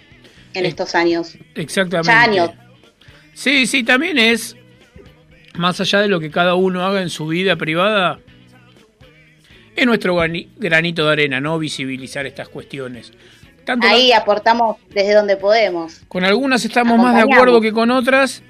[0.55, 1.37] en Eh, estos años.
[1.55, 2.09] Exactamente.
[2.11, 2.51] Ya años.
[3.35, 4.57] Sí, sí, también es,
[5.57, 8.19] más allá de lo que cada uno haga en su vida privada,
[9.77, 11.59] es nuestro grani- granito de arena, ¿no?
[11.59, 13.13] Visibilizar estas cuestiones.
[13.65, 16.01] Tanto la- Ahí aportamos desde donde podemos.
[16.09, 18.43] con algunas estamos más de acuerdo que con otras,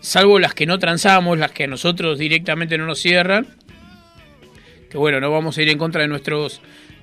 [0.00, 3.46] salvo las que no transamos, las que a nosotros directamente no nos cierran.
[4.90, 6.60] Que bueno, no vamos a ir en contra de nuestros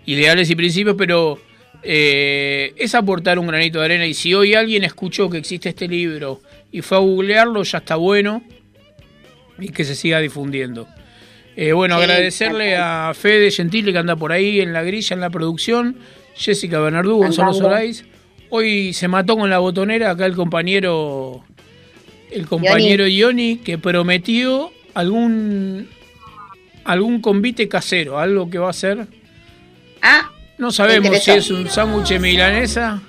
[0.08, 1.40] ideales y principios, pero
[1.84, 4.06] eh, es aportar un granito de arena.
[4.08, 6.42] Y si hoy alguien escuchó que existe este libro
[6.72, 8.42] y fue a googlearlo, ya está bueno
[9.60, 10.88] y que se siga difundiendo.
[11.56, 15.22] Eh, bueno, Sí, agradecerle a Fede Gentile que anda por ahí en la grilla, en
[15.22, 15.98] la producción,
[16.36, 17.54] Jessica Bernardú, Gonzalo.
[17.54, 18.06] Solais.
[18.50, 21.44] Hoy se mató con la botonera acá el compañero
[22.32, 25.88] el compañero Ioni que prometió algún
[26.84, 29.08] algún convite casero, algo que va a hacer.
[30.02, 33.02] Ah, No sabemos si es un sándwich milanesa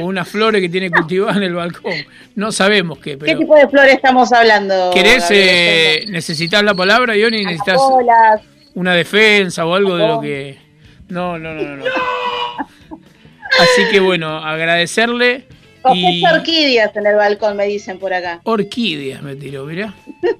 [0.00, 1.92] o unas flores que tiene cultivadas en el balcón.
[2.34, 4.90] No sabemos qué, ¿Qué tipo de flores estamos hablando?
[4.92, 7.44] ¿Querés, eh, necesitas la palabra, Ioni?
[7.44, 7.80] ¿Necesitas
[8.74, 10.58] una defensa o algo de lo que...?
[11.08, 11.76] No, no, no, no.
[11.76, 11.84] no.
[13.60, 15.46] Así que bueno, agradecerle
[15.94, 16.24] y...
[16.24, 18.40] Orquídeas en el balcón, me dicen por acá.
[18.44, 19.94] Orquídeas me tiró, mirá.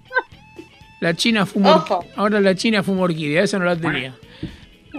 [1.01, 1.85] La China fuma.
[2.17, 4.15] Ahora la China fuma orquídea, esa no la tenía.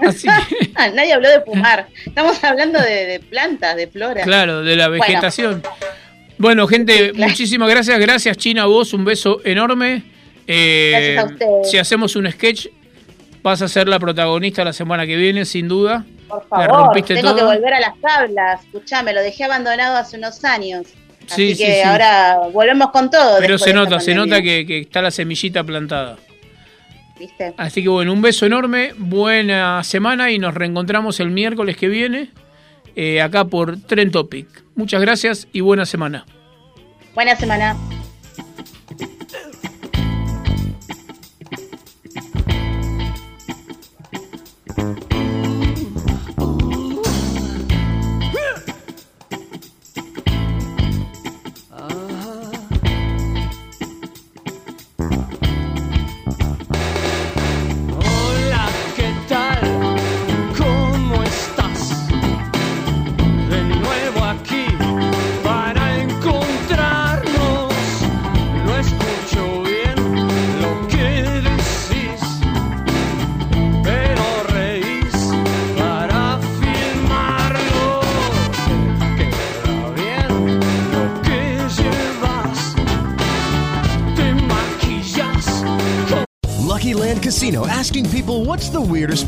[0.06, 1.88] Así que, Ah, Nadie habló de fumar.
[2.06, 4.22] Estamos hablando de, de plantas, de flora.
[4.24, 5.64] claro, de la vegetación.
[6.38, 7.99] Bueno, gente, muchísimas gracias.
[7.99, 8.94] Gracias, China, a vos.
[8.94, 10.03] Un beso enorme.
[10.45, 11.72] Eh, Gracias a ustedes.
[11.72, 12.68] Si hacemos un sketch,
[13.41, 16.06] vas a ser la protagonista la semana que viene, sin duda.
[16.28, 18.64] por la favor, rompiste tengo que volver a las tablas.
[18.65, 20.86] Escuchame, lo dejé abandonado hace unos años.
[21.26, 21.82] Sí, Así sí, que sí.
[21.82, 23.38] ahora volvemos con todo.
[23.40, 26.18] Pero se nota, se nota que, que está la semillita plantada.
[27.19, 27.53] ¿Viste?
[27.57, 32.30] Así que bueno, un beso enorme, buena semana y nos reencontramos el miércoles que viene
[32.95, 34.48] eh, acá por Tren Topic.
[34.76, 36.26] Muchas gracias y buena semana.
[37.14, 37.76] Buena semana.